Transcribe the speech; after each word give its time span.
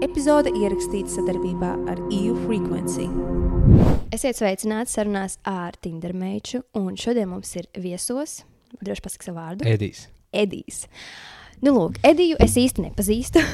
Epizode 0.00 0.48
ierakstīta 0.56 1.12
sadarbībā 1.12 1.74
ar 1.92 1.98
EU 2.16 2.32
Frequency. 2.46 3.04
Esiet 4.16 4.38
sveicināti 4.38 4.94
sarunās 4.94 5.34
ar 5.44 5.76
Tindermeiču, 5.84 6.62
un 6.80 6.96
šodien 6.96 7.28
mums 7.28 7.50
ir 7.60 7.68
viesos, 7.76 8.38
droši 8.80 9.04
pasakot 9.04 9.28
savu 9.28 9.36
vārdu, 9.36 9.68
Edijs. 9.68 10.06
Edijs. 10.32 10.86
Nu, 11.60 11.74
lūk, 11.76 12.00
Ediju 12.08 12.40
es 12.40 12.56
īsti 12.56 12.86
nepazīstu. 12.86 13.44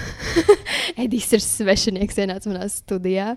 Edijs 1.09 1.35
ir 1.35 1.43
svešinieks, 1.43 2.23
ienāca 2.23 2.53
manā 2.53 2.71
studijā. 2.71 3.33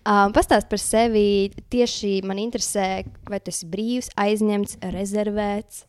Um, 0.00 0.32
Pastāst 0.32 0.72
par 0.72 0.80
sevi. 0.80 1.52
Tieši 1.68 2.22
man 2.24 2.40
interesē, 2.40 3.04
vai 3.28 3.44
tu 3.44 3.52
esi 3.52 3.68
brīvs, 3.68 4.08
aizņemts, 4.24 4.80
rezervēts. 4.96 5.84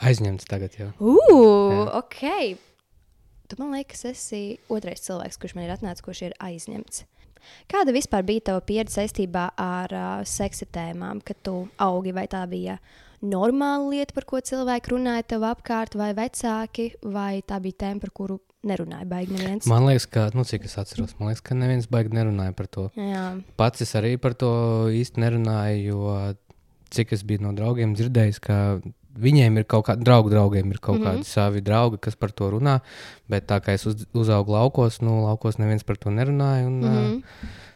Aizņemts 0.00 0.48
tagad 0.48 0.80
jau. 0.80 0.94
Ugh, 1.12 1.92
ok. 2.00 2.70
Tu 3.52 3.58
man 3.60 3.74
liekas, 3.76 4.06
esi 4.08 4.38
otrais 4.72 5.02
cilvēks, 5.04 5.36
kurš 5.36 5.52
man 5.58 5.66
ir 5.66 5.74
atnācis, 5.74 6.00
kurš 6.00 6.22
ir 6.30 6.34
aizņemts. 6.40 7.02
Kāda 7.68 7.92
vispār 7.92 8.24
bija 8.24 8.46
tava 8.46 8.62
pieredze 8.64 8.96
saistībā 8.96 9.50
ar 9.60 9.92
uh, 9.92 10.12
seksa 10.24 10.64
tēmām, 10.72 11.20
kad 11.20 11.36
tu 11.44 11.58
augi? 11.76 12.14
Vai 12.16 12.24
tā 12.32 12.46
bija 12.48 12.78
normāla 13.20 13.90
lieta, 13.90 14.16
par 14.16 14.24
ko 14.30 14.40
cilvēki 14.40 14.94
runāja 14.94 15.26
tev 15.34 15.44
apkārt, 15.50 15.98
vai 16.00 16.14
vecāki, 16.16 16.94
vai 17.04 17.42
tā 17.44 17.58
bija 17.60 17.82
tēma, 17.84 18.00
par 18.06 18.14
kuru 18.16 18.38
nerunāja 18.64 19.10
baigi 19.10 19.36
neviens? 19.36 19.68
Man 19.68 19.84
liekas, 19.90 20.08
ka, 20.08 20.24
nu, 20.32 20.46
cik 20.48 20.64
es 20.70 20.78
atceros, 20.80 21.12
man 21.20 21.28
liekas, 21.28 21.44
ka 21.44 21.58
neviens 21.58 21.90
baigi 21.92 22.16
nerunāja 22.16 22.56
par 22.56 22.72
to. 22.72 22.88
Jā, 22.96 23.26
Pats 23.60 23.84
es 23.84 23.92
arī 24.00 24.14
par 24.22 24.38
to 24.38 24.54
īsti 24.96 25.26
nerunāju, 25.26 25.84
jo 25.92 26.16
cik 26.96 27.12
es 27.18 27.28
biju 27.28 27.44
no 27.44 27.52
draugiem 27.58 27.92
dzirdējis, 28.00 28.40
ka 28.48 28.56
viņiem 29.18 29.58
ir 29.60 29.64
kaut 29.68 29.86
kādi 29.88 30.04
draugi, 30.06 30.32
draugiem 30.32 30.70
ir 30.70 30.78
kaut 30.78 30.98
mm. 30.98 31.04
-hmm. 31.04 31.18
kādi 31.22 31.28
savi 31.28 31.60
draugi, 31.60 31.98
kas 32.00 32.16
par 32.16 32.30
to 32.30 32.50
runā. 32.50 32.80
Bet 33.28 33.46
tā 33.50 33.60
kā 33.60 33.74
es 33.74 33.86
uz, 33.86 34.06
uzaugu 34.14 34.52
laukos, 34.52 35.00
nu, 35.00 35.24
laukos 35.24 35.58
neviens 35.58 35.84
par 35.84 35.96
to 35.96 36.10
nerunāja. 36.10 36.66
Un, 36.66 36.80
mm. 36.80 36.88
-hmm. 36.88 37.22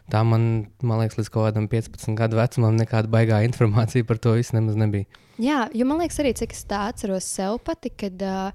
Tā 0.07 0.23
man, 0.23 0.67
man 0.81 0.99
liekas, 0.99 1.17
līdz 1.17 1.29
kaut 1.29 1.49
kādam 1.49 1.67
15 1.67 2.15
gadu 2.15 2.37
vecumam 2.37 2.75
nekāda 2.75 3.07
baigā 3.11 3.43
informācija 3.43 4.05
par 4.07 4.17
to 4.17 4.31
visu 4.31 4.55
nemaz 4.55 4.75
nebija. 4.75 5.05
Jā, 5.37 5.67
jo 5.73 5.85
man 5.85 5.99
liekas, 5.99 6.19
arī 6.19 6.33
cik 6.33 6.55
es 6.55 6.63
tā 6.65 6.87
atceros 6.87 7.23
sev 7.23 7.59
pati, 7.59 7.89
kad 7.89 8.21
uh, 8.21 8.51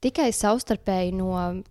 tikai 0.00 0.30
savstarpēji 0.32 1.12
no 1.12 1.62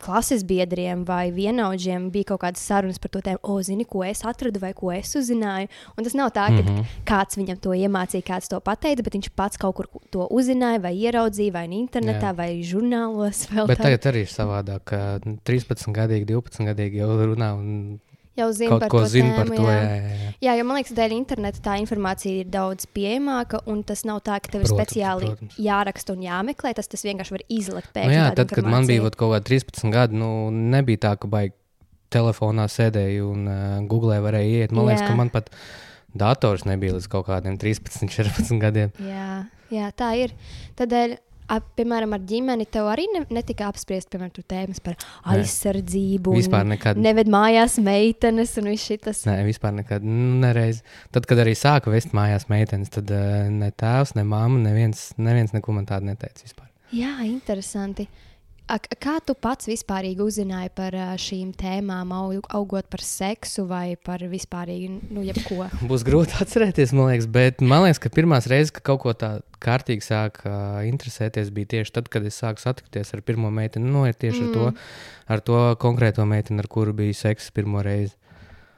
klases 0.00 0.44
biedriem 0.46 1.04
vai 1.08 1.30
vienaudžiem 1.34 2.08
bija 2.12 2.32
kaut 2.32 2.42
kādas 2.44 2.64
sarunas 2.66 3.00
par 3.02 3.12
to, 3.14 3.22
tēmu, 3.26 3.40
o, 3.42 3.58
zini, 3.66 3.86
ko 3.88 4.04
es 4.06 4.24
atradu 4.26 4.62
vai 4.62 4.72
ko 4.76 4.92
es 4.94 5.12
uzzināju. 5.18 5.70
Un 5.96 6.06
tas 6.06 6.16
nav 6.18 6.32
tā, 6.36 6.48
ka 6.48 6.62
mm. 6.62 6.68
-hmm. 6.68 6.98
kāds 7.08 7.38
viņam 7.40 7.60
to 7.60 7.76
iemācīja, 7.76 8.26
kāds 8.26 8.48
to 8.48 8.60
pateica, 8.60 9.02
bet 9.02 9.14
viņš 9.14 9.30
pats 9.36 9.60
kaut 9.60 9.76
kur 9.76 9.88
to 10.10 10.26
uzzināja 10.30 10.82
vai 10.82 10.94
ieraudzīja 10.96 11.52
vai 11.52 11.66
internetā 11.68 12.32
Jā. 12.32 12.36
vai 12.36 12.50
žurnālos. 12.62 13.46
Bet 13.70 13.78
tā. 13.78 13.84
tagad 13.84 14.06
arī 14.10 14.20
ir 14.26 14.32
savādāk, 14.32 14.84
ka 14.84 15.20
13 15.44 15.92
gadīgi, 15.94 16.26
12 16.26 16.66
gadīgi 16.66 16.96
jau 16.96 17.10
runā 17.14 17.54
un 17.54 18.00
jau 18.40 18.50
zina 18.56 18.78
par 18.80 18.90
ko 18.92 19.04
to 19.04 19.10
zina 19.12 19.36
par 19.36 19.46
tēmu, 19.48 19.60
to. 19.60 19.68
jā. 19.68 19.78
Jā, 19.78 19.94
jā, 20.00 20.18
jā. 20.24 20.26
Jā, 20.40 20.54
jo 20.56 20.64
man 20.64 20.78
liekas, 20.78 20.94
dēļ 20.96 21.12
interneta 21.18 21.60
tā 21.60 21.74
informācija 21.82 22.40
ir 22.40 22.46
daudz 22.48 22.86
pieejamāka, 22.96 23.58
un 23.68 23.82
tas 23.84 24.06
nav 24.08 24.22
tā, 24.24 24.38
ka 24.40 24.48
tev 24.54 24.62
ir 24.64 24.70
Protams, 24.70 24.78
speciāli 24.88 25.26
protams. 25.34 25.58
jāraksta 25.60 26.14
un 26.16 26.22
jāmeklē. 26.24 26.72
Tas, 26.78 26.88
tas 26.88 27.04
vienkārši 27.04 27.34
var 27.36 27.44
izlekt 27.52 27.90
pēc 27.92 28.08
Nu, 28.08 28.14
jā, 28.16 28.24
tad, 28.38 28.54
kad 28.56 28.64
man 28.64 28.88
bija 28.88 29.04
kaut 29.12 29.34
kādi 29.34 29.60
13 29.60 29.92
gadi, 29.92 30.16
nu, 30.16 30.30
nebija 30.48 31.02
tā, 31.04 31.12
ka 31.20 31.28
baigi 31.28 31.52
telefonā 32.10 32.64
sēdēju 32.72 33.28
un 33.34 33.46
uh, 33.46 33.78
googlē 33.90 34.16
varēja 34.24 34.64
iet. 34.64 34.72
Man 34.74 34.88
liekas, 34.88 35.04
Jā. 35.04 35.12
ka 35.12 35.18
man 35.20 35.30
pat 35.34 35.52
dators 36.18 36.64
nebija 36.66 36.96
līdz 36.96 37.06
kaut 37.12 37.28
kādiem 37.28 37.58
13, 37.60 38.08
14 38.10 38.58
gadiem. 38.64 38.94
Jā, 39.04 39.44
jā, 39.70 39.90
tā 39.94 40.10
ir. 40.24 40.34
Tādēļ, 40.80 41.18
ap, 41.50 41.66
piemēram, 41.78 42.14
ar 42.16 42.22
ģimeni 42.30 42.66
tev 42.70 42.88
arī 42.92 43.04
ne, 43.14 43.24
netika 43.34 43.66
apspriest 43.70 44.10
piemēram, 44.12 44.32
tēmas 44.50 44.80
par 44.84 44.96
Nē. 44.96 45.34
aizsardzību. 45.34 46.34
Vispār 46.38 46.64
un 46.66 46.72
nekad. 46.76 47.00
Neved 47.02 47.30
mājās 47.32 47.76
meitenes 47.82 48.54
un 48.62 48.70
viss 48.72 48.86
šis. 48.90 49.24
Nē, 49.28 49.36
vispār 49.48 49.74
nekad. 49.76 50.06
Nu, 50.06 50.38
nereiz. 50.44 50.82
Tad, 51.14 51.26
kad 51.30 51.42
arī 51.42 51.56
sāka 51.58 51.92
vest 51.92 52.14
mājās 52.16 52.48
meitenes, 52.52 52.92
tad 52.94 53.10
uh, 53.14 53.46
ne 53.52 53.70
tēvs, 53.70 54.14
ne 54.18 54.24
mamma, 54.24 54.62
neviens, 54.70 55.10
neviens 55.20 55.54
neko 55.56 55.76
man 55.76 55.86
tādu 55.90 56.10
neteica 56.10 56.46
vispār. 56.46 56.68
Jā, 56.96 57.16
interesanti. 57.26 58.06
K- 58.06 58.29
kā 58.78 59.16
tu 59.26 59.34
pats 59.34 59.66
vispārīgi 59.70 60.22
uzzināji 60.22 60.70
par 60.76 60.94
šīm 61.20 61.52
tēmām, 61.58 62.12
au- 62.14 62.42
augot 62.56 62.86
par 62.90 63.02
seksu 63.04 63.64
vai 63.66 63.96
par 63.96 64.22
vispārīgi, 64.30 64.90
nu, 65.10 65.24
jebko? 65.26 65.66
Būs 65.90 66.04
grūti 66.06 66.36
atcerēties, 66.44 66.92
man 66.96 67.10
liekas, 67.10 67.28
bet 67.32 67.64
man 67.64 67.84
liekas, 67.86 68.02
ka 68.02 68.12
pirmās 68.14 68.48
reizes, 68.50 68.72
kad 68.76 68.86
kaut 68.92 69.02
ko 69.04 69.14
tādu 69.16 69.42
kārtīgi 69.60 70.04
sāka 70.06 70.46
uh, 70.46 70.78
interesēties, 70.88 71.50
bija 71.54 71.72
tieši 71.76 71.96
tad, 71.98 72.08
kad 72.12 72.26
es 72.26 72.38
sāku 72.40 72.62
satikties 72.62 73.14
ar 73.16 73.24
pirmo 73.26 73.50
meiteni. 73.54 73.90
Nu, 73.90 74.06
ir 74.08 74.14
tieši 74.14 74.44
mm. 74.44 74.48
ar, 74.48 74.54
to, 74.54 74.70
ar 75.34 75.44
to 75.44 75.60
konkrēto 75.82 76.24
meiteni, 76.28 76.62
ar 76.62 76.70
kuru 76.70 76.94
bija 77.02 77.16
sekss 77.26 77.52
pirmo 77.54 77.82
reizi. 77.84 78.16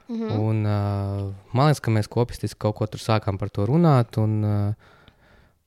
Mm 0.09 0.21
-hmm. 0.21 0.39
un, 0.39 0.57
uh, 0.67 1.35
man 1.53 1.71
liekas, 1.71 1.81
ka 1.81 1.91
mēs 1.91 2.09
kopistiski 2.09 2.59
kaut 2.59 2.77
ko 2.77 2.87
tur 2.87 3.01
sākām 3.01 3.39
par 3.39 3.49
to 3.49 3.67
runāt. 3.67 4.19
Un, 4.19 4.45
uh, 4.45 4.75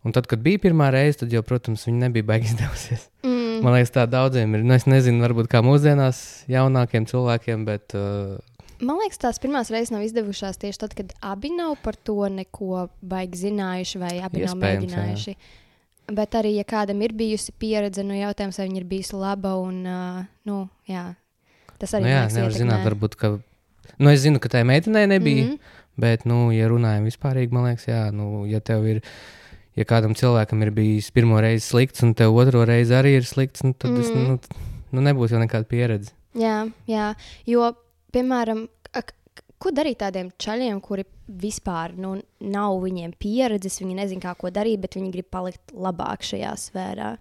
un 0.05 0.15
tad, 0.15 0.29
kad 0.31 0.41
bija 0.45 0.61
pirmā 0.67 0.91
reize, 0.93 1.19
tad 1.23 1.33
jau, 1.33 1.41
protams, 1.45 1.87
viņa 1.89 2.07
nebija 2.07 2.27
baigi 2.31 2.51
izdevusies. 2.53 3.07
Mm. 3.25 3.61
Man 3.65 3.77
liekas, 3.77 3.93
tā 3.95 4.03
daudziem 4.09 4.57
ir. 4.57 4.65
Nu, 4.67 4.75
es 4.77 4.85
nezinu, 4.89 5.23
varbūt 5.25 5.49
kā 5.51 5.63
mūsdienās 5.65 6.19
jaunākiem 6.51 7.07
cilvēkiem, 7.09 7.65
bet 7.67 7.95
uh, 7.97 8.35
Man 8.83 8.97
liekas, 8.99 9.19
tās 9.21 9.37
pirmās 9.39 9.69
reizes 9.71 9.93
nav 9.93 10.03
izdevušās 10.03 10.59
tieši 10.59 10.81
tad, 10.81 10.95
kad 10.97 11.13
abi 11.23 11.53
nav 11.55 11.77
par 11.83 11.95
to 11.95 12.27
neko 12.31 12.89
baigi 12.99 13.45
zinājuši 13.45 14.01
vai 14.01 14.15
abi 14.19 14.43
nav 14.43 14.51
Iespējams, 14.51 14.63
mēģinājuši. 14.65 15.35
Bet 16.15 16.35
arī, 16.37 16.51
ja 16.59 16.65
kādam 16.67 16.99
ir 17.05 17.15
bijusi 17.15 17.55
pieredze, 17.59 18.03
nu 18.05 18.17
jautājums, 18.17 18.59
vai 18.59 18.67
viņa 18.67 18.81
ir 18.81 18.89
bijusi 18.89 19.15
laba 19.17 19.55
un, 19.61 19.79
uh, 19.87 20.19
nu, 20.49 20.57
jā, 20.91 21.05
tas 21.79 21.95
arī 21.95 22.05
nu, 22.05 22.11
jā, 22.11 22.19
nevar 22.27 22.51
ietekmē. 22.51 22.59
zināt, 22.59 22.83
varbūt, 22.89 23.15
ka. 23.21 23.31
Nu, 23.95 24.11
es 24.11 24.25
zinu, 24.25 24.41
ka 24.43 24.51
tai 24.51 24.65
meitenei 24.67 25.07
nebija. 25.07 25.45
Mm. 25.45 25.55
-hmm. 25.55 25.81
Bet, 25.95 26.25
nu, 26.27 26.51
ja 26.51 26.67
runājam 26.67 27.07
vispārīgi, 27.07 27.55
man 27.55 27.69
liekas, 27.69 27.87
jā, 27.87 28.11
nu, 28.11 28.43
ja 28.51 28.59
tev 28.59 28.83
ir, 28.91 28.99
ja 29.75 29.87
kādam 29.87 30.15
cilvēkam 30.17 30.63
ir 30.65 30.73
bijis 30.75 31.11
pirmo 31.15 31.39
reizi 31.43 31.65
slikts, 31.67 32.03
un 32.05 32.15
tev 32.17 32.35
otro 32.35 32.63
reizi 32.67 32.95
arī 32.97 33.17
ir 33.19 33.27
slikts, 33.27 33.65
nu, 33.65 33.75
tad 33.77 33.93
mm. 33.93 34.01
es, 34.01 34.13
nu, 34.15 34.65
nu, 34.95 35.05
nebūs 35.09 35.35
jau 35.35 35.41
nekāda 35.41 35.67
pieredze. 35.69 36.15
Jā, 36.35 36.65
jā, 36.89 37.11
jo, 37.47 37.69
piemēram, 38.15 38.65
ko 39.61 39.71
darīt 39.75 40.01
tādiem 40.03 40.31
čaļiem, 40.41 40.79
kuri 40.83 41.05
vispār 41.41 41.95
nu, 41.97 42.15
nav 42.43 42.79
viņiem 42.83 43.15
pieredzes, 43.19 43.79
viņi 43.81 43.97
nezina, 43.97 44.23
kā 44.27 44.35
ko 44.39 44.51
darīt, 44.53 44.81
bet 44.83 44.97
viņi 44.99 45.13
grib 45.13 45.29
palikt 45.33 45.73
labāk 45.73 46.25
šajā 46.27 46.53
sfērā. 46.67 47.15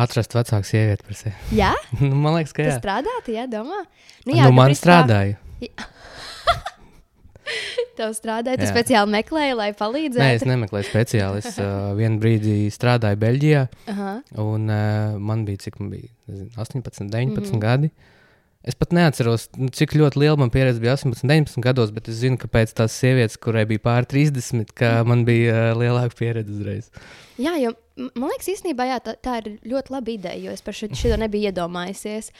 Atrast 0.00 0.36
vecāku 0.36 0.68
sievieti 0.68 1.04
par 1.06 1.18
sevi. 1.18 1.34
Jā, 1.58 1.72
nu, 2.00 2.14
man 2.14 2.38
liekas, 2.38 2.54
ka 2.56 2.66
jā. 2.66 2.76
strādātu, 2.78 3.34
jā, 3.34 3.46
domā. 3.50 3.82
Nu, 4.24 4.36
jā, 4.36 4.46
nu, 4.46 4.54
man 4.56 4.70
principā 4.70 5.02
strādāja. 5.02 5.40
Tev 7.98 8.14
strādāja, 8.16 8.60
tu 8.60 8.68
speciāli 8.70 9.12
meklēji, 9.16 9.56
lai 9.58 9.70
Nē, 9.70 9.74
es 9.74 9.80
palīdzētu. 9.80 10.48
nemeklēju 10.50 10.88
speciāli. 10.90 11.42
Es 11.42 11.58
uh, 11.60 11.90
vienu 12.00 12.20
brīdi 12.22 12.54
strādāju 12.74 13.20
Beļģijā, 13.24 13.66
Aha. 13.94 14.14
un 14.44 14.70
uh, 14.70 15.18
man 15.18 15.44
bija, 15.48 15.66
cik 15.66 15.80
man 15.82 15.90
bija, 15.96 16.08
nezinu, 16.30 16.50
18, 16.56 17.10
19 17.10 17.10
mm 17.10 17.40
Mhm. 17.40 17.50
-hmm. 17.50 17.60
gadi. 17.60 17.90
Es 18.62 18.74
pat 18.76 18.90
neatceros, 18.92 19.46
nu, 19.56 19.70
cik 19.72 19.94
ļoti 19.96 20.20
liela 20.20 20.36
man 20.36 20.50
pieredze 20.52 20.80
bija 20.80 20.92
18, 20.92 21.24
19 21.24 21.62
gados, 21.64 21.90
bet 21.96 22.08
es 22.12 22.18
zinu, 22.20 22.36
ka 22.36 22.44
pēc 22.46 22.74
tās 22.76 22.92
sievietes, 22.92 23.38
kurai 23.40 23.64
bija 23.64 23.78
pār 23.78 24.04
30, 24.04 24.74
ka 24.76 25.02
man 25.04 25.24
bija 25.24 25.72
uh, 25.72 25.78
lielāka 25.80 26.12
pieredze 26.18 26.52
uzreiz. 26.52 26.90
Jā, 27.40 27.54
jo 27.56 27.72
man 27.96 28.28
liekas, 28.28 28.48
īstenībā 28.52 28.84
jā, 28.84 28.98
tā, 29.00 29.14
tā 29.16 29.38
ir 29.40 29.58
ļoti 29.64 29.90
laba 29.94 30.12
ideja, 30.12 30.36
jo 30.44 30.52
es 30.52 30.60
par 30.60 30.76
šo 30.76 30.90
šo 30.92 31.16
nebiju 31.16 31.48
iedomājusies. 31.48 32.30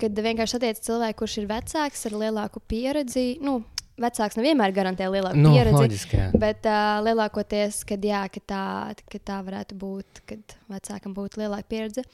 Kad 0.00 0.12
vienkārši 0.12 0.58
satiek 0.58 0.76
cilvēku, 0.84 1.18
kurš 1.22 1.38
ir 1.40 1.48
vecāks 1.48 2.06
ar 2.06 2.12
lielāku 2.12 2.60
pieredzi, 2.68 3.38
nu, 3.40 3.62
vecāks 4.00 4.36
nevienmēr 4.40 4.72
garantē 4.76 5.06
lielāku 5.12 5.36
Nu, 5.36 5.52
pieredzi. 5.54 5.76
loģiski. 5.76 6.20
Bet 6.40 6.66
uh, 6.66 6.98
lielākoties, 7.04 7.82
kad, 7.88 8.02
jā, 8.04 8.24
ka, 8.32 8.40
tā, 8.48 8.64
ka 9.12 9.18
tā 9.30 9.38
varētu 9.46 9.76
būt, 9.78 10.22
kad 10.26 10.56
vecākam 10.72 11.14
būtu 11.16 11.42
lielāka 11.42 11.68
pieredze. 11.68 12.04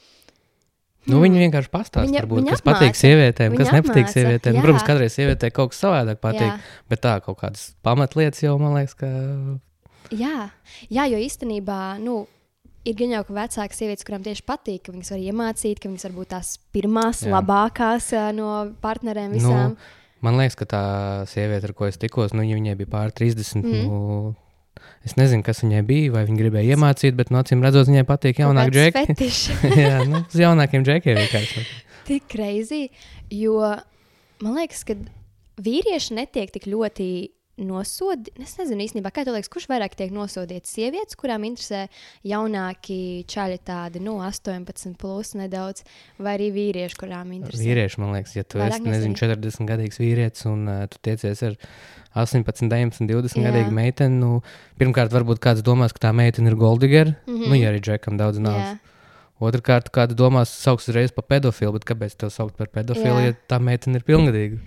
Nu, 1.07 1.21
viņi 1.23 1.39
vienkārši 1.45 1.69
pastāsta, 1.71 2.03
Viņa- 2.03 2.21
varbūt, 2.25 2.41
viņa 2.41 2.51
kas 2.51 2.63
patīk 2.65 2.89
apmāca. 2.91 2.99
sievietēm, 2.99 3.51
Viņa 3.53 3.59
kas 3.61 3.69
nepatīk 3.77 4.03
apmāca, 4.03 4.15
sievietēm. 4.17 4.55
jā. 4.57 4.63
Protams, 4.65 4.83
kādreiz 4.89 5.13
sievietē 5.15 5.51
kaut 5.55 5.69
kas 5.71 5.79
savādāk 5.85 6.17
patīk, 6.19 6.49
Jā. 6.51 6.57
bet 6.91 7.01
tā 7.05 7.13
kaut 7.23 7.37
kādas 7.39 7.61
pamatlietas 7.87 8.41
jau 8.43 8.57
man 8.59 8.73
liekas, 8.75 8.95
ka. 8.99 9.07
Jā, 10.11 10.49
jā, 10.91 11.05
jo 11.11 11.17
īstenībā 11.23 11.79
nu, 12.03 12.27
ir 12.87 12.95
gan 12.99 13.09
jau 13.15 13.23
ka 13.27 13.33
vecākas 13.39 13.79
sievietes, 13.79 14.03
kurām 14.07 14.23
tieši 14.25 14.43
patīk, 14.47 14.83
ka 14.83 14.91
viņas 14.91 15.11
var 15.15 15.23
iemācīt, 15.23 15.79
ka 15.79 15.87
viņas 15.87 16.05
var 16.09 16.15
būt 16.19 16.27
tās 16.35 16.51
pirmās, 16.75 17.23
jā. 17.23 17.31
Labākās 17.31 18.11
no 18.35 18.51
partneriem 18.83 19.31
visām. 19.35 19.77
Nu, 19.77 19.77
man 20.25 20.37
liekas, 20.39 20.57
ka 20.59 20.67
tā 20.69 20.83
sieviete, 21.29 21.69
ar 21.69 21.73
ko 21.77 21.87
es 21.89 21.99
tikos, 22.01 22.33
nu, 22.37 22.45
viņai 22.47 22.75
bija 22.79 22.91
pār 22.91 23.13
30. 23.15 23.61
Mhm. 23.61 23.73
Mm. 23.73 23.87
Nu, 23.87 24.35
es 25.07 25.15
nezinu, 25.19 25.43
kas 25.45 25.63
viņai 25.63 25.83
bija, 25.87 26.13
vai 26.15 26.25
viņa 26.27 26.41
gribēja 26.41 26.77
iemācīt, 26.77 27.17
bet, 27.17 27.31
no 27.33 27.41
acīm 27.43 27.63
redzot, 27.65 27.89
viņai 27.89 28.05
patīk 28.07 28.37
Kaut 28.37 28.45
jaunāki 28.47 28.73
kāds 28.73 28.79
džeki. 28.79 29.05
fetišs. 29.11 29.43
Jā, 29.87 30.01
nu, 30.09 30.23
uz 30.25 30.39
jaunākiem 30.41 30.85
džekiem 30.87 31.21
vienkārši. 31.21 31.65
Tik 32.07 32.37
reizi, 32.39 32.81
jo 33.33 33.61
man 34.43 34.59
liekas, 34.59 34.83
ka 34.87 34.95
vīrieši 35.63 36.17
netiek 36.19 36.51
tik 36.53 36.67
ļoti 36.69 37.07
nosodīti. 37.57 38.33
Es 38.43 38.57
nezinu 38.59 38.83
īstenībā, 38.85 39.11
kā 39.13 39.23
tev 39.25 39.33
liekas, 39.37 39.49
kurš 39.49 39.67
vairāk 39.71 39.95
tiek 39.97 40.11
nosodīts. 40.13 40.71
Sievietes, 40.75 41.17
kurām 41.19 41.43
interesē 41.47 41.87
jaunāki 42.27 43.25
čaļi, 43.29 43.59
tādi 43.67 44.01
no 44.03 44.17
18, 44.23 44.93
plus 45.01 45.33
nedaudz, 45.39 45.83
vai 46.21 46.35
arī 46.37 46.49
vīrieši, 46.55 46.97
kurām 47.01 47.31
interesē. 47.35 47.63
Vīrieši, 47.63 48.01
man 48.03 48.13
liekas, 48.17 48.35
ja 48.37 48.43
tu 48.43 48.59
Vairāk 48.61 48.81
esi 48.81 48.89
nezinu, 48.89 49.15
40 49.19 49.69
gadīgs 49.71 50.01
vīrietis 50.01 50.45
un 50.49 50.67
uh, 50.67 50.83
tu 50.91 50.97
tiecies 51.07 51.43
ar 51.47 51.55
18, 52.17 52.69
19, 52.69 53.07
20 53.09 53.37
Jā. 53.41 53.47
gadīgu 53.51 53.73
meiteni, 53.77 54.19
nu, 54.21 54.41
pirmkārt, 54.81 55.13
varbūt 55.13 55.41
kāds 55.43 55.63
domās, 55.65 55.93
ka 55.93 56.07
tā 56.07 56.13
meitene 56.17 56.49
ir 56.53 56.55
Goldigera. 56.59 57.15
Mm 57.25 57.33
Mhm. 57.33 57.43
-hmm. 57.43 57.49
Nu, 57.49 57.55
ja 57.55 57.71
arī 57.71 57.81
džekam 57.81 58.17
daudz 58.17 58.39
naudas. 58.39 58.77
Jā. 58.77 58.77
Otrakārt, 59.39 59.91
kāda 59.93 60.15
domās, 60.17 60.49
sauks 60.49 60.87
uzreiz 60.89 61.11
par 61.13 61.23
pedofilu, 61.29 61.73
bet 61.73 61.85
kāpēc 61.85 62.15
tev 62.17 62.29
saukt 62.33 62.57
par 62.57 62.67
pedofilu, 62.67 63.19
Jā. 63.21 63.25
ja 63.25 63.33
tā 63.47 63.59
meitene 63.61 63.95
ir 63.97 64.03
pilngadīga? 64.03 64.57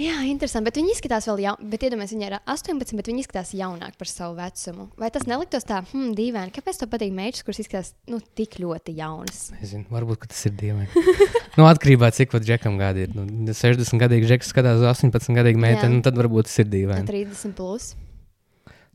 Jā, 0.00 0.22
interesanti. 0.24 0.70
Bet 0.70 0.78
viņi 0.80 0.94
izskatās 0.94 1.26
vēl 1.28 1.42
jauni. 1.44 1.66
Bet 1.68 1.82
iedomājieties, 1.84 2.14
viņi 2.16 2.26
ir 2.30 2.36
18, 2.40 2.96
bet 2.96 3.08
viņi 3.10 3.24
izskatās 3.24 3.50
jaunāk 3.56 3.98
par 4.00 4.08
savu 4.08 4.38
vecumu. 4.38 4.86
Vai 5.00 5.10
tas 5.12 5.26
neliktos 5.28 5.66
tā, 5.68 5.82
hmm, 5.90 6.14
dīvaini? 6.16 6.54
Kāpēc 6.54 6.80
tev 6.80 6.88
patīk 6.94 7.12
meitas, 7.16 7.44
kuras 7.44 7.60
izskatās 7.60 7.92
nu, 8.08 8.22
tik 8.38 8.56
ļoti 8.62 8.94
jaunas? 8.96 9.42
Nezinu, 9.58 9.84
varbūt 9.92 10.22
ka 10.22 10.30
tas 10.32 10.40
ir 10.48 10.54
dīvaini. 10.62 11.02
nu, 11.58 11.66
atkarībā 11.68 12.08
no 12.08 12.14
tā, 12.14 12.22
cik 12.22 12.38
džekam 12.40 12.78
gadi 12.80 13.04
ir. 13.04 13.12
Nu, 13.18 13.26
60 13.52 14.00
gadīgi 14.00 14.30
džeks 14.30 14.54
skatās 14.54 14.80
uz 14.80 14.88
18 14.94 15.36
gadīgu 15.36 15.60
meiteni, 15.60 15.98
nu, 15.98 16.06
tad 16.06 16.16
varbūt 16.16 16.48
tas 16.48 16.62
ir 16.64 16.72
dīvaini. 16.72 17.04
30 17.12 17.52
plus. 17.58 17.92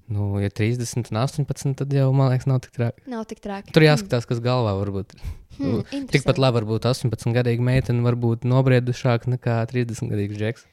Nu, 0.07 0.31
ja 0.39 0.49
30 0.49 1.11
un 1.11 1.19
18, 1.19 1.75
tad 1.77 1.94
jau, 1.94 2.07
man 2.15 2.31
liekas, 2.31 2.47
nav 2.49 2.61
tik 2.63 2.73
traki. 2.73 3.03
Nav 3.11 3.27
tik 3.27 3.44
traki. 3.44 3.73
Tur 3.75 3.83
jāskatās, 3.85 4.25
kas 4.25 4.39
galvā 4.41 4.71
varbūt. 4.79 5.13
Hmm, 5.57 5.83
Tikpat 6.13 6.39
labi 6.39 6.61
var 6.61 6.67
būt 6.69 6.88
18 6.88 7.35
gadīga 7.35 7.65
meitene, 7.65 8.05
varbūt 8.05 8.47
nobriedušāka 8.47 9.33
nekā 9.35 9.59
30 9.67 10.13
gadīgs 10.13 10.39
džeks. 10.39 10.65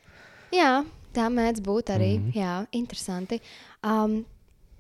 Jā, 0.55 0.85
tā 1.15 1.27
mēdz 1.33 1.63
būt 1.65 1.93
arī. 1.95 2.15
Mm. 2.19 2.31
-hmm. 2.31 2.39
Jā, 2.39 2.55
interesanti. 2.73 3.41
Um, 3.83 4.25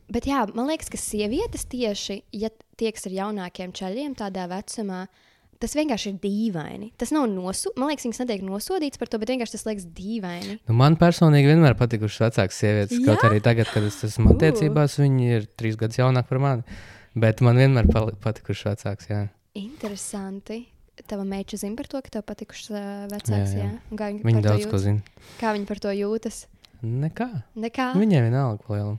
bet 0.09 0.27
jā, 0.27 0.45
man 0.55 0.69
liekas, 0.71 0.91
ka 0.91 1.01
sievietes 1.01 1.67
tieši, 1.71 2.23
ja 2.33 2.51
tieks 2.77 3.07
ar 3.07 3.13
jaunākiem 3.13 3.73
čaļiem 3.73 4.17
tādā 4.19 4.49
vecumā, 4.51 5.07
tas 5.59 5.75
vienkārši 5.77 6.11
ir 6.11 6.19
dīvaini. 6.23 6.91
Tas 7.01 7.13
nav 7.15 7.27
nosodīts. 7.31 7.79
Man 7.79 7.89
liekas, 7.89 8.05
viņas 8.05 8.21
netiek 8.25 8.43
nosodīts 8.43 9.01
par 9.01 9.09
to, 9.09 9.19
bet 9.19 9.33
vienkārši 9.33 9.57
tas 9.57 9.67
liekas 9.67 9.87
dīvaini. 9.87 10.59
Nu, 10.69 10.75
man 10.75 10.99
personīgi 11.01 11.47
vienmēr 11.53 11.79
patikušas 11.79 12.27
vecākas 12.27 12.61
sievietes. 12.61 12.99
Jā? 12.99 13.07
Kaut 13.07 13.25
arī 13.31 13.41
tagad, 13.41 13.71
kad 13.73 13.83
es 13.83 14.03
esmu 14.05 14.35
attiecībās, 14.35 14.99
viņi 15.01 15.33
ir 15.39 15.49
trīs 15.57 15.79
gadus 15.81 16.03
jaunāki 16.03 16.29
par 16.29 16.39
mani. 16.39 16.63
Bet 17.15 17.41
man 17.41 17.57
vienmēr 17.57 17.89
patikušas 18.21 18.75
vecākas. 18.75 19.31
Interesanti. 19.55 20.74
Tava 21.11 21.25
meita 21.27 21.59
zina 21.59 21.75
par 21.79 21.89
to, 21.91 22.01
ka 22.05 22.13
tev 22.17 22.23
patikušas 22.29 22.71
uh, 22.71 22.83
vecāks. 23.11 23.55
Jā, 23.57 23.65
Jā, 23.65 23.71
jā. 23.73 23.97
Kā 23.99 24.11
viņa, 24.13 24.27
Viņi 24.29 24.43
to 24.43 24.49
daudz 24.49 24.69
ko 24.71 24.83
zina. 24.83 25.17
Kā 25.41 25.55
viņa 25.57 25.67
par 25.71 25.83
to 25.83 25.95
jūtas? 25.95 26.45
Nekā. 26.85 27.29
Nekā. 27.59 27.89
Viņai 27.99 28.23
vienalga, 28.29 28.63
ko 28.63 28.77
liela. 28.77 28.95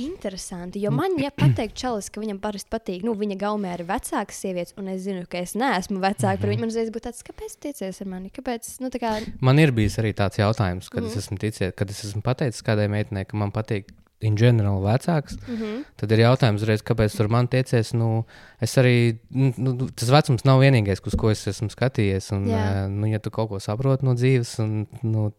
Interesanti, 0.00 0.80
jo 0.80 0.92
man, 0.94 1.16
ja 1.18 1.32
pateikt, 1.34 1.74
čalis, 1.80 2.08
ka 2.12 2.22
viņam 2.22 2.38
parasti 2.40 2.70
patīk, 2.72 3.02
nu, 3.04 3.12
viņa 3.18 3.36
gaumē 3.40 3.72
ir 3.74 3.82
vecākas 3.88 4.38
sievietes, 4.38 4.76
un 4.78 4.88
es 4.92 5.02
zinu, 5.04 5.24
ka 5.28 5.42
es 5.42 5.56
neesmu 5.58 5.98
vecāka 6.00 6.40
par 6.40 6.52
viņu, 6.52 6.62
man 6.62 6.70
uzreiz 6.72 6.92
būtu 6.94 7.08
tāds, 7.08 7.24
kāpēc 7.26 7.56
tiecies 7.66 7.98
ar 8.04 8.08
mani? 8.08 8.30
Kāpēc? 8.32 8.68
Nu, 8.80 8.92
kā, 9.02 9.16
Man 9.44 9.60
ir 9.60 9.74
bijis 9.76 9.98
arī 10.00 10.14
tāds 10.16 10.38
jautājums, 10.40 10.88
kad, 10.88 11.02
mm. 11.02 11.10
Mhm. 11.10 11.18
es, 11.18 11.26
esmu 11.26 11.40
ticies, 11.42 11.74
kad 11.76 11.90
es 11.90 12.04
esmu 12.06 12.22
pateicis 12.24 12.64
kādai 12.64 12.86
meitenei, 12.92 13.26
ka 13.28 13.40
man 13.40 13.52
patīk 13.54 13.90
in 14.20 14.36
general 14.36 14.80
vecāks. 14.84 15.36
mm 15.46 15.56
-hmm. 15.56 15.84
Tad 15.96 16.12
ir 16.12 16.18
jautājums, 16.18 16.64
reiz, 16.68 16.82
kāpēc 16.82 17.16
tur 17.16 17.28
man 17.28 17.48
tiecies. 17.48 17.92
Nu, 17.92 18.24
es 18.60 18.76
arī, 18.76 19.18
nu, 19.30 19.52
nu, 19.56 19.88
tas 19.90 20.10
vecums 20.10 20.44
nav 20.44 20.60
vienīgais, 20.60 21.00
uz 21.06 21.14
ko 21.14 21.30
es 21.30 21.46
esmu 21.46 21.68
skatījies. 21.68 22.32
Un, 22.32 22.48
uh, 22.48 22.88
nu, 22.88 23.06
ja 23.06 23.18
tu 23.18 23.30
kaut 23.30 23.48
ko 23.48 23.58
saproti 23.58 24.04
no 24.04 24.14
dzīves, 24.14 24.58
un 24.58 24.86
nu, 25.02 25.32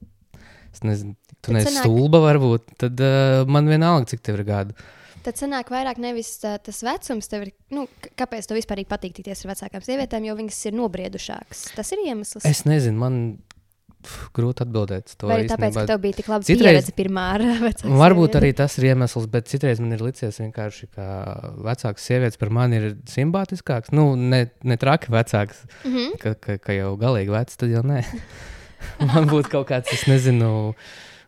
nezinu, 0.83 1.15
tu 1.41 1.53
neesi 1.53 1.75
stulba, 1.75 2.17
varbūt, 2.17 2.73
tad 2.77 2.99
uh, 2.99 3.47
man 3.47 3.67
vienalga, 3.67 4.05
cik 4.05 4.21
tev 4.21 4.39
ir 4.39 4.43
gadi. 4.43 4.73
Tad 5.21 5.37
sanāk 5.37 5.69
vairāk 5.69 5.99
nevis 6.01 6.39
uh, 6.43 6.57
tas 6.57 6.81
vecums, 6.81 7.27
tev 7.27 7.41
ir, 7.45 7.51
nu, 7.69 7.85
kāpēc 8.17 8.47
tev 8.47 8.57
vispār 8.57 8.81
patīk 8.89 9.13
tikties 9.13 9.45
ar 9.45 9.53
vecākām 9.53 9.81
sievietēm, 9.85 10.25
jo 10.25 10.35
viņas 10.35 10.65
ir 10.65 10.73
nobriedušākas. 10.73 11.75
Tas 11.75 11.91
ir 11.91 11.99
iemesls. 12.07 12.45
Es 12.45 12.65
nezinu, 12.65 12.97
man 12.97 13.37
pf, 14.03 14.29
grūti 14.37 14.63
atbildēt 14.65 15.13
to. 15.17 15.27
Vai 15.29 15.37
arī 15.41 15.49
tāpēc, 15.51 15.73
ka 15.77 15.85
tev 15.91 15.99
bija 16.03 16.17
tik 16.19 16.27
laba 16.31 16.43
Citreiz- 16.47 16.67
pieredze 16.67 16.93
pirmā 16.97 17.25
ar 17.35 17.43
vecāku 17.67 17.97
Varbūt 18.01 18.37
arī 18.41 18.51
tas 18.57 18.77
ir 18.77 18.87
iemesls, 18.91 19.27
bet 19.31 19.47
citreiz 19.51 19.79
man 19.83 19.91
ir 19.97 20.01
licies 20.05 20.39
vienkārši, 20.41 20.89
ka 20.95 21.05
vecāks 21.67 22.07
sievietes 22.09 22.37
par 22.41 22.49
mani 22.49 22.75
ir 22.81 22.87
simpātiskāks. 23.09 23.91
Nu, 23.95 24.15
ne, 24.15 24.45
ne 24.63 24.77
traki 24.77 25.11
vecāks, 25.13 25.63
Mm 25.85 25.93
-hmm. 25.95 26.17
ka, 26.19 26.33
ka, 26.35 26.57
ka 26.57 26.73
jau 26.73 26.97
galīgi 26.97 27.29
vecs, 27.31 27.57
tad 27.57 27.69
jau 27.69 27.81
nē. 27.83 28.03
man 29.13 29.27
būtu 29.29 29.49
kaut 29.49 29.67
kāds, 29.69 29.93
es 29.93 30.07
nezinu, 30.07 30.73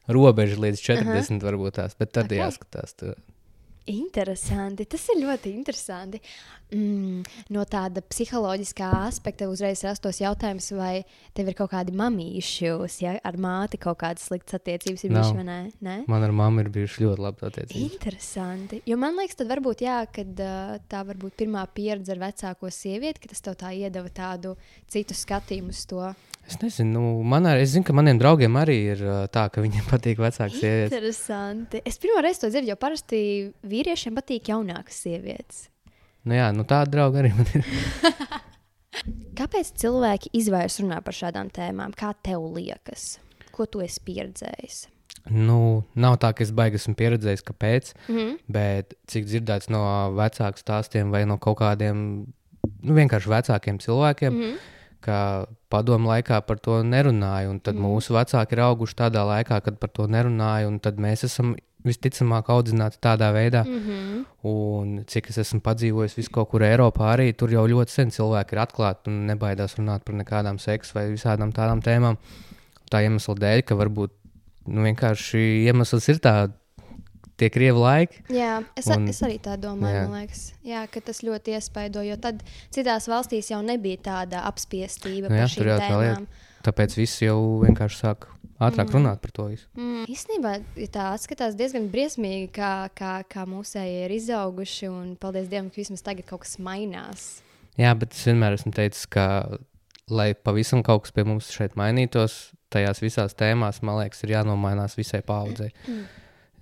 robeža 0.08 0.58
līdz 0.60 0.82
40, 0.82 1.40
varbūt 1.44 1.72
tās, 1.80 1.96
bet 2.00 2.12
tad 2.12 2.26
Ok. 2.32 2.38
jāskatās. 2.38 2.96
Tur. 2.98 3.16
Interesanti. 3.92 4.86
Tas 4.88 5.04
ir 5.12 5.20
ļoti 5.26 5.52
interesanti. 5.52 6.22
Mm, 6.74 7.26
no 7.54 7.66
tāda 7.70 8.02
psiholoģiskā 8.02 8.88
aspekta 9.04 9.50
uzreiz 9.52 9.84
rastos 9.86 10.22
jautājums, 10.24 10.70
vai 10.78 11.04
tev 11.36 11.52
ir 11.52 11.58
kaut 11.58 11.74
kādi 11.74 11.94
mamīši, 12.00 12.72
ja 13.04 13.18
ar 13.20 13.38
māti 13.38 13.78
kaut 13.82 14.00
kādas 14.02 14.30
sliktas 14.30 14.58
attiecības 14.58 15.04
ir 15.04 15.14
bijušas 15.14 15.36
vai 15.38 15.46
nē? 15.50 15.60
nē? 15.84 15.98
Man 16.10 16.26
ar 16.26 16.34
mammu 16.34 16.64
ir 16.64 16.72
bijušas 16.74 17.04
ļoti 17.04 17.26
labas 17.28 17.50
attiecības. 17.52 17.94
Interesanti. 17.94 18.82
Jo 18.90 18.98
man 19.04 19.20
liekas, 19.20 19.38
tad 19.42 19.52
varbūt 19.52 19.84
jā, 19.86 20.00
kad, 20.16 20.46
tā 20.90 21.04
var 21.10 21.20
būt 21.20 21.38
pirmā 21.44 21.66
pieredze 21.76 22.16
ar 22.16 22.24
vecāko 22.24 22.72
sievieti, 22.74 23.26
ka 23.26 23.34
tas 23.36 23.44
tev 23.44 23.60
tā 23.60 23.76
iedeva 23.76 24.10
tādu 24.10 24.56
citu 24.88 25.18
skatījumu 25.18 25.76
uz 25.76 25.84
to. 25.92 26.14
Es 26.48 26.58
nezinu, 26.60 26.92
nu, 27.00 27.24
man 27.28 27.48
arī, 27.48 27.64
es 27.64 27.72
zinu, 27.72 27.86
ka 27.88 27.96
maniem 27.96 28.20
draugiem 28.20 28.56
arī 28.60 28.76
ir 28.94 29.04
tā, 29.34 29.46
ka 29.54 29.64
viņiem 29.64 29.86
patīk 29.92 30.20
vecākas 30.20 30.60
sievietes. 30.60 30.92
Interesanti. 30.92 31.84
Es 31.88 32.00
pirmo 32.02 32.24
reizi 32.24 32.44
to 32.44 32.52
dzirdu, 32.52 32.74
jo 32.74 32.80
parasti 32.80 33.20
vīriešiem 33.64 34.18
patīk 34.18 34.52
jaunākas 34.52 35.04
sievietes. 35.06 35.68
Nu, 36.24 36.36
jā, 36.38 36.50
nu, 36.56 36.66
tāda 36.68 36.92
drauga 36.92 37.24
arī 37.24 37.34
man 37.36 37.48
ir. 37.56 37.68
Kāpēc 39.40 39.74
cilvēki 39.82 40.32
izvairs 40.38 40.80
runā 40.84 41.00
par 41.04 41.16
šādām 41.18 41.50
tēmām? 41.54 41.96
Kā 41.98 42.14
tev 42.24 42.46
liekas? 42.56 43.18
Ko 43.54 43.66
tu 43.70 43.82
esi 43.84 44.02
pieredzējis? 44.06 44.84
Nu, 45.32 45.84
nav 45.96 46.18
tā, 46.20 46.34
ka 46.36 46.44
es 46.44 46.52
baigi 46.56 46.80
esmu 46.80 46.96
pieredzējis, 47.00 47.44
kāpēc. 47.48 47.94
Mm 48.08 48.16
-hmm. 48.18 48.38
Bet 48.48 48.94
cik 49.08 49.26
dzirdēts 49.26 49.70
no 49.70 49.84
vecāku 50.18 50.60
stāstiem 50.60 51.12
vai 51.12 51.26
no 51.26 51.38
kaut 51.38 51.60
kādiem 51.60 52.26
nu, 52.84 52.94
vienkārši 52.94 53.30
vecākiem 53.30 53.80
cilvēkiem, 53.80 54.34
mm. 54.34 54.42
-hmm. 54.42 54.58
Ka 55.04 55.18
padomu 55.74 56.12
laikā 56.12 56.40
par 56.48 56.62
to 56.64 56.80
nerunāja. 56.88 57.52
un 57.52 57.60
Tad 57.60 57.76
mm. 57.76 57.86
mūsu 57.86 58.16
vecāki 58.16 58.58
ir 58.58 58.64
auguši 58.66 58.98
tādā 59.04 59.26
laikā, 59.28 59.60
kad 59.66 59.78
par 59.82 59.92
to 59.94 60.08
nerunāja. 60.08 60.70
un 60.72 60.80
Tad 60.84 61.02
mēs 61.02 61.26
esam 61.28 61.56
visticamāk 61.84 62.48
audzināti 62.54 63.00
tādā 63.04 63.30
veidā. 63.36 63.64
Mm 63.68 63.80
-hmm. 63.80 64.26
Un 64.50 65.04
cik 65.08 65.30
es 65.30 65.38
esmu 65.38 65.60
padzīvojis 65.60 66.18
visu 66.18 66.32
kaut 66.32 66.50
kur 66.50 66.62
Eiropā, 66.62 67.14
arī 67.16 67.34
tur 67.36 67.52
jau 67.52 67.68
ļoti 67.68 67.90
sen 67.90 68.10
cilvēki 68.10 68.54
ir 68.54 68.60
atklāti 68.60 69.08
un 69.08 69.28
nebaidās 69.28 69.78
runāt 69.78 70.04
par 70.06 70.16
nekādām 70.16 70.60
seksu 70.60 70.94
vai 70.96 71.10
visādām 71.12 71.52
tādām 71.52 71.82
tēmām. 71.82 72.18
Tā 72.92 73.04
iemesla 73.04 73.36
dēļ, 73.36 73.62
ka 73.62 73.76
varbūt 73.76 74.12
nu, 74.68 74.84
vienkārši 74.84 75.66
iemesls 75.68 76.10
ir 76.10 76.20
tāds. 76.20 76.54
Tie 77.38 77.50
krievi 77.50 77.80
laiki, 77.82 78.20
Jā, 78.30 78.60
es, 78.78 78.88
Un- 78.94 79.08
es 79.10 79.20
arī 79.26 79.40
tā 79.42 79.56
domāju, 79.58 79.96
jā. 79.96 80.04
man 80.06 80.22
liekas, 80.22 80.44
jā, 80.64 80.84
ka 80.94 81.02
tas 81.02 81.24
ļoti 81.26 81.56
iespaido, 81.58 82.04
jo 82.06 82.18
tad 82.22 82.44
citās 82.70 83.08
valstīs 83.10 83.50
jau 83.50 83.62
nebija 83.66 83.98
tāda 84.06 84.44
apspiestība 84.46 85.32
Nu 85.34 85.40
jā, 85.40 85.48
par 85.48 85.56
šīm 85.56 85.72
tēmām. 85.82 86.28
tāpēc 86.68 86.96
visi 87.00 87.26
jau 87.26 87.40
vienkārši 87.64 88.00
sāk 88.04 88.28
ātrāk 88.62 88.86
mm. 88.88 88.94
runāt 88.94 89.22
par 89.24 89.34
to 89.36 89.48
visu. 89.50 89.66
Mm, 89.74 90.06
īstenībā 90.14 90.54
ja 90.78 90.90
tā 90.94 91.08
atskatās 91.16 91.58
diezgan 91.60 91.90
briesmīgi, 91.94 92.52
kā, 92.56 92.72
kā, 92.96 93.16
kā 93.26 93.48
mūsēji 93.50 94.06
ir 94.06 94.14
izauguši, 94.20 94.90
un 94.94 95.16
paldies 95.20 95.50
Dievam, 95.52 95.72
ka 95.74 95.82
vismaz 95.82 96.06
tagad 96.06 96.30
kaut 96.30 96.46
kas 96.46 96.60
mainās. 96.62 97.42
Jā, 97.82 97.96
bet 97.98 98.14
es 98.14 98.26
vienmēr 98.30 98.60
esmu 98.60 98.74
teicis, 98.78 99.08
ka, 99.10 99.26
lai 100.14 100.34
pavisam 100.38 100.84
kaut 100.86 101.08
kas 101.08 101.16
pie 101.16 101.26
mums 101.26 101.50
šeit 101.50 101.74
mainītos, 101.80 102.52
tajās 102.74 103.02
visās 103.02 103.34
tēmās, 103.38 103.82
man 103.82 104.04
liekas, 104.04 104.22
ir 104.26 104.36
jānomainās 104.38 104.98
visai 105.00 105.24
paudzei. 105.26 105.72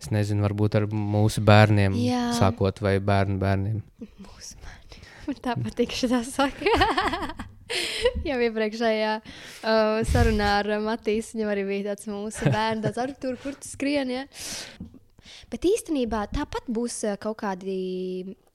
Es 0.01 0.09
nezinu, 0.09 0.41
varbūt 0.47 0.79
ar 0.79 0.87
mūsu 0.89 1.43
bērniem, 1.45 1.93
Jā. 2.01 2.21
sākot 2.39 2.79
vai 2.81 2.95
bērnu 3.05 3.37
bērniem. 3.41 3.81
Mūsu 4.25 4.57
bērni. 4.63 5.01
Man 5.27 5.37
tā 5.45 5.53
patīk, 5.61 5.93
tā 6.09 6.23
saka. 6.25 6.65
Jau 8.27 8.37
iepriekšējā 8.43 9.11
uh, 9.21 9.99
sarunā 10.09 10.47
ar 10.59 10.71
uh, 10.73 10.81
Matīsu 10.83 11.37
viņam 11.37 11.51
arī 11.53 11.67
bija 11.69 11.91
tāds 11.91 12.09
mūsu 12.11 12.49
bērns, 12.51 12.83
tāds 12.87 12.99
ar 12.99 13.13
tur, 13.21 13.37
kur 13.39 13.55
tu 13.55 13.69
skrien. 13.69 14.09
Ja? 14.11 14.25
Bet 15.53 15.67
īstenībā 15.69 16.25
tāpat 16.33 16.67
būs 16.67 16.97
uh, 17.07 17.15
kaut 17.21 17.37
kādi 17.43 17.77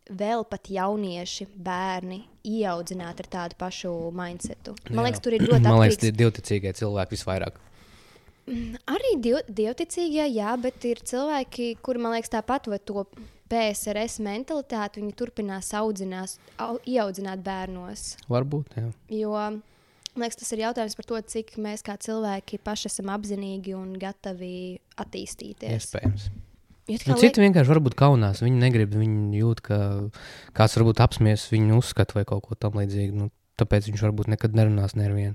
vēl 0.06 0.44
pat 0.50 0.68
jaunieši, 0.70 1.48
bērni, 1.66 2.20
ieaudzināti 2.46 3.24
ar 3.24 3.30
tādu 3.38 3.56
pašu 3.58 3.94
mindsetu. 4.14 4.74
Man 4.90 5.00
Jā. 5.00 5.06
liekas, 5.08 5.22
tur 5.24 5.34
ir 5.38 5.46
ļoti 5.46 5.62
Man 5.64 5.80
liekas, 5.80 5.96
atkarīgs. 5.96 6.02
tie 6.04 6.12
divticīgie 6.20 6.74
cilvēki 6.82 7.16
visvairāk. 7.16 7.62
Arī 8.46 9.14
diev, 9.22 9.40
dievticīgie, 9.50 10.26
jā, 10.30 10.52
bet 10.62 10.84
ir 10.86 11.00
cilvēki, 11.02 11.72
kuri 11.82 12.02
man 12.02 12.14
liekas 12.14 12.32
tāpat 12.36 12.68
vai 12.70 12.78
to 12.78 13.06
PSRS 13.50 14.20
mentalitāti, 14.26 15.02
viņi 15.02 15.16
turpinās 15.18 15.72
audzinās, 15.78 16.36
au, 16.62 16.76
ieaudzināt 16.86 17.42
bērnos. 17.46 18.12
Varbūt, 18.30 18.78
jā. 18.78 18.90
Jo 19.14 19.34
Man 20.16 20.24
liekas, 20.24 20.38
tas 20.40 20.54
ir 20.56 20.62
jautājums 20.62 20.94
par 20.96 21.04
to, 21.04 21.18
cik 21.28 21.50
mēs 21.60 21.82
kā 21.84 21.92
cilvēki 22.00 22.56
paši 22.64 22.88
esam 22.88 23.10
apzinīgi 23.12 23.74
un 23.76 23.90
gatavi 24.00 24.78
attīstīties. 24.96 25.74
Iespējams. 25.76 26.28
Tā 26.86 27.10
Nu, 27.10 27.16
citi 27.18 27.42
vienkārši 27.42 27.72
varbūt 27.72 27.96
kaunās. 27.98 28.40
Viņi 28.44 28.60
negrib, 28.62 28.92
viņi 28.94 29.40
jūt, 29.40 29.60
ka 29.66 29.78
kāds 30.56 30.76
varbūt 30.78 31.02
apsmies 31.02 31.48
viņu 31.50 31.80
uzskatu 31.82 32.16
vai 32.16 32.22
kaut 32.28 32.46
ko 32.46 32.56
tamlīdzīgu. 32.62 33.18
Nu, 33.18 33.28
tāpēc 33.60 33.90
viņš 33.90 34.04
varbūt 34.06 34.30
nekad 34.32 34.54
nerunās 34.56 34.94
nevienu. 34.96 35.34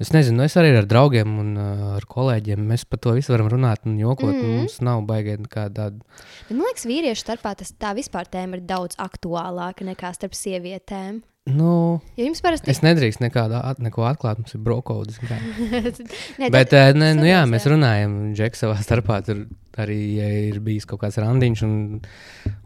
Es 0.00 0.14
nezinu, 0.14 0.38
nu, 0.40 0.46
es 0.48 0.54
arī 0.56 0.70
ar 0.78 0.86
draugiem 0.88 1.32
un 1.42 1.48
uh, 1.60 1.80
ar 1.98 2.06
kolēģiem. 2.08 2.62
Mēs 2.70 2.86
par 2.88 3.02
to 3.04 3.12
visu 3.18 3.34
varam 3.34 3.50
runāt 3.52 3.84
un 3.84 3.98
jokot. 4.00 4.32
Mm. 4.32 4.40
-hmm. 4.40 4.60
Mums 4.62 4.80
nav 4.80 5.02
baigta 5.04 5.36
nekāda 5.42 5.74
tāda. 5.76 6.22
Bet 6.48 6.56
man 6.56 6.66
liekas, 6.70 6.86
vīriešu 6.88 7.24
starpā 7.26 7.54
tas 7.54 7.74
tā 7.76 7.92
vispār 7.94 8.24
tēma 8.24 8.56
ir 8.56 8.62
daudz 8.64 8.96
aktuālāka 8.96 9.84
nekā 9.84 10.14
starp 10.16 10.32
sievietēm. 10.32 11.20
Nu, 11.48 12.00
Jo 12.16 12.26
jums 12.26 12.42
parasti 12.44 12.70
es 12.70 12.82
nedrīkstu 12.84 13.24
nekādā, 13.24 13.60
at, 13.64 13.78
neko 13.82 14.04
atklāt. 14.04 14.38
Mums 14.38 14.54
ir 14.54 14.60
brokodas. 14.60 15.18
Nē, 16.40 16.50
Bet, 16.50 16.70
tad- 16.70 16.96
ne, 16.96 17.14
nu, 17.16 17.24
jā, 17.24 17.44
mēs 17.48 17.66
runājam. 17.68 18.34
Džeks 18.36 18.64
savā 18.64 18.76
starpā 18.84 19.22
tur 19.24 19.46
arī 19.80 19.98
ja 20.18 20.28
ir 20.50 20.60
bijis 20.64 20.86
kaut 20.88 21.00
kāds 21.00 21.16
randiņš. 21.20 21.62
Un, 21.66 22.00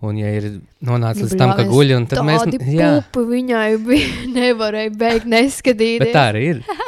un 0.03 0.19
ja 0.19 0.33
ir 0.39 0.49
nonācis 0.85 1.29
līdz 1.29 1.39
tam, 1.39 1.55
ka 1.59 1.67
guļ, 1.71 1.95
un 1.99 2.09
tad 2.11 2.25
mēs. 2.27 2.47
Jā, 2.75 2.91
pupi 3.15 3.39
viņai 3.39 3.69
bija, 3.87 4.11
nevarēja 4.39 4.95
beigt 4.99 5.31
neskatīties. 5.31 6.03
bet 6.03 6.15
tā 6.17 6.29
arī 6.33 6.45
ir. 6.55 6.65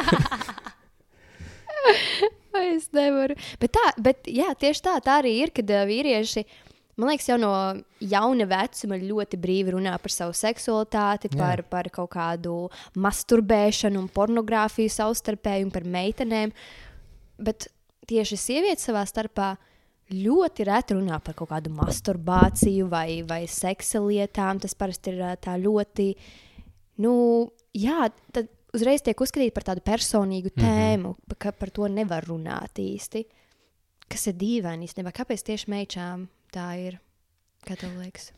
Es 2.57 2.87
nevaru. 2.97 3.35
Bet, 3.61 3.75
tā, 3.77 3.83
bet 4.01 4.29
jā, 4.33 4.49
tieši 4.57 4.81
tā, 4.87 4.95
tā 5.05 5.19
arī 5.21 5.35
ir, 5.43 5.53
kad 5.53 5.69
uh, 5.75 5.83
vīrieši. 5.89 6.47
Man 6.97 7.11
liekas, 7.11 7.27
jau 7.29 7.37
no 7.37 7.53
jauna 8.01 8.47
vecuma 8.49 8.97
ļoti 8.97 9.37
brīvi 9.41 9.75
runā 9.75 9.93
par 10.01 10.15
savu 10.15 10.33
seksualitāti, 10.33 11.29
Jā. 11.29 11.37
par, 11.43 11.63
par 11.69 11.91
kaut 11.93 12.09
kādu 12.15 12.55
masturbēšanu, 12.97 14.01
un 14.01 14.09
pornogrāfiju 14.09 14.95
savstarpēji 14.95 15.67
un 15.67 15.75
par 15.75 15.85
meitenēm. 15.85 16.55
Bet 17.37 17.69
tieši 18.09 18.41
sievietes 18.41 18.89
savā 18.89 19.05
starpā 19.05 19.53
ļoti 20.17 20.65
reti 20.71 20.97
runā 20.97 21.21
par 21.21 21.37
kaut 21.37 21.51
kādu 21.53 21.75
masturbāciju 21.77 22.89
vai, 22.89 23.21
vai 23.29 23.43
seksa 23.51 24.01
lietām. 24.01 24.65
Tas 24.65 24.73
parasti 24.79 25.13
ir 25.13 25.21
ā, 25.27 25.35
tā 25.37 25.59
ļoti, 25.61 26.15
nu, 27.05 27.17
jā, 27.77 28.09
tad 28.33 28.49
uzreiz 28.77 29.03
tiek 29.05 29.21
uzskatīta 29.21 29.55
par 29.57 29.67
tādu 29.73 29.83
personīgu 29.87 30.53
Mhm. 30.53 30.63
tēmu, 30.63 31.11
mm 31.11 31.17
-hmm. 31.17 31.39
ka 31.39 31.53
par 31.53 31.71
to 31.71 31.89
nevar 31.89 32.25
runāt 32.25 32.79
īsti. 32.79 33.25
Kas 34.09 34.27
ir 34.29 34.35
dīvaini 34.35 34.87
īstenībā? 34.87 35.11
Kāpēc 35.13 35.43
tieši 35.43 35.67
meičām 35.69 36.29
tā 36.55 36.69
ir? 36.79 37.01
Kā 37.67 37.75
tev 37.77 37.91
liekas? 37.99 38.31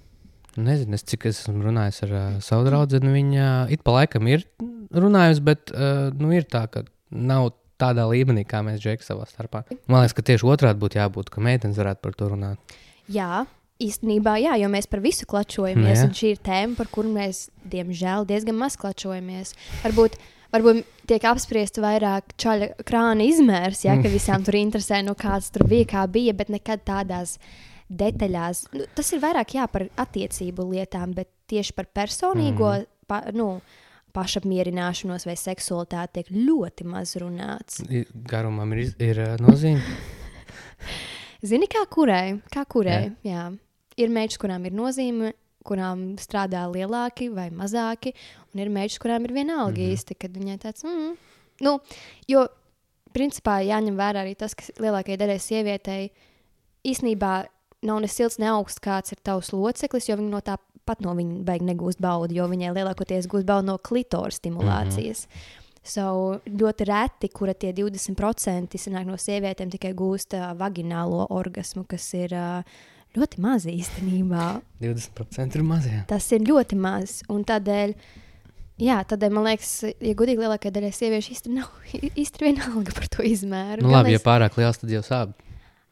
Nezinu, 0.57 0.95
es, 0.95 1.03
cik 1.03 1.27
es 1.27 1.41
esmu 1.43 1.63
runājis 1.63 2.03
ar 2.03 2.13
uh, 2.13 2.41
savu 2.41 2.65
draugu. 2.65 2.99
Viņa 2.99 3.71
it 3.71 3.83
pa 3.85 3.93
laikam 3.93 4.27
ir 4.27 4.45
runājusi, 4.91 5.43
bet 5.45 5.71
uh, 5.71 6.09
nu, 6.19 6.33
ir 6.33 6.45
tā, 6.49 6.67
ka 6.71 6.83
nav 7.11 7.53
tādā 7.79 8.09
līmenī, 8.09 8.47
kā 8.49 8.63
mēs 8.65 8.81
džekam 8.81 9.05
savā 9.07 9.27
starpā. 9.29 9.63
Man 9.87 10.01
liekas, 10.03 10.15
ka 10.17 10.23
tieši 10.23 10.49
otrādi 10.49 10.81
būtu 10.81 10.99
jābūt, 10.99 11.31
ka 11.31 11.41
meitenes 11.41 11.77
varētu 11.79 12.01
par 12.03 12.17
to 12.19 12.29
runāt. 12.33 12.59
Jā, 13.09 13.47
īstenībā, 13.83 14.35
jā, 14.43 14.57
jo 14.59 14.69
mēs 14.73 14.89
par 14.91 15.03
visu 15.05 15.27
klačojamies. 15.29 16.01
Jā. 16.01 16.09
Un 16.09 16.17
šī 16.17 16.33
ir 16.35 16.43
tēma, 16.45 16.77
par 16.79 16.91
kuru 16.93 17.13
mēs, 17.15 17.47
diemžēl, 17.71 18.27
diezgan 18.29 18.59
maz 18.59 18.77
klačojamies. 18.81 19.55
Varbūt, 19.85 20.19
varbūt 20.55 20.83
tiek 21.11 21.27
apspriesta 21.31 21.83
vairāk 21.85 22.35
čaļa 22.43 22.71
krāna 22.89 23.27
izmērs, 23.29 23.85
ja 23.87 23.97
ka 24.03 24.11
visām 24.13 24.47
tur 24.47 24.59
interesē, 24.59 25.01
nu, 25.07 25.15
kāds 25.19 25.53
tur 25.55 25.67
bija, 25.71 25.89
kā 25.95 26.07
bija, 26.11 26.35
bet 26.37 26.51
nekad 26.53 26.83
tādās 26.89 27.37
detaļās. 27.89 28.67
Nu, 28.75 28.89
tas 28.99 29.13
ir 29.15 29.23
vairāk 29.23 29.55
jā, 29.57 29.69
par 29.71 29.87
attiecību 29.97 30.71
lietām, 30.75 31.15
bet 31.17 31.31
tieši 31.51 31.77
par 31.77 31.91
personīgo. 31.95 32.75
Mm. 32.81 32.97
Pa, 33.09 33.23
nu, 33.33 33.59
Pašapmierināšanos 34.19 35.27
vai 35.29 35.35
seksualitāti 35.39 36.17
tiek 36.17 36.31
ļoti 36.49 36.87
maz 36.89 37.13
runāts. 37.21 37.83
Garumam 38.27 38.73
ir, 38.75 38.89
ir 39.05 39.21
uh, 39.23 39.35
nozīme. 39.45 39.85
Zini, 41.49 41.69
kā 41.71 41.85
kurai? 41.93 42.41
Kā 42.51 42.65
kurai? 42.67 43.13
Jā. 43.23 43.29
Jā. 43.29 43.68
Ir 43.99 44.13
meitas, 44.15 44.39
kurām 44.39 44.67
ir 44.69 44.77
nozīme, 44.79 45.33
kurām 45.67 46.13
strādā 46.23 46.63
lielāki 46.71 47.29
vai 47.35 47.49
mazāki, 47.51 48.15
un 48.53 48.63
ir 48.63 48.71
meitas, 48.73 48.99
kurām 49.03 49.27
ir 49.27 49.35
vienalga 49.37 49.75
mm. 49.75 49.85
-hmm. 49.85 49.93
īsti, 49.93 50.19
kad 50.19 50.39
viņai 50.39 50.59
tāds 50.63 50.87
mm.- 50.87 51.17
nu, 51.67 51.79
jo 52.29 52.47
principā 53.13 53.61
jāņem 53.65 53.97
vērā 53.99 54.25
arī 54.25 54.37
tas, 54.39 54.55
ka 54.55 54.65
lielākajai 54.79 55.19
daļai 55.19 55.39
sievietei 55.39 56.11
īsnībā 56.85 57.47
nav 57.83 58.01
ne 58.01 58.09
silts, 58.09 58.39
ne 58.39 58.49
augsts, 58.51 58.83
kāds 58.83 59.13
ir 59.13 59.19
tavs 59.23 59.53
loceklis, 59.53 60.09
jo 60.09 60.17
viņi 60.17 60.31
no 60.31 60.41
tā 60.41 60.57
pat 60.89 61.01
no 61.05 61.15
viņa 61.15 61.45
baigi 61.45 61.69
negūst 61.69 62.01
baudu, 62.01 62.35
jo 62.35 62.49
viņai 62.49 62.75
lielākoties 62.75 63.29
gūst 63.31 63.47
baudu 63.47 63.67
no 63.67 63.79
klitora 63.79 64.31
stimulācijas. 64.31 65.27
Mm 65.27 65.33
-hmm. 65.33 65.65
So, 65.89 66.41
ļoti 66.45 66.85
reti, 66.85 67.29
kura 67.29 67.55
tie 67.55 67.73
20% 67.73 68.77
sanāk 68.77 69.07
no 69.07 69.17
sievietēm 69.17 69.71
tikai 69.71 69.95
gūst 69.95 70.35
uh, 70.37 70.51
vaginālo 70.59 71.27
orgasmu, 71.31 71.85
kas 71.89 72.15
ir 72.15 72.35
uh, 72.35 72.63
ļoti 73.19 73.43
maz 73.45 73.67
īstenībā. 73.69 74.47
20% 74.83 75.59
ir 75.59 75.67
mazie. 75.67 75.99
Tas 76.11 76.27
ir 76.35 76.47
ļoti 76.47 76.79
maz. 76.81 77.19
Un 77.33 77.45
tādēļ, 77.49 77.95
jā, 78.85 79.01
tādēļ 79.11 79.35
man 79.37 79.49
liekas, 79.51 79.73
ja 79.91 80.15
gudīgi 80.19 80.45
lielākajai 80.45 80.75
daļai 80.79 80.93
sieviešu 80.97 81.35
īsti 81.37 81.55
nav 81.57 81.93
īsti 82.25 82.47
vienalga 82.47 82.95
par 82.97 83.11
to 83.17 83.27
izmēru. 83.27 83.83
Nu, 83.85 83.93
labi, 83.95 84.15
ja 84.17 84.21
mēs- 84.23 84.27
pārāk 84.29 84.59
liels, 84.61 84.81
tad 84.83 84.95
jau 84.95 85.03
sāp. 85.07 85.35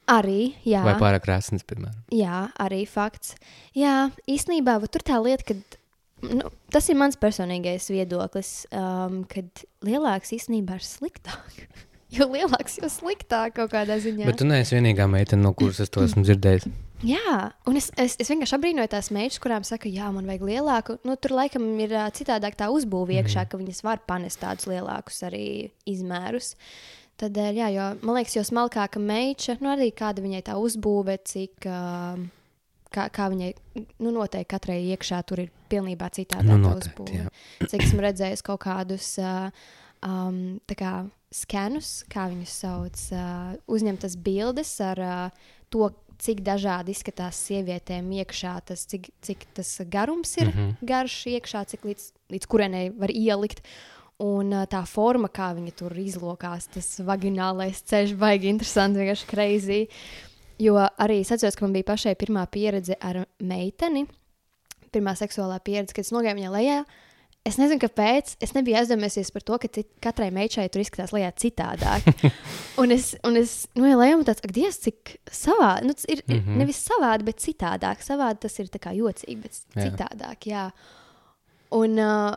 Arī, 0.06 0.52
jā. 0.62 0.85
Vai 0.87 0.95
pārāk 1.00 1.25
krāsnes, 1.25 1.64
piemēram. 1.66 1.99
Jā, 2.14 2.45
arī 2.62 2.85
fakts. 2.87 3.35
Jā, 3.75 4.04
īstenībā 4.30 4.78
tur 4.87 5.02
tā 5.02 5.16
lieta, 5.18 5.49
ka 5.49 6.30
nu, 6.30 6.47
tas 6.71 6.87
ir 6.92 6.95
mans 7.00 7.18
personīgais 7.18 7.88
viedoklis, 7.90 8.52
um, 8.71 9.25
kad 9.26 9.64
lielāks 9.83 10.30
īstenībā 10.38 10.78
ir 10.78 10.87
sliktāk. 10.87 11.66
Jo 12.16 12.28
lielāks, 12.30 12.76
jo 12.78 12.87
sliktāk 12.87 13.56
kaut 13.56 13.73
kādā 13.73 13.97
ziņā. 13.99 14.28
Bet 14.28 14.37
tu 14.38 14.47
neesi 14.47 14.76
vienīgā 14.76 15.09
meitene, 15.11 15.42
no 15.42 15.50
kuras 15.59 15.80
es 15.83 15.90
to 15.90 16.04
esmu 16.06 16.23
dzirdējis. 16.23 16.68
Jā, 17.05 17.50
un 17.69 17.76
es, 17.76 17.91
es, 18.00 18.15
es 18.23 18.31
vienkārši 18.33 18.55
apbrīnoju 18.57 18.88
tās 18.93 19.11
meitas, 19.12 19.41
kurām 19.43 19.65
saka, 19.69 19.91
jā, 19.93 20.09
man 20.15 20.29
vajag 20.29 20.45
lielāku. 20.49 20.97
Nu, 21.05 21.17
tur 21.21 21.35
laikam 21.37 21.67
ir 21.83 21.93
uh, 21.93 22.07
citādāk 22.15 22.57
tā 22.57 22.71
uzbūve 22.73 23.19
iekšā, 23.19 23.43
mm. 23.45 23.50
ka 23.53 23.61
viņas 23.61 23.83
var 23.85 24.00
panest 24.09 24.41
tādus 24.41 24.69
lielākus 24.71 25.21
arī 25.29 25.45
izmērus. 25.88 26.55
Tādēļ, 27.21 27.61
jā, 27.61 27.69
jo 27.75 27.91
man 28.00 28.19
liekas, 28.19 28.38
jo 28.38 28.45
smalkāka 28.49 29.00
meita, 29.00 29.59
nu 29.61 29.73
arī 29.73 29.91
kāda 29.97 30.25
viņai 30.25 30.43
tā 30.49 30.57
uzbūve, 30.61 31.21
cik. 31.26 31.69
Uh, 31.69 32.26
Kā, 32.97 33.09
kā 33.12 33.26
viņai 33.29 33.49
nu, 33.99 34.12
noteikti 34.15 34.47
katrai 34.49 34.76
iekšā 34.95 35.19
tur 35.26 35.41
ir 35.43 35.49
pilnībā 35.69 36.07
citāda 36.15 36.55
Nu, 36.55 36.71
noteikti. 36.71 37.19
Cik 37.69 37.83
esmu 37.83 38.00
redzējis 38.00 38.45
kaut 38.47 38.62
kādus 38.62 39.09
uh, 39.21 39.50
um, 40.07 40.38
tā 40.71 40.76
kā 40.79 40.93
skenus, 41.35 41.91
kā 42.09 42.29
viņus 42.31 42.55
sauc, 42.62 43.03
uh, 43.12 43.59
uzņemtas 43.69 44.17
bildes 44.23 44.71
ar 44.87 45.03
uh, 45.03 45.50
to, 45.75 45.91
cik 46.23 46.40
dažādi 46.46 46.94
izskatās 46.94 47.38
sievietēm 47.49 48.08
iekšā, 48.20 48.54
tas, 48.70 48.87
cik, 48.90 49.11
cik 49.25 49.44
tas 49.56 49.70
garums 49.90 50.37
ir 50.37 50.49
mm. 50.49 50.56
-hmm. 50.56 50.88
garš 50.88 51.18
iekšā, 51.35 51.64
cik 51.73 51.85
līdz, 51.85 52.08
līdz 52.32 52.46
kurienei 52.46 52.90
var 52.90 53.11
ielikt. 53.11 53.62
Un 54.18 54.50
tā 54.73 54.80
forma, 54.88 55.28
kā 55.28 55.50
viņi 55.52 55.73
tur 55.76 55.92
izlokās, 55.92 56.66
tas 56.73 57.00
vaginālais 57.04 57.82
ceļš, 57.85 58.14
baigi 58.16 58.49
interesanti, 58.49 58.99
vienkārši 58.99 59.26
crazy. 59.28 59.88
Jo 60.58 60.78
arī 60.99 61.20
es 61.20 61.32
atceros, 61.32 61.56
ka 61.56 61.66
man 61.66 61.73
bija 61.73 61.85
pašai 61.85 62.14
pirmā 62.16 62.46
pieredze 62.49 62.96
ar 63.00 63.26
meiteni, 63.40 64.06
pirmā 64.92 65.12
seksuālā 65.12 65.61
pieredze, 65.61 65.92
kad 65.92 66.04
es 66.04 66.12
nogāju 66.12 66.38
viņai 66.38 66.52
lejā. 66.54 66.78
Es 67.47 67.59
nezinu, 67.61 67.79
kāpēc. 67.85 68.35
Es 68.43 68.55
nebiju 68.57 68.79
aizdomējusies 68.81 69.31
par 69.35 69.45
to, 69.47 69.59
ka 69.62 69.71
cit, 69.71 69.88
katrai 70.03 70.33
meitai 70.35 70.67
tur 70.73 70.83
izskatās 70.83 71.12
lejā 71.15 71.29
citādāk. 71.38 72.09
un 72.83 72.95
es, 72.95 73.12
un 73.26 73.38
es 73.38 73.55
nu, 73.79 73.87
ja 73.87 73.99
lejā, 74.00 74.17
un 74.19 74.25
tāds, 74.26 74.43
ak, 74.43 74.55
Dievs, 74.57 74.81
cik 74.83 75.15
savādi. 75.31 75.87
Nu, 75.87 75.95
tas 75.95 76.09
ir 76.11 76.25
mm. 76.25 76.41
-hmm. 76.41 76.57
nevis 76.62 76.83
savādi, 76.88 77.29
bet 77.29 77.45
citādāk. 77.45 78.03
Savādi 78.03 78.43
tas 78.47 78.59
ir 78.59 78.71
jocīgi, 78.71 79.38
bet 79.43 79.53
Jā. 79.76 79.87
citādāk. 79.87 80.49
Jā. 80.50 80.71
Un, 81.71 81.99
uh, 81.99 82.35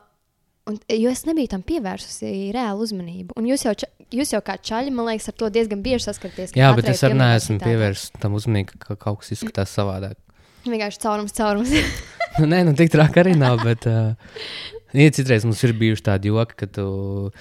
un, 0.70 0.80
jo 0.88 1.10
es 1.10 1.26
nebiju 1.26 1.48
tam 1.48 1.64
pievērsusi 1.64 2.52
reālu 2.54 2.86
uzmanību. 2.86 3.34
Un 3.38 3.46
jūs 3.50 3.66
jau, 3.66 3.74
ča, 3.74 3.88
jūs 4.12 4.34
jau 4.34 4.42
kā 4.42 4.58
čaļi, 4.58 4.92
man 4.92 5.10
liekas, 5.10 5.30
ar 5.30 5.34
to 5.34 5.50
diezgan 5.50 5.82
bieži 5.82 6.06
saskaraties. 6.06 6.54
ka 6.54 6.60
Jā, 6.60 6.74
bet 6.76 6.90
es 6.90 7.04
arī 7.04 7.18
neesmu 7.18 7.60
pievērsis 7.60 8.12
tam 8.20 8.34
uzmanību, 8.34 8.78
ka 8.80 8.96
kaut 8.96 9.20
kas 9.20 9.32
izskatās 9.32 9.74
savādāk. 9.74 10.18
Vienkārši 10.66 11.02
caurums, 11.02 11.34
caurums. 11.34 11.74
Nu, 12.40 12.46
Nē, 12.46 12.60
nu 12.64 12.76
tik 12.78 12.92
traki 12.94 13.20
arī 13.24 13.34
nav. 13.36 13.60
Bet, 13.68 13.88
uh, 13.90 14.14
ja 14.94 15.12
citreiz 15.12 15.46
mums 15.46 15.64
ir 15.64 15.74
bijuši 15.74 16.04
tādi 16.04 16.32
joki, 16.34 16.56
ka 16.56 16.68
tu, 16.68 17.32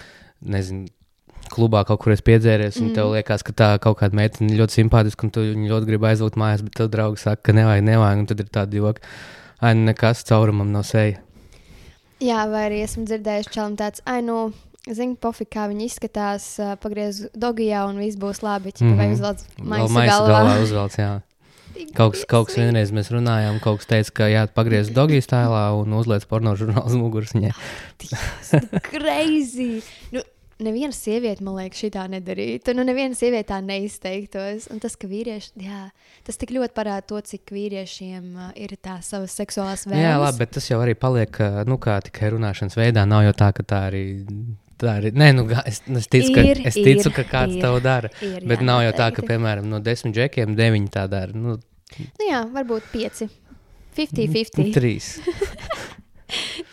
nezinu, 0.41 0.89
klubā 1.49 1.85
kaut 1.89 2.03
kur 2.03 2.13
esi 2.13 2.23
piedzēries, 2.27 2.77
un 2.83 2.91
mm. 2.91 2.95
tev 2.99 3.13
liekas, 3.15 3.43
ka 3.47 3.53
tā 3.57 3.69
kaut 3.81 3.99
kāda 4.03 4.19
meitene 4.19 4.59
ļoti 4.59 4.83
simpātiska, 4.83 5.25
un 5.25 5.31
tu 5.33 5.41
viņu 5.47 5.71
ļoti 5.71 5.89
gribi 5.89 6.11
aizvūt 6.11 6.37
mājās, 6.37 6.65
bet 6.67 6.77
tev 6.77 6.91
draugs 6.93 7.25
saka, 7.25 7.41
ka 7.49 7.55
nevajag, 7.57 7.85
nevajag, 7.89 8.19
un 8.19 8.27
tad 8.27 8.41
ir 8.45 8.51
tādi 8.53 8.83
joki. 8.83 9.01
Ai, 9.61 9.75
nu 9.75 9.89
nekas 9.89 10.25
caurumam 10.29 10.71
nav 10.71 10.85
seja. 10.87 11.19
Jā, 12.23 12.45
vai 12.51 12.67
arī 12.69 12.83
esmu 12.85 13.07
dzirdējuši 13.07 13.55
čalam 13.55 13.77
tāds, 13.79 14.03
ai, 14.07 14.21
nu, 14.27 14.51
zini, 14.85 15.17
pofīgi, 15.17 15.51
kā 15.55 15.69
viņi 15.71 15.87
izskatās, 15.89 16.51
pagriez 16.83 17.25
dogijā 17.39 17.87
un 17.89 17.99
viss 18.03 18.19
būs 18.19 18.43
labi. 18.43 18.73
Mm 18.81 18.87
-hmm. 18.87 18.97
Vai 18.97 19.07
Mhm. 19.07 19.15
uzvelc 19.15 19.39
maisa 19.59 20.07
galvā. 20.07 20.29
galvā 20.29 20.63
uzvelc, 20.63 20.99
jā. 20.99 21.23
Kaut 21.97 22.17
kas, 22.17 22.25
kaut 22.29 22.49
kas 22.49 22.59
vienreiz 22.59 22.91
mēs 22.95 23.13
runājām, 23.15 23.61
kaut 23.65 23.83
kas 23.83 23.91
teica, 23.91 24.15
ka 24.21 24.31
jāatpagriez 24.33 24.91
dogijas 24.95 25.31
tēlā 25.31 25.69
un 25.79 25.95
uzliec 25.99 26.27
porno 26.31 26.55
žurnālu 26.59 26.91
uz 26.91 26.99
muguras 26.99 27.35
viņai. 27.37 27.53
Crazy! 28.91 29.71
Nu, 30.15 30.23
neviena 30.65 30.95
sieviete, 30.95 31.45
man 31.47 31.59
liekas, 31.61 31.81
šitā 31.85 32.05
nedarītu. 32.11 32.75
Nu, 32.77 32.85
neviena 32.87 33.17
sieviete 33.19 33.51
tā 33.53 33.61
neizteiktos. 33.65 34.69
Un 34.75 34.83
tas, 34.83 34.99
ka 34.99 35.11
vīrieši, 35.11 35.55
jā, 35.65 35.85
tas 36.27 36.41
tik 36.41 36.55
ļoti 36.57 36.75
parāda 36.77 37.07
to, 37.13 37.21
cik 37.33 37.55
vīriešiem 37.55 38.31
uh, 38.35 38.51
ir 38.59 38.75
tā 38.83 38.99
savas 39.07 39.37
seksuālās 39.39 39.87
vēlmes. 39.87 40.07
Jā, 40.07 40.17
labi, 40.23 40.43
bet 40.43 40.57
tas 40.59 40.71
jau 40.71 40.81
arī 40.83 40.97
paliek 40.99 41.43
nu, 41.69 41.79
kā 41.83 42.01
tikai 42.09 42.33
runāšanas 42.35 42.79
veidā. 42.79 43.07
Nav 43.09 43.29
jau 43.29 43.37
tā, 43.45 43.53
ka 43.57 43.67
tā 43.67 43.85
arī. 43.93 44.05
Tā 44.79 44.99
arī, 45.01 45.11
nē, 45.19 45.33
nu, 45.35 45.47
es, 45.67 45.81
es 45.83 46.07
ticu, 46.07 46.35
ka, 46.37 46.45
Ir, 46.47 46.61
es 46.71 46.77
ticu, 46.79 47.09
ir, 47.09 47.15
ka 47.17 47.25
kāds 47.27 47.57
ir, 47.57 47.63
to 47.65 47.73
dara. 47.83 48.13
Ir, 48.23 48.45
Bet 48.47 48.63
jā, 48.63 48.67
nav 48.69 48.85
jau 48.87 48.93
tā, 49.01 49.09
ka, 49.17 49.25
piemēram, 49.27 49.67
no 49.71 49.81
desmit 49.83 50.15
džekiem 50.15 50.55
deviņi 50.59 50.93
tā 50.95 51.09
dara. 51.11 51.35
Nu, 51.35 51.59
Nu, 51.97 52.25
jā, 52.29 52.43
varbūt 52.53 52.91
pieci. 52.93 53.29
50-50. 53.97 54.73
Trīs. 54.79 55.15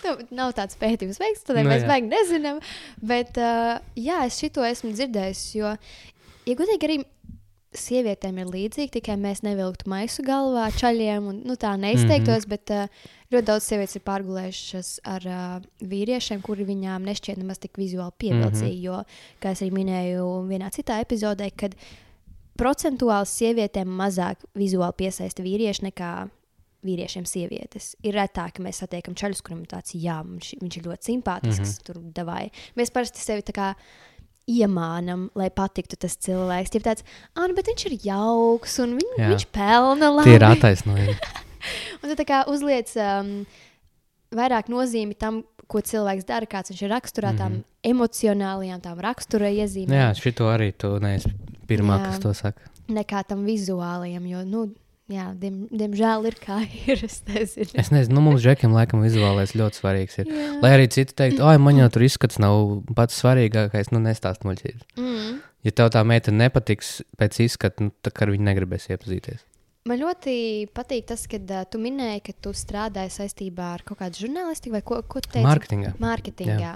Nu, 0.04 0.12
nav 0.36 0.52
tāds 0.54 0.76
pētījums 0.78 1.18
veikts, 1.18 1.46
tad 1.48 1.56
Nu, 1.62 1.70
mēs 1.70 1.86
baigi 1.88 2.10
nezinām. 2.12 2.58
Bet, 3.00 3.38
uh, 3.40 3.78
jā, 3.98 4.20
es 4.28 4.36
šito 4.42 4.66
esmu 4.68 4.92
dzirdējis. 4.92 5.44
Jo, 5.56 5.72
ja 6.46 6.56
godīgi, 6.60 6.90
arī 6.90 6.98
sievietēm 7.80 8.40
ir 8.42 8.52
līdzīgi, 8.54 8.92
tikai 8.98 9.18
mēs 9.22 9.44
nevilktu 9.46 9.90
maisu 9.92 10.24
galvā 10.26 10.70
čaļiem 10.76 11.28
un 11.32 11.42
nu, 11.48 11.58
tā 11.60 11.76
neizteiktos. 11.80 12.46
Mm 12.48 12.54
-hmm. 12.54 12.56
Bet 12.56 12.72
uh, 12.76 13.12
ļoti 13.32 13.46
daudz 13.50 13.68
sievietes 13.68 13.96
ir 13.96 14.04
pārgulējušas 14.06 14.90
ar 15.04 15.28
uh, 15.28 15.62
vīriešiem, 15.82 16.42
kuri 16.42 16.66
viņām 16.66 17.06
nešķiet 17.06 17.38
nemaz 17.38 17.60
tik 17.60 17.78
vizuāli 17.78 18.12
pievilcīgi. 18.18 18.80
Mm 18.80 18.82
-hmm. 18.82 18.86
Jo, 18.86 19.04
kā 19.42 19.52
es 19.52 19.62
arī 19.62 19.72
minēju 19.72 20.48
vienā 20.48 20.72
citā 20.72 21.02
epizodē, 21.02 21.52
kad 21.56 21.76
procentuāli 22.58 23.26
sievietēm 23.26 23.88
mazāk 23.88 24.46
vizuāli 24.56 24.94
piesaista 24.98 25.44
vīrieši 25.44 25.84
nekā 25.84 26.30
vīriešiem 26.86 27.26
sievietes. 27.26 27.96
Ir 28.06 28.14
retāk, 28.14 28.58
ka 28.58 28.64
mēs 28.64 28.84
satiekam 28.84 29.16
čaļus, 29.18 29.42
kuriem 29.46 29.66
tāds, 29.66 29.96
jā, 29.98 30.20
viņš, 30.26 30.52
viņš 30.62 30.78
ir 30.78 30.90
ļoti 30.90 31.10
simpātisks, 31.12 31.60
mm 31.60 31.72
-hmm. 31.72 31.86
tur 31.88 32.02
davai. 32.14 32.52
Mēs 32.76 32.94
parasti 32.94 33.20
sevi 33.20 33.42
tā 33.42 33.56
kā 33.56 33.76
iemānam, 34.50 35.30
lai 35.38 35.50
patiktu 35.54 35.98
tas 35.98 36.18
cilvēks. 36.22 36.72
Tie 36.72 36.80
ir 36.80 36.86
tāds, 36.86 37.06
ah, 37.34 37.48
nu, 37.48 37.56
bet 37.58 37.70
viņš 37.72 37.86
ir 37.90 37.98
jauks 38.06 38.78
un 38.84 38.96
viņ, 39.00 39.16
Jā. 39.18 39.30
viņš 39.34 39.48
pelna 39.56 40.12
labi. 40.14 40.30
Tie 40.30 40.38
ir 40.38 40.48
attaisnojumi. 40.48 41.18
Un 42.06 42.12
tā 42.14 42.26
kā 42.30 42.44
uzliec 42.52 42.92
um, 43.02 43.32
vairāk 44.38 44.70
nozīmi 44.70 45.18
tam, 45.18 45.42
ko 45.66 45.82
cilvēks 45.82 46.28
dara, 46.30 46.46
kāds 46.46 46.70
viņš 46.70 46.84
ir 46.86 46.92
raksturā, 46.94 47.32
mm 47.34 47.40
-hmm. 47.40 47.64
tām 47.66 47.94
emocionālajām, 47.96 48.82
tām 48.84 49.02
rakstura 49.02 49.50
iezīmēm. 49.50 49.98
Jā, 49.98 50.14
šito 50.14 50.46
arī 50.46 50.72
tu 50.78 50.94
neesi 51.02 51.34
pirmā, 51.66 51.98
Jā. 51.98 52.06
kas 52.06 52.20
to 52.22 52.34
saka. 52.34 52.62
nekā 52.88 53.24
tam 53.26 53.46
vizuālajam. 53.46 54.26
Jo, 54.30 54.44
nu, 54.46 54.70
jā, 55.12 55.30
diem, 55.40 55.66
diemžēl 55.72 56.30
ir 56.30 56.38
kā 56.42 56.60
ir. 56.90 57.02
Es 57.06 57.22
nezinu. 57.30 57.72
Es 57.82 57.92
nezinu, 57.94 58.18
nu, 58.18 58.26
mums 58.30 58.46
džekiem 58.46 58.76
laikam 58.76 59.04
vizuālais 59.06 59.56
ļoti 59.58 59.82
svarīgs 59.82 60.22
ir. 60.24 60.30
Jā. 60.32 60.52
Lai 60.64 60.76
arī 60.78 60.88
citi 60.92 61.18
teiktu, 61.18 61.44
oi, 61.46 61.58
man 61.62 61.82
jau 61.82 61.90
tur 61.94 62.06
izskats 62.08 62.42
nav 62.42 62.62
pats 62.98 63.18
svarīgākais, 63.22 63.92
nu, 63.96 64.04
nestāst 64.06 64.48
muļķības. 64.48 64.88
Mm. 65.00 65.42
Ja 65.66 65.74
tev 65.74 65.92
tā 65.96 66.06
meitene 66.06 66.46
nepatiks 66.46 67.00
pēc 67.20 67.42
izskata, 67.48 67.88
nu, 67.88 67.94
tad 68.06 68.22
ar 68.22 68.34
viņu 68.34 68.50
negribēs 68.52 68.90
iepazīties. 68.94 69.46
Man 69.86 70.00
ļoti 70.02 70.32
patīk 70.74 71.04
tas, 71.12 71.28
ka 71.30 71.38
uh, 71.38 71.60
tu 71.70 71.78
minēji, 71.78 72.24
ka 72.26 72.34
tu 72.42 72.56
strādāji 72.58 73.12
saistībā 73.20 73.68
ar 73.76 73.84
kaut 73.86 74.00
kādu 74.00 74.24
žurnālistiku 74.24 74.74
vai 74.74 74.82
ko, 74.82 74.98
ko 75.06 75.22
teici? 75.22 75.44
Mārketingā. 75.46 75.92
Mārketingā. 76.02 76.72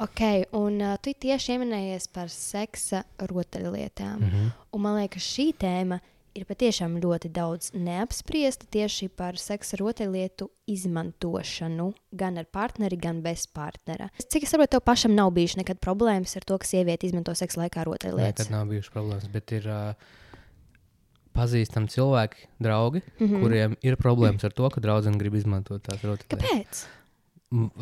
Ok, 0.00 0.22
un 0.56 0.78
uh, 0.80 0.94
tu 1.04 1.12
tieši 1.12 1.52
pieminējies 1.52 2.08
par 2.16 2.32
seksa 2.32 3.02
rotaļlietām. 3.20 4.16
Mm. 4.16 4.30
-hmm. 4.32 4.54
Un 4.72 4.84
man 4.86 4.96
liekas, 5.02 5.28
šī 5.28 5.50
tēma 5.60 6.00
ir 6.00 6.13
patiešām 6.42 6.96
ļoti 6.98 7.30
daudz 7.30 7.70
neapspriesta 7.78 8.66
tieši 8.74 9.06
par 9.14 9.38
seksa 9.38 9.78
rotaļlietu 9.78 10.48
izmantošanu 10.66 11.92
gan 12.10 12.40
ar 12.42 12.48
partneri, 12.50 12.98
gan 12.98 13.22
bez 13.22 13.46
partnera. 13.46 14.10
Cik 14.18 14.48
es 14.48 14.50
saprotu, 14.50 14.74
tev 14.74 14.82
pašam 14.88 15.14
nav 15.14 15.30
bijušas 15.36 15.60
nekad 15.62 15.78
problēmas 15.84 16.34
ar 16.34 16.46
to, 16.48 16.58
ka 16.58 16.66
sieviete 16.66 17.06
izmanto 17.06 17.36
seksa 17.38 17.62
laikā 17.62 17.86
rotaļlietas. 17.86 18.48
Nekad 18.48 18.56
nav 18.56 18.66
bijušas 18.72 18.96
problēmas, 18.96 19.30
bet 19.30 19.54
ir 19.54 19.70
uh, 19.70 20.10
pazīstami 21.38 21.90
cilvēki, 21.94 22.50
draugi, 22.62 23.04
mm. 23.06 23.24
-hmm. 23.26 23.46
kuriem 23.46 23.78
ir 23.82 23.96
problēmas 24.00 24.44
ar 24.46 24.52
to, 24.58 24.68
ka 24.74 24.82
draudzene 24.82 25.22
grib 25.22 25.38
izmantot 25.38 25.82
tās 25.86 26.02
rotaļlietas. 26.02 26.34
Kāpēc? 26.34 26.84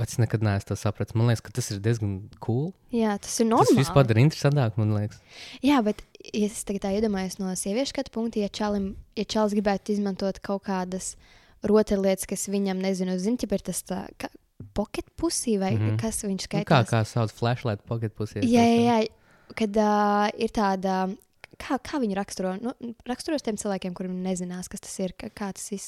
Es 0.02 0.18
nekad 0.20 0.42
neesmu 0.44 0.68
to 0.68 0.76
sapratis. 0.76 1.14
Man 1.16 1.30
liekas, 1.30 1.42
ka 1.46 1.52
tas 1.56 1.70
ir 1.72 1.78
diezgan 1.84 2.16
cool. 2.44 2.72
Jā, 2.92 3.14
tas 3.22 3.34
ir 3.40 3.46
Tas 3.46 3.52
normāli. 3.54 3.78
viss 3.78 3.94
padara 3.94 4.20
interesantāk, 4.20 4.76
man 4.80 4.92
liekas. 4.96 5.20
Jā, 5.64 5.78
bet 5.86 6.02
ja 6.32 6.46
es 6.48 6.62
tagad 6.68 6.90
iedomājos 6.90 7.38
no 7.40 7.52
sieviešu 7.56 7.94
skatu 7.94 8.12
punkta, 8.14 8.42
ja 8.42 8.50
čalim, 8.52 8.92
ja 9.16 9.24
čalis 9.24 9.56
gribētu 9.56 9.94
izmantot 9.94 10.42
kaut 10.44 10.66
kādas 10.68 11.14
rotaļlietas, 11.64 12.26
kas 12.28 12.48
viņam, 12.50 12.82
nezinu, 12.82 13.16
zina, 13.22 13.38
ja 13.40 13.56
ir 13.56 13.64
tas 13.64 13.82
tā, 13.86 14.04
kā 14.20 14.28
pocket 14.74 15.06
pusī 15.18 15.58
vai 15.58 15.72
mm. 15.74 15.82
-hmm. 15.88 16.00
kas 16.00 16.22
viņš 16.24 16.46
Nu, 16.46 16.48
kā, 16.52 16.62
skaitās. 16.62 16.90
kā 16.90 17.04
sauc 17.04 17.32
flashlight 17.32 17.84
pocket 17.86 18.14
pusē? 18.14 18.42
jā, 18.42 18.62
jā, 18.62 18.82
jā, 18.86 19.06
kad 19.56 19.76
uh, 19.76 20.28
ir 20.38 20.50
tāda, 20.50 21.16
kā, 21.58 21.78
kā 21.78 22.00
viņi 22.00 22.14
raksturo, 22.16 22.56
nu, 22.60 22.72
raksturos 23.06 23.42
tiem 23.42 23.56
cilvēkiem, 23.56 23.94
kuriem 23.94 24.22
nezinās, 24.22 24.68
kas 24.68 24.80
tas 24.80 24.98
ir, 24.98 25.12
kā, 25.18 25.30
kā 25.30 25.52
tas 25.52 25.72
ir. 25.72 25.80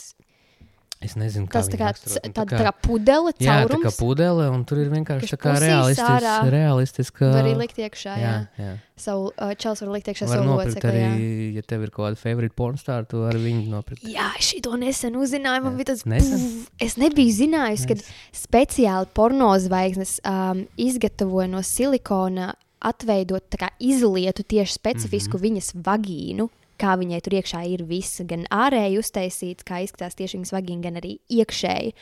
Es 1.05 1.14
nezinu, 1.21 1.45
kā 1.51 1.61
Tas 1.61 1.69
tā 1.69 1.79
kā, 1.79 1.90
raksturo. 1.93 2.21
Nu, 2.25 2.33
tā, 2.33 2.45
tā 2.49 2.61
kā 2.64 2.73
pudele, 2.85 3.33
Jā, 3.37 3.37
tā 3.37 3.45
kā 3.45 3.77
caurums. 3.77 3.99
pudele, 4.01 4.47
un 4.55 4.62
tur 4.69 4.81
ir 4.81 4.88
vienkārši 4.93 5.29
Kas 5.29 5.35
tā 5.35 5.38
kā 5.43 5.53
realistis, 5.61 6.29
realistiska. 6.55 7.29
Var 7.29 7.40
arī 7.43 7.53
likt 7.61 7.81
iekšā, 7.85 8.17
jā. 8.23 8.33
jā, 8.33 8.64
jā. 8.64 8.73
Savu, 9.05 9.29
uh, 9.35 9.53
čels 9.59 9.83
var 9.85 9.93
likt 9.97 10.09
iekšā 10.12 10.29
Var 10.31 10.40
savu 10.40 10.57
locekli, 10.57 10.95
jā. 11.03 11.12
arī, 11.12 11.29
ja 11.59 11.67
tev 11.69 11.85
ir 11.85 11.93
kaut 11.93 12.07
kāda 12.07 12.21
favorite 12.23 12.57
pornstāra, 12.57 13.05
tu 13.11 13.21
vari 13.27 13.43
viņu 13.43 13.69
nopirkt. 13.75 14.09
Jā, 14.09 14.31
es 14.40 14.55
to 14.64 14.81
nesen 14.81 15.21
uzzināju. 15.21 15.67
Man 15.67 15.75
Jā. 15.75 15.83
bija 15.83 15.90
tas 15.93 16.05
Nesen? 16.09 16.40
puf, 16.40 16.75
Es 16.88 16.97
nebiju 17.01 17.37
zinājis, 17.37 17.87
ka 17.90 17.99
speciāli 18.35 19.11
porno 19.17 19.53
zvaigznes 19.61 20.19
um, 20.25 20.64
izgatavoja 20.81 21.51
no 21.53 21.62
silikona 21.67 22.55
atveidot 22.85 23.47
tā 23.53 23.64
kā 23.64 23.73
izlietu 23.81 24.45
tieši 24.45 24.77
specifisku 24.79 25.37
mm. 25.37 25.40
-hmm. 25.40 25.47
viņas 25.49 25.75
vagīnu. 25.85 26.49
Kā 26.81 26.97
viņai 26.99 27.21
tur 27.23 27.37
iekšā 27.39 27.61
ir 27.71 27.85
viss, 27.87 28.21
gan 28.27 28.47
ārēji 28.51 28.99
uztaisīts, 28.99 29.63
kā 29.67 29.83
izskatās 29.85 30.17
tieši 30.19 30.41
viņas 30.41 30.55
vagīna, 30.57 30.83
gan 30.89 30.99
arī 30.99 31.13
iekšēji. 31.31 31.93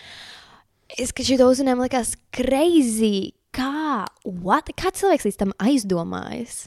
Es, 1.01 1.13
kad 1.17 1.29
šo 1.29 1.49
uzzināju, 1.51 1.77
man 1.81 1.87
liekas, 1.89 2.15
crazy. 2.37 3.33
Kā, 3.53 4.07
what? 4.25 4.71
kā 4.81 4.89
cilvēks 4.97 5.27
līdz 5.29 5.37
tam 5.43 5.51
aizdomājas? 5.61 6.63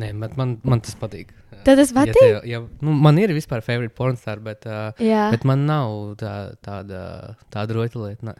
Nē, 0.00 0.08
bet 0.18 0.34
man, 0.40 0.56
man 0.66 0.80
tas 0.82 0.96
patīk. 0.98 1.30
Tad 1.62 1.76
tas 1.78 1.92
Ja 1.92 1.98
patīk? 2.00 2.16
tev- 2.18 2.46
ja, 2.48 2.58
nu, 2.82 2.94
man 3.04 3.18
ir 3.22 3.30
vispār 3.36 3.62
favorite 3.62 3.94
pornstāra, 3.94 4.42
bet, 4.42 4.66
uh, 4.66 4.90
Jā, 4.98 5.28
bet 5.34 5.44
man 5.46 5.62
nav 5.68 6.16
tā, 6.18 6.32
tāda, 6.64 7.36
tāda 7.54 7.76
rotaļlieta. 7.76 8.22
ne. 8.26 8.34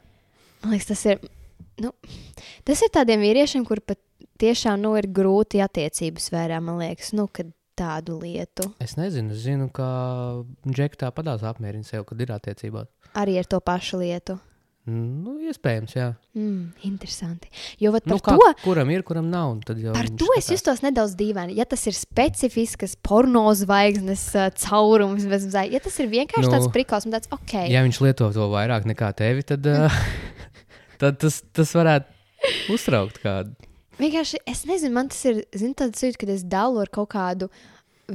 Man 0.64 0.75
liekas, 0.75 0.88
tas 0.90 1.05
ir. 1.07 1.21
Nu, 1.83 1.92
tas 2.66 2.83
ir 2.83 2.90
tādiem 2.95 3.23
vīriešiem, 3.23 3.62
kur 3.68 3.79
pat 3.85 3.99
tiešām 4.42 4.81
nu, 4.83 4.97
ir 4.99 5.07
grūti 5.07 5.62
attiecību 5.62 6.18
sfērā, 6.23 6.59
man 6.62 6.79
liekas, 6.83 7.12
nu, 7.14 7.29
kad 7.31 7.53
tādu 7.83 8.21
lietu 8.23 8.71
Es 8.83 8.95
nezinu, 9.01 9.35
es 9.35 9.42
zinu, 9.49 9.66
ka 9.75 9.90
Džeka 10.71 11.03
tā 11.05 11.12
padās 11.14 11.42
apmierina 11.47 11.85
sev, 11.87 12.07
kad 12.09 12.23
ir 12.23 12.33
attiecībās. 12.38 12.88
arī 13.18 13.37
ar 13.42 13.51
to 13.51 13.61
pašu 13.61 14.01
lietu. 14.07 14.38
Nu, 14.83 15.37
iespējams, 15.47 15.92
jā. 15.95 16.09
Mm, 16.35 16.73
interesanti. 16.88 17.47
Jo 17.79 17.92
Nu, 18.03 18.16
kā, 18.18 18.33
to, 18.35 18.49
kuram 18.64 18.88
ir, 18.90 19.05
kuram 19.07 19.29
nav. 19.31 19.53
Tad 19.68 19.79
jau 19.79 19.92
par 19.95 20.09
to 20.11 20.27
es 20.35 20.49
skatās. 20.49 20.57
justos 20.57 20.81
nedaudz 20.83 21.14
dīvaini. 21.21 21.55
Ja 21.55 21.62
tas 21.71 21.85
ir 21.87 21.95
specifisks 21.95 22.97
porno 23.07 23.45
zvaigznes 23.55 24.25
uh, 24.35 24.49
caurums, 24.59 25.23
zvaigznes, 25.23 25.55
ja 25.71 25.79
tas 25.85 26.01
ir 26.03 26.11
vienkārši 26.11 26.49
nu, 26.49 26.55
tāds 26.57 26.66
prikals 26.75 27.07
un 27.07 27.14
tāds 27.14 27.31
ok. 27.31 27.55
Ja 27.71 27.85
viņš 27.87 28.01
lieto 28.03 28.33
to 28.35 28.49
vairāk 28.51 28.88
nekā 28.90 29.12
tevi, 29.23 29.47
tad, 29.47 29.71
uh, 29.71 30.01
tad 31.03 31.23
tas, 31.23 31.38
tas 31.55 31.77
varētu 31.79 32.75
uztraukt 32.75 33.23
kādu. 33.23 33.55
Vienkārši 34.03 34.42
es 34.51 34.64
nezinu, 34.66 34.97
man 34.99 35.12
tas 35.14 35.23
ir 35.31 35.45
zin, 35.55 35.77
tāds 35.79 36.03
jūtas, 36.03 36.18
kad 36.18 36.35
es 36.35 36.42
dalu 36.42 36.83
ar 36.83 36.90
kaut 36.90 37.12
kādu 37.14 37.53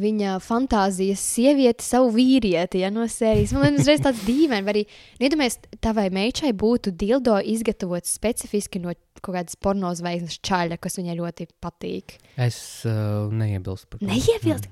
viņa 0.02 0.38
fantāzijas 0.44 1.22
sievieti, 1.36 1.86
savu 1.86 2.12
vīrieti 2.16 2.84
ja, 2.84 2.92
no 2.94 3.06
sērijas. 3.10 3.54
Man 3.56 3.78
liekas, 3.78 4.04
tas 4.06 4.22
ir 4.22 4.28
dīvaini. 4.30 4.66
Vai 4.68 4.74
arī, 4.76 4.84
iedomājieties, 5.22 5.80
tavai 5.84 6.08
meitai 6.14 6.54
būtu 6.58 6.94
dildo 6.98 7.38
izgatavots 7.42 8.14
specifiski 8.18 8.82
no 8.84 8.96
kaut 9.18 9.34
kādas 9.34 9.58
porno 9.60 9.90
zvaigznes 9.98 10.38
čaļa, 10.46 10.78
kas 10.82 11.00
viņai 11.00 11.16
ļoti 11.18 11.48
patīk. 11.64 12.18
Es 12.38 12.60
uh, 12.86 13.32
neiebilstu 13.34 13.90
par 13.90 14.02
to. 14.02 14.10
Neiebilst, 14.12 14.70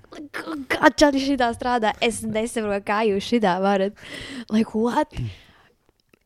kā 0.72 0.92
čaļi 1.02 1.24
šitā 1.32 1.50
strādā. 1.58 1.96
Es 2.06 2.22
nesaprotu, 2.26 2.86
kā 2.86 3.02
jūs 3.10 3.32
šitā 3.34 3.58
varat. 3.64 3.98
Like, 4.54 4.78
what? 4.78 5.18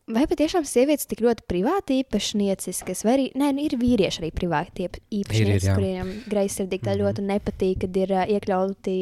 Vai 0.09 0.23
patiešām 0.25 0.65
sievietes 0.65 1.05
tik 1.05 1.19
ļoti 1.21 1.43
privāti 1.45 1.99
īpašnieciskas, 2.01 3.03
vai 3.05 3.11
arī 3.13 3.25
nē, 3.37 3.51
nu, 3.53 3.61
ir 3.67 3.75
vīrieši 3.77 4.23
arī 4.23 4.31
privāti 4.33 4.87
īp- 4.87 4.97
īpašnieci, 5.19 5.67
jā. 5.69 5.75
kuriem 5.77 6.09
greizsirdīgi 6.31 6.81
tā 6.87 6.95
Mhm. 6.95 7.03
ļoti 7.03 7.25
nepatīk, 7.29 7.79
kad 7.85 7.97
ir 8.01 8.11
uh, 8.17 8.25
iekļauti 8.25 8.95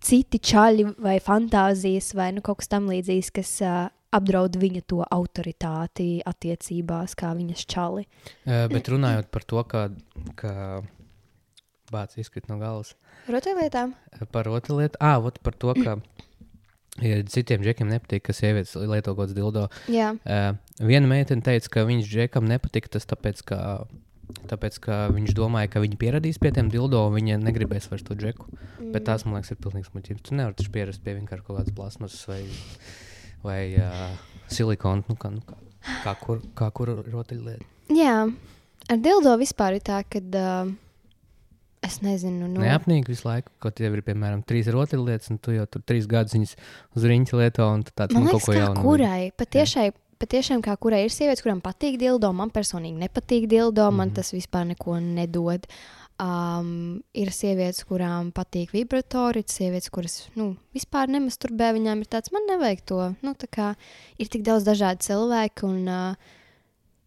citi 0.00 0.38
čaļi 0.38 0.86
vai 1.04 1.18
fantāzijas 1.20 2.14
vai 2.16 2.30
nu, 2.32 2.40
kaut 2.40 2.58
kas 2.62 2.68
tamlīdzīgs, 2.72 3.30
kas 3.36 3.50
uh, 3.66 3.88
apdraud 4.14 4.56
viņa 4.56 4.82
to 4.88 5.02
autoritāti 5.04 6.22
attiecībās, 6.24 7.12
kā 7.18 7.34
viņas 7.36 7.66
čali. 7.68 8.06
Uh, 8.46 8.64
bet 8.72 8.88
runājot 8.88 9.28
par 9.34 9.44
to, 9.44 9.64
ka, 9.68 9.88
ka 10.40 10.82
bācis 11.92 12.24
izkrīt 12.24 12.48
no 12.48 12.56
galvas. 12.60 12.94
Rotaļlietām? 13.28 13.92
Par 14.32 14.48
otru 14.48 14.78
lietu, 14.80 14.96
ah, 15.04 15.20
par 15.42 15.52
to, 15.60 15.74
ka 15.76 15.98
ja 17.04 17.22
citiem 17.30 17.62
džekiem 17.64 17.88
nepatīk, 17.92 18.26
ka 18.28 18.36
sievietes 18.36 18.74
lieto 18.78 19.14
kaut 19.14 19.26
kādu 19.26 19.38
dildo. 19.38 19.68
Jā. 19.92 20.14
Uh, 20.24 20.58
viena 20.82 21.10
meitene 21.10 21.44
teica, 21.44 21.72
ka 21.76 21.86
viņš 21.88 22.10
džekam 22.10 22.48
nepatika 22.50 22.96
tas 22.96 23.08
tāpēc, 23.08 23.44
ka 23.48 23.60
Tāpēc, 24.48 24.76
ka 24.84 24.96
viņš 25.12 25.32
domāja, 25.36 25.70
ka 25.72 25.80
viņi 25.80 25.96
pieradīs 26.00 26.38
pie 26.40 26.50
tiem 26.52 26.68
dildo, 26.72 27.00
un 27.08 27.14
viņa 27.16 27.38
negribēs 27.40 27.88
vairs 27.88 28.04
to 28.04 28.16
džeku. 28.18 28.48
Mm. 28.50 28.90
Bet 28.92 29.06
tās, 29.08 29.24
man 29.24 29.38
liekas, 29.38 29.54
ir 29.54 29.60
pilnīgs 29.64 29.92
muļķības. 29.94 30.24
Tu 30.26 30.36
nevari 30.36 30.58
taču 30.58 30.72
pierast 30.74 31.02
pie 31.04 31.14
vienkārši 31.16 31.46
kaut 31.46 31.56
kādas 31.56 31.76
plasmasas 31.76 32.26
vai, 32.28 32.42
vai 33.44 33.60
uh, 33.80 34.04
silikona, 34.52 35.04
nu, 35.08 35.16
kā, 35.20 35.32
nu, 35.32 35.40
kā, 35.48 35.56
kā, 36.04 36.14
kur, 36.20 36.42
kā 36.58 36.68
kura 36.76 36.98
rotaļlieta. 37.06 37.64
Jā, 37.96 38.18
ar 38.92 39.00
dildo 39.04 39.32
vispār 39.40 39.78
ir 39.78 39.86
tā, 39.88 40.02
ka 40.12 40.20
uh, 40.20 40.74
es 41.84 42.00
nezinu, 42.04 42.48
nu, 42.50 42.62
Neapnīgi 42.64 43.12
visu 43.12 43.28
laiku, 43.28 43.52
kaut 43.62 43.76
tev 43.78 43.96
ir, 43.96 44.02
piemēram, 44.06 44.42
trīs 44.46 44.68
rotaļlietas, 44.74 45.30
un 45.34 45.38
tu 45.42 45.54
jau 45.54 45.66
tur 45.70 45.84
trīs 45.86 46.08
gadus 46.10 46.36
viņas 46.36 46.56
uz 46.98 47.06
riņķa 47.12 47.40
lieto, 47.42 47.68
un 47.76 47.84
tāds 47.88 48.16
Man 48.16 48.26
liekas, 48.26 48.44
kaut 48.44 48.48
ko 48.48 48.58
jaunu. 48.58 48.84
kurai 48.84 49.30
patiešai. 49.38 49.90
Patiešām, 50.18 50.64
kā 50.66 50.72
kurai 50.82 51.04
ir 51.04 51.12
sievietes, 51.14 51.44
kurām 51.44 51.60
patīk 51.62 51.94
dildo, 52.00 52.32
man 52.34 52.50
personīgi 52.50 52.98
nepatīk 52.98 53.46
dildo, 53.46 53.84
mm 53.84 53.92
-hmm. 53.92 53.98
man 54.02 54.10
tas 54.10 54.32
vispār 54.34 54.66
neko 54.66 54.98
nedod. 54.98 55.68
Um, 56.18 57.04
ir 57.14 57.30
sievietes, 57.30 57.84
kurām 57.86 58.32
patīk 58.34 58.72
vibratori, 58.74 59.38
ir 59.38 59.46
sievietes, 59.46 59.90
kuras 59.94 60.28
nu, 60.34 60.56
vispār 60.74 61.06
nemasturbē. 61.06 61.70
Viņām 61.76 62.00
ir 62.02 62.08
tāds, 62.10 62.32
man 62.32 62.42
nevajag 62.50 62.80
to. 62.84 63.14
Nu, 63.22 63.34
tā 63.38 63.46
kā 63.46 63.76
ir 64.18 64.26
tik 64.26 64.42
daudz 64.42 64.64
dažādu 64.66 64.98
cilvēku, 64.98 65.66
un 65.66 65.88
uh, 65.88 66.14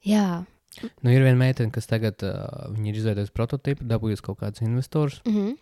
jā, 0.05 0.45
Nu, 0.79 1.11
ir 1.11 1.23
viena 1.25 1.35
meitene, 1.35 1.71
kas 1.73 1.89
tagad 1.89 2.23
uh, 2.23 2.71
ir 2.79 2.95
izveidojusi 2.95 3.33
prototypu, 3.35 3.87
dabūjusi 3.87 4.23
kaut 4.23 4.39
kādus 4.39 4.63
investorus. 4.63 5.21
mm 5.25 5.33
-hmm. 5.35 5.57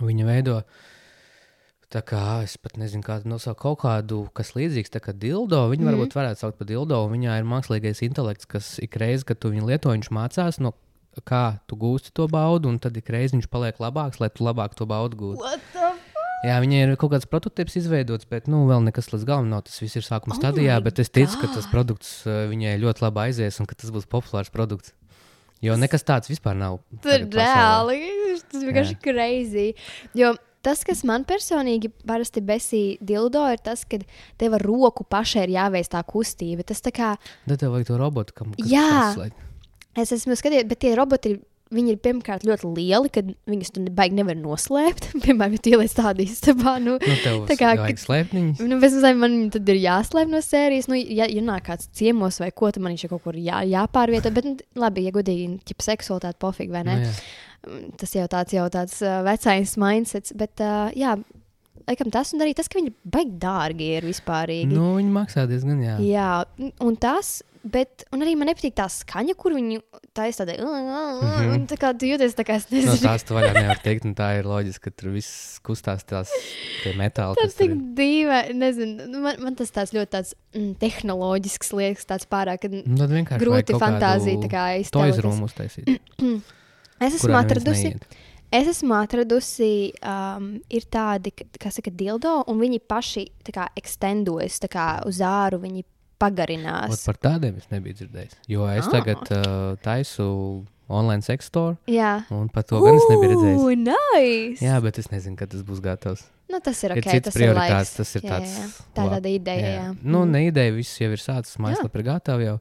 Viņa 0.00 0.24
veido 0.26 0.62
tā 1.92 2.00
kā, 2.00 2.42
es 2.42 2.56
pat 2.56 2.78
nezinu, 2.80 3.02
kādu 3.02 3.28
nosaukt, 3.28 3.60
kaut 3.60 3.80
kādu, 3.82 4.28
kas 4.32 4.54
līdzīgs 4.56 4.94
tā 4.94 5.00
kā 5.00 5.12
dildo. 5.12 5.68
Viņa 5.68 5.82
mm. 5.82 5.88
Mhm. 5.88 5.94
varbūt 5.94 6.16
varētu 6.16 6.40
saukt 6.40 6.58
par 6.58 6.66
dildo, 6.66 7.08
viņā 7.08 7.38
ir 7.38 7.44
mākslīgais 7.44 8.02
intelekts, 8.02 8.46
kas 8.46 8.78
ik 8.78 8.96
reizi, 8.96 9.24
kad 9.24 9.38
tu 9.38 9.50
viņu 9.50 9.66
lieto, 9.66 9.90
viņš 9.90 10.10
mācās, 10.10 10.60
no 10.60 10.72
kā 11.20 11.60
tu 11.68 11.76
gūsti 11.76 12.14
to 12.16 12.28
baudu, 12.28 12.68
un 12.68 12.78
tad 12.78 12.96
ik 12.96 13.10
reizi 13.12 13.36
viņš 13.36 13.50
paliek 13.52 13.76
labāks, 13.76 14.20
lai 14.20 14.30
tu 14.32 14.44
labāk 14.44 14.74
to 14.74 14.86
baudu 14.86 15.16
gūtu. 15.16 15.44
Jā, 16.42 16.56
viņai 16.58 16.80
ir 16.82 16.94
kaut 16.98 17.12
kāds 17.12 17.28
prototyps 17.30 17.76
izveidots, 17.78 18.26
bet 18.26 18.48
nu, 18.50 18.64
vēl 18.66 18.82
nekas 18.88 19.12
līdz 19.12 19.26
galam 19.28 19.50
nav. 19.52 19.62
Tas 19.68 19.78
viss 19.78 19.98
ir 20.00 20.06
sākuma 20.06 20.34
Oh 20.34 20.40
stadijā, 20.40 20.80
bet 20.82 20.98
es 20.98 21.12
ticu, 21.12 21.38
ka 21.38 21.52
tas 21.52 21.68
God. 21.68 21.72
produkts 21.74 22.14
uh, 22.26 22.48
viņai 22.50 22.80
ļoti 22.82 23.04
labi 23.04 23.28
aizies 23.28 23.60
un 23.62 23.68
ka 23.70 23.78
tas 23.78 23.92
būs 23.94 24.08
populārs 24.10 24.50
produkts. 24.50 24.90
Jo 25.62 25.76
nekas 25.78 26.02
tāds 26.02 26.26
vispār 26.26 26.56
nav. 26.58 26.80
Pasaulē. 27.04 27.28
reāli. 27.38 28.40
Tas 28.50 28.64
vienkārši 28.66 28.96
crazy. 29.04 29.68
Jo 30.18 30.32
tas, 30.66 30.82
kas 30.86 31.04
man 31.06 31.26
personīgi 31.28 31.92
parasti 32.06 32.42
besī 32.46 32.82
dildo, 32.98 33.44
ir 33.54 33.62
tas, 33.62 33.84
ka 33.86 34.00
tev 34.40 34.58
ar 34.58 34.66
roku 34.66 35.06
pašai 35.06 35.46
ir 35.46 35.56
jāveic 35.56 35.90
tā 35.94 36.02
kustība. 36.06 36.66
Tas 36.66 36.82
tā 36.82 36.94
kā 36.94 37.14
Tad 37.46 37.62
tev 37.62 37.74
vajag 37.74 37.92
to 37.92 38.02
robotu, 38.02 38.34
kam 38.34 38.54
kas 38.58 38.70
Jā. 38.70 38.90
tas, 38.90 39.22
lai... 39.22 39.30
es 40.02 40.14
esmu 40.18 40.38
skatījies, 40.38 40.68
bet 40.70 40.82
tie 40.82 40.94
roboti 40.98 41.36
ir. 41.36 41.40
Viņi 41.72 41.94
ir 41.94 42.00
pirmkārt 42.04 42.44
ļoti 42.46 42.68
lieli, 42.76 43.10
kad 43.12 43.28
viņus 43.48 43.72
tur 43.72 43.86
baigi 43.96 44.18
nevar 44.18 44.36
noslēpt. 44.38 45.10
Piemēram, 45.24 45.56
ja 45.56 45.62
tu 45.64 45.72
ieliec 45.72 45.94
tādu 45.96 46.26
istabā, 46.26 46.76
nu, 46.82 46.98
Nu, 47.02 47.16
Tā 47.48 47.56
kā, 47.58 47.72
vajag 47.80 48.00
slēpniņus. 48.02 48.60
nu 48.68 48.78
bez 48.82 48.96
mazliet 48.98 49.20
man 49.20 49.36
tad 49.54 49.68
ir 49.72 49.80
jāslēp 49.82 50.32
no 50.32 50.42
sērijas. 50.44 50.90
Nu, 50.92 50.98
ja, 51.00 51.28
ja 51.30 51.44
nāk 51.44 51.66
kāds 51.70 51.88
ciemos 51.96 52.40
vai 52.42 52.50
ko, 52.52 52.70
tad 52.72 52.84
man 52.84 52.94
viņš 52.94 53.06
ir 53.06 53.12
kaut 53.14 53.24
kur 53.26 53.38
jā, 53.40 53.62
jāpārvieto. 53.68 54.32
Bet, 54.34 54.48
nu, 54.48 54.56
labi, 54.84 55.06
ja 55.08 55.14
godīgi, 55.14 55.48
ja 55.72 55.86
seksualitāte 55.88 56.40
pofīgi 56.42 56.74
vai 56.74 56.84
ne. 56.88 56.98
Nu, 57.00 57.08
jā. 57.08 57.16
Mm, 57.62 57.92
tas 58.00 58.16
jau 58.16 58.24
tāds, 58.30 58.54
jau 58.56 58.66
tāds 58.74 58.98
uh, 59.06 59.20
vecais 59.26 59.76
mindsets. 59.78 60.34
Bet, 60.38 60.60
uh, 60.64 60.90
jā, 60.98 61.16
laikam 61.88 62.10
tas 62.12 62.32
un 62.34 62.40
arī 62.44 62.54
tas, 62.54 62.68
ka 62.68 62.78
viņi 62.80 62.92
baigi 63.04 63.38
dārgi 63.42 63.88
ir 63.98 64.02
vispārīgi. 64.10 64.70
Nu, 64.72 64.96
viņi 64.98 65.10
maksā 65.12 65.46
diezgan, 65.50 65.80
jā. 65.82 65.96
Jā, 66.00 66.44
un- 66.80 66.96
tas, 66.96 67.42
bet 67.64 68.04
un 68.12 68.20
arī 68.24 68.36
man 68.36 68.48
nepatīk 68.50 68.74
tā 68.74 68.88
skaņa, 68.90 69.36
kur 69.38 69.52
viņi 69.54 69.80
taisa 70.14 70.44
tādu 70.44 70.64
Mhm. 70.66 71.52
un 71.54 71.66
tā 71.66 71.76
kā 71.78 71.92
tu 71.98 72.06
jūties 72.06 72.34
tā 72.34 72.44
kā 72.44 72.56
es 72.56 72.66
No 72.70 72.78
nezinu. 72.78 73.06
tās 73.06 73.22
tu 73.24 73.34
vaļā 73.34 73.52
nevar 73.54 73.78
teikt, 73.82 74.04
un 74.04 74.14
tā 74.14 74.38
ir 74.38 74.44
loģiski, 74.44 74.80
ka 74.82 74.90
tur 74.90 75.10
viss 75.10 75.60
kustās 75.64 76.02
tās 76.04 76.28
tie 76.82 76.92
metāli. 76.94 77.36
Tas 77.40 77.54
tik 77.54 77.70
dīvaini, 77.94 78.54
nezinu. 78.58 79.06
nu, 79.08 79.20
Man, 79.20 79.36
man 79.42 79.54
tas 79.54 79.70
tāds 79.70 79.92
ļoti 79.94 80.10
tāds, 80.10 80.34
mm, 80.54 80.74
tehnoloģisks 80.78 81.72
liekas, 81.72 82.04
tāds 82.04 82.26
pārāk. 82.26 82.66
Nu, 82.86 83.06
grūti 83.06 83.78
fantāzija 83.78 84.42
tā 84.42 84.50
kā 84.50 84.64
iztēloties. 84.82 85.22
room 85.22 85.40
uztaisīt. 85.46 85.98
Es 87.02 87.14
esmu 87.18 87.34
atradusi. 87.34 87.88
neiet. 87.98 88.02
Es 88.52 88.68
esmu 88.68 88.92
atradusi, 89.00 89.92
um, 90.04 90.60
ir 90.68 90.82
tādi, 90.92 91.32
ka- 91.34 91.46
kas 91.58 91.78
saka, 91.80 91.90
dildo, 91.90 92.44
un 92.52 92.58
viņi 92.60 92.80
paši 92.86 93.24
tā 93.46 93.52
kā 93.56 93.68
ekstendojas, 93.80 94.58
kā 94.68 95.06
uz 95.08 95.20
āru 95.24 95.58
viņi 95.62 95.80
Ot, 95.82 95.88
pagarinās. 96.20 97.04
par 97.06 97.16
tādiem 97.16 97.56
es 97.56 97.64
nebiju 97.72 97.94
dzirdējis. 97.96 98.34
Jo 98.48 98.66
es 98.68 98.86
Ah. 98.86 98.90
tagad 98.90 99.32
uh, 99.32 99.76
taisu 99.82 100.64
online 100.88 101.22
sex 101.22 101.46
store, 101.46 101.78
Jā, 101.88 102.26
un 102.30 102.48
par 102.48 102.62
to 102.64 102.78
gan 102.84 102.94
es 102.94 103.02
nebiju 103.10 103.30
redzējis. 103.32 103.58
Ugh, 103.58 103.78
nice! 103.78 104.60
Jā, 104.62 104.80
bet 104.82 104.98
es 104.98 105.08
nezinu, 105.08 105.36
kad 105.36 105.48
tas 105.50 105.62
būs 105.62 105.80
gatavs. 105.80 106.22
Nu, 106.50 106.60
tas 106.60 106.76
ir 106.84 106.90
Ir 106.92 106.98
ok. 107.00 107.08
cits 107.10 107.24
tas 107.24 107.34
ir 107.36 107.40
prioritāts, 107.48 107.96
tas 107.96 108.14
ir 108.16 108.20
Jā, 108.22 108.28
tāds 108.30 108.52
jā, 108.52 108.66
jā. 108.68 108.84
Tā 108.94 109.04
ir 109.06 109.10
tāda 109.16 109.28
ideja. 109.34 109.66
Jā, 109.66 109.82
jā. 109.88 109.96
Nu, 110.02 110.24
Mm. 110.26 110.30
ne 110.30 110.50
ideja, 110.50 110.74
viss 110.76 110.98
jau 111.00 111.10
ir 111.10 111.16
sācis, 111.16 111.56
mājaslapa 111.56 111.96
ir 111.98 112.02
gatava 112.04 112.44
jau. 112.44 112.60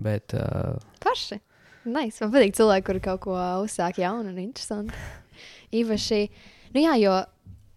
Bet, 0.00 0.32
uh, 0.34 0.78
Paši. 1.00 1.38
Nice. 1.88 2.20
Man 2.20 2.34
patīk 2.34 2.56
cilvēki, 2.58 2.86
kuri 2.86 3.02
kaut 3.04 3.22
ko 3.24 3.36
uzsāk 3.64 4.00
jaunu 4.02 4.32
un 4.32 4.40
interesantu. 4.42 4.96
Īpaši, 5.78 6.20
nu 6.74 6.84
jā, 6.84 6.94
jo 7.00 7.14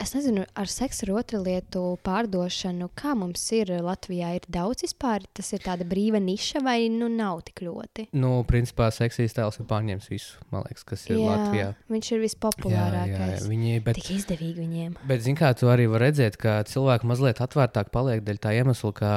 es 0.01 0.13
nezinu, 0.15 0.45
ar 0.57 0.69
seksu 0.71 1.05
ar 1.07 1.13
otru 1.21 1.41
lietu 1.45 1.81
pārdošanu, 2.05 2.89
kā 2.97 3.13
mums 3.17 3.43
ir 3.55 3.71
Latvijā, 3.83 4.33
ir 4.37 4.45
daudz 4.51 4.85
vispār. 4.85 5.25
Tas 5.37 5.51
ir 5.55 5.63
tāda 5.65 5.85
brīva 5.87 6.21
niša 6.21 6.63
vai 6.65 6.89
nu 6.93 7.09
nav 7.11 7.43
tik 7.47 7.63
ļoti? 7.65 8.07
nu, 8.17 8.31
principā, 8.47 8.89
seksīs 8.93 9.35
tēls 9.37 9.59
ir 9.61 9.67
pārņēmis 9.69 10.09
visu, 10.11 10.39
man 10.53 10.65
liekas, 10.67 10.85
kas 10.87 11.05
ir 11.09 11.19
Latvijā. 11.21 11.71
viņš 11.91 12.11
ir 12.11 12.17
Jā, 12.17 12.17
jā, 12.17 12.21
jā, 12.21 12.25
vispopulārākais. 12.27 13.47
viņi, 13.49 13.73
bet, 13.85 13.99
Tik 13.99 14.11
izdevīgi 14.17 14.59
viņiem. 14.61 14.95
bet 15.07 15.23
zini, 15.25 15.37
kā 15.39 15.51
tu 15.57 15.71
arī 15.71 15.87
vari 15.91 16.09
redzēt, 16.09 16.37
ka 16.41 16.61
cilvēki 16.67 17.09
mazliet 17.09 17.41
atvērtāk 17.43 17.91
paliek 17.93 18.23
dēļ 18.25 18.41
tā 18.41 18.53
iemesla, 18.57 18.93
ka 18.97 19.11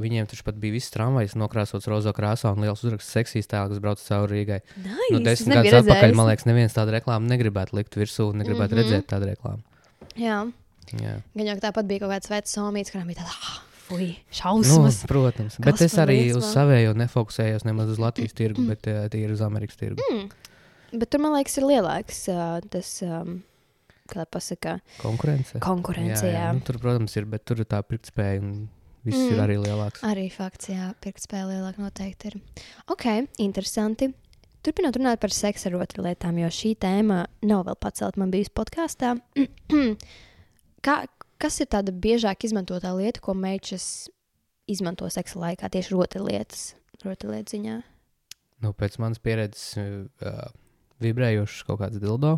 viņiem 0.00 0.28
taču 0.30 0.46
pat 0.46 0.60
bija 0.60 0.76
viss 0.76 0.92
tramvajs 0.94 1.36
nokrāsots 1.40 1.88
rozo 1.90 2.12
krāsā 2.16 2.52
un 2.54 2.64
liels 2.64 2.84
uzraksts 2.84 3.12
seksīs 3.16 3.50
tēls, 3.50 3.74
kas 3.74 3.82
brauc 3.82 4.02
cauri 4.04 4.40
Rīgai. 4.40 4.60
Nice. 4.76 5.10
Nu, 5.10 5.20
es 5.20 5.26
desmit 5.26 5.60
gadus 5.60 5.80
atpakaļ, 5.82 6.14
man 6.16 6.30
liekas, 6.30 6.48
neviens 6.48 6.76
tādu 6.76 6.94
reklāmu 6.96 7.30
negribētu 7.30 7.76
likt 7.80 7.98
virsū, 7.98 8.30
negribētu 8.34 8.74
mm. 8.74 8.78
-hmm. 8.78 8.90
redzēt 8.90 9.10
tādu 9.10 9.30
reklāmu. 9.32 9.69
Jā, 10.18 10.38
Jā. 10.96 11.16
gan 11.36 11.50
jau 11.52 11.56
tāpat 11.62 11.86
bija 11.90 12.04
kaut 12.04 12.14
kāds 12.16 12.30
vecs 12.32 12.56
somīts, 12.56 12.90
kurām 12.94 13.06
bija 13.10 13.22
tāda, 13.22 13.34
ah, 13.34 13.58
Nu, 13.90 14.06
šausmas. 14.30 15.00
protams, 15.10 15.56
Kas 15.58 15.64
bet 15.66 15.80
es 15.82 15.94
arī 15.98 16.18
uz 16.36 16.44
savējo 16.54 16.92
nefokusējos 16.94 17.64
nemaz 17.66 17.90
uz 17.90 17.98
Latvijas 18.04 18.36
tirgu, 18.38 18.62
bet 18.68 18.86
uh, 18.86 19.08
tīri 19.10 19.34
uz 19.34 19.42
Amerikas 19.42 19.80
tirgu. 19.80 19.98
Mm. 20.12 20.28
Bet 21.00 21.10
tur, 21.10 21.22
man 21.22 21.34
liekas, 21.34 21.56
ir 21.58 21.66
lielāks 21.66 22.20
uh, 22.30 22.60
tas, 22.70 22.92
um, 23.02 23.40
kā 24.10 24.26
pasakā, 24.30 24.76
Konkurence. 25.02 25.58
konkurence. 25.62 26.22
Jā, 26.26 26.36
jā. 26.46 26.52
Nu, 26.54 26.62
tur, 26.66 26.78
protams, 26.82 27.16
ir, 27.18 27.26
bet 27.30 27.44
tur 27.46 27.62
ir 27.62 27.66
tā 27.70 27.82
pirktspēja 27.86 28.38
un 28.42 28.54
viss 29.06 29.18
mm. 29.18 29.34
Ir 29.34 29.42
arī 29.42 29.58
lielāks. 29.58 30.02
Arī 30.06 30.28
fakts, 30.30 30.70
jā, 30.70 30.90
pirktspēle 31.02 31.56
lielāka 31.58 31.82
noteikti 31.82 32.30
ir. 32.30 32.40
Ok, 32.94 33.06
interesanti. 33.42 34.10
Turpinot 34.60 34.96
runāt 34.98 35.20
par 35.22 35.32
seksu 35.32 35.70
ar 35.70 35.78
otru 35.80 36.04
lietām, 36.04 36.36
jo 36.42 36.48
šī 36.52 36.74
tēma 36.82 37.22
nav 37.48 37.64
vēl 37.68 37.78
pacelt 37.80 38.18
man 38.20 38.32
bijusi 38.32 38.52
podkāstā. 38.52 39.14
Kā, 40.84 40.96
kas 41.40 41.60
ir 41.60 41.68
tāda 41.72 41.92
biežāk 41.92 42.44
izmantotā 42.44 42.92
lieta, 42.96 43.22
ko 43.24 43.32
meitas 43.36 44.10
izmanto 44.70 45.08
seksa 45.12 45.40
laikā, 45.40 45.70
tieši 45.72 45.94
rotaļlietas, 45.96 46.66
rotaļlietu 47.04 47.56
ziņā? 47.56 47.78
Nu, 48.60 48.74
pēc 48.76 48.98
manas 49.00 49.20
pieredzes, 49.24 49.80
uh, 49.80 50.52
vibrējošs 51.00 51.64
kaut 51.68 51.80
kāds 51.80 52.00
dildo 52.00 52.36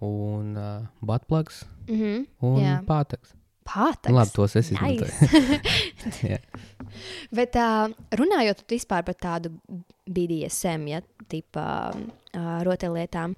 un 0.00 0.56
uh, 0.56 0.88
batplugs 1.04 1.66
Mm 1.90 1.96
-hmm. 1.96 2.26
un 2.46 2.62
Jā. 2.62 2.84
pātaks. 2.86 3.34
Pātaks. 3.66 4.12
Labi, 4.14 4.30
tos 4.34 4.56
es 4.56 4.70
izmantoju. 4.70 5.10
Nice. 5.10 6.38
Bet 7.34 7.56
uh, 7.60 7.90
runājot 8.18 8.64
vispār 8.70 9.04
par 9.06 9.16
tādu 9.20 9.52
BDSM, 10.10 10.88
ja 10.90 11.00
tipā 11.30 11.68
uh, 11.94 12.60
rotaļlietām, 12.66 13.36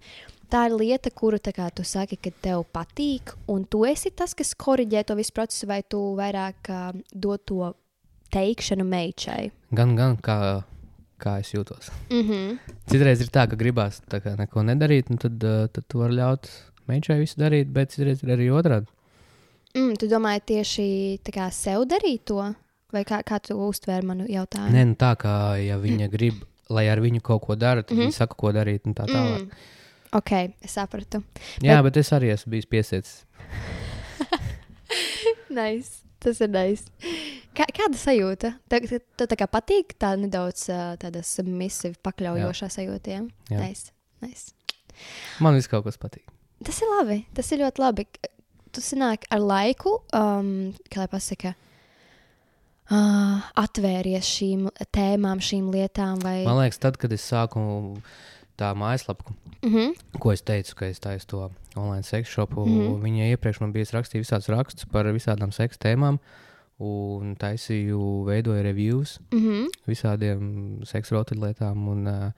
tā 0.52 0.66
ir 0.68 0.76
lieta, 0.76 1.12
kuru 1.14 1.40
kā, 1.42 1.68
tu 1.74 1.84
saki, 1.84 2.18
ka 2.20 2.32
tev 2.44 2.64
patīk, 2.72 3.34
un 3.52 3.64
tu 3.64 3.84
esi 3.88 4.10
tas, 4.10 4.34
kas 4.34 4.54
korģē 4.54 5.04
to 5.08 5.16
visu 5.18 5.32
procesu, 5.36 5.68
vai 5.70 5.82
tu 5.82 6.00
vairāk 6.18 6.72
uh, 6.72 6.90
dod 7.12 7.44
to 7.48 7.72
teikšanu 8.32 8.84
meitai. 8.88 9.50
Gan, 9.76 9.96
gan 9.96 10.16
kā, 10.24 10.64
kā 11.20 11.38
es 11.40 11.52
jūtos. 11.54 11.90
Mm 12.10 12.22
-hmm. 12.28 12.58
Citreiz 12.86 13.20
ir 13.20 13.28
tā, 13.28 13.48
ka 13.48 13.56
gribās 13.56 14.00
tā 14.08 14.20
kā 14.20 14.36
neko 14.38 14.62
nedarīt, 14.62 15.10
un 15.10 15.18
tad, 15.18 15.44
uh, 15.44 15.68
tad 15.68 15.84
tu 15.88 15.98
vari 15.98 16.14
ļaut 16.14 16.48
meitai 16.88 17.18
visu 17.18 17.40
darīt, 17.40 17.70
bet 17.72 17.90
citreiz 17.90 18.22
ir 18.22 18.34
arī 18.36 18.50
otrādi. 18.50 18.86
mm, 19.74 19.96
tu 19.96 20.06
domāji 20.06 20.40
tieši 20.46 21.18
kā 21.32 21.50
sev 21.50 21.86
darīt 21.88 22.24
to, 22.24 22.54
vai 22.92 23.04
kā, 23.08 23.22
kā 23.24 23.38
tu 23.42 23.54
uztvēri 23.68 24.06
manu 24.06 24.26
jautājumu? 24.28 24.72
Nē, 24.74 24.84
nu 24.92 24.94
tā 25.00 25.14
kā 25.16 25.34
ja 25.62 25.78
viņa 25.80 26.08
grib, 26.12 26.42
lai 26.72 26.86
ar 26.92 27.00
viņu 27.00 27.20
kaut 27.22 27.42
ko 27.46 27.54
dara, 27.56 27.82
tad 27.82 27.96
mm 27.96 27.98
Mhm. 27.98 28.02
-hmm. 28.02 28.12
viņa 28.12 28.18
saka, 28.18 28.34
ko 28.34 28.52
darīt 28.52 28.86
un 28.86 28.94
tā 28.94 29.06
tālāk. 29.06 29.42
Mm. 29.44 29.50
Ok, 30.12 30.32
es 30.62 30.70
sapratu. 30.72 31.22
Jā, 31.62 31.82
bet 31.82 31.96
es 31.96 32.10
arī 32.12 32.32
esmu 32.32 32.50
bijis 32.50 32.66
piesietis. 32.66 33.24
Nice. 35.50 36.02
Tas 36.22 36.40
ir 36.40 36.48
nice. 36.48 36.84
Kā, 37.56 37.66
kāda 37.74 37.98
sajūta? 37.98 38.52
Tev 38.70 38.84
tā, 39.18 39.26
tā 39.26 39.36
kā 39.36 39.48
patīk 39.50 39.96
tā 40.00 40.12
nedaudz 40.16 40.68
tāda 41.02 41.22
submisiva, 41.26 41.94
pakļaujošā 42.06 42.68
sajūta. 42.70 43.10
Ja? 43.16 43.22
Jā. 43.50 43.58
Nice. 43.58 43.90
Nice. 44.22 44.52
Man 45.40 45.54
viss 45.58 45.68
kaut 45.68 45.84
kas 45.84 45.98
patīk. 45.98 46.24
Tas 46.64 46.78
ir 46.80 46.88
labi. 46.94 47.18
Tas 47.34 47.50
ir 47.52 47.58
ļoti 47.64 47.82
labi. 47.82 48.06
Tu 48.72 48.80
sanāk 48.80 49.26
ar 49.34 49.42
laiku, 49.42 49.98
um, 50.16 50.72
kā 50.88 51.02
lai 51.02 51.08
pasaka, 51.08 51.54
uh, 52.92 53.48
atvēries 53.62 54.28
šīm 54.28 54.68
tēmām, 54.94 55.40
šīm 55.42 55.70
lietām. 55.74 56.20
Vai... 56.24 56.42
Man 56.46 56.60
liekas, 56.60 56.80
tad, 56.82 56.98
kad 57.00 57.12
es 57.16 57.24
sāku 57.28 57.62
tā 58.60 58.74
mājaslapu, 58.78 59.38
Mm 59.62 59.70
-hmm. 59.70 60.18
ko 60.18 60.32
es 60.32 60.42
teicu, 60.42 60.74
ka 60.74 60.86
es 60.86 60.98
taisu 60.98 61.26
to 61.26 61.50
online 61.76 62.02
seksu 62.02 62.32
šopu, 62.32 62.66
mm. 62.66 62.78
-hmm. 62.80 63.02
viņa 63.02 63.28
iepriekš 63.30 63.60
man 63.60 63.72
bija 63.72 63.84
rakstījusi 63.84 64.26
visādus 64.26 64.48
rakstus 64.48 64.84
par 64.84 65.06
visādām 65.06 65.52
seksu 65.52 65.78
tēmām, 65.78 66.18
un 66.78 67.36
taisīju, 67.36 68.24
veidoju 68.26 68.62
reviews 68.62 69.20
Mm 69.30 69.38
-hmm. 69.38 69.66
visādiem 69.86 70.84
seksu 70.84 71.14
rotaļlietām. 71.14 71.88
Un, 71.88 72.06
uh, 72.06 72.32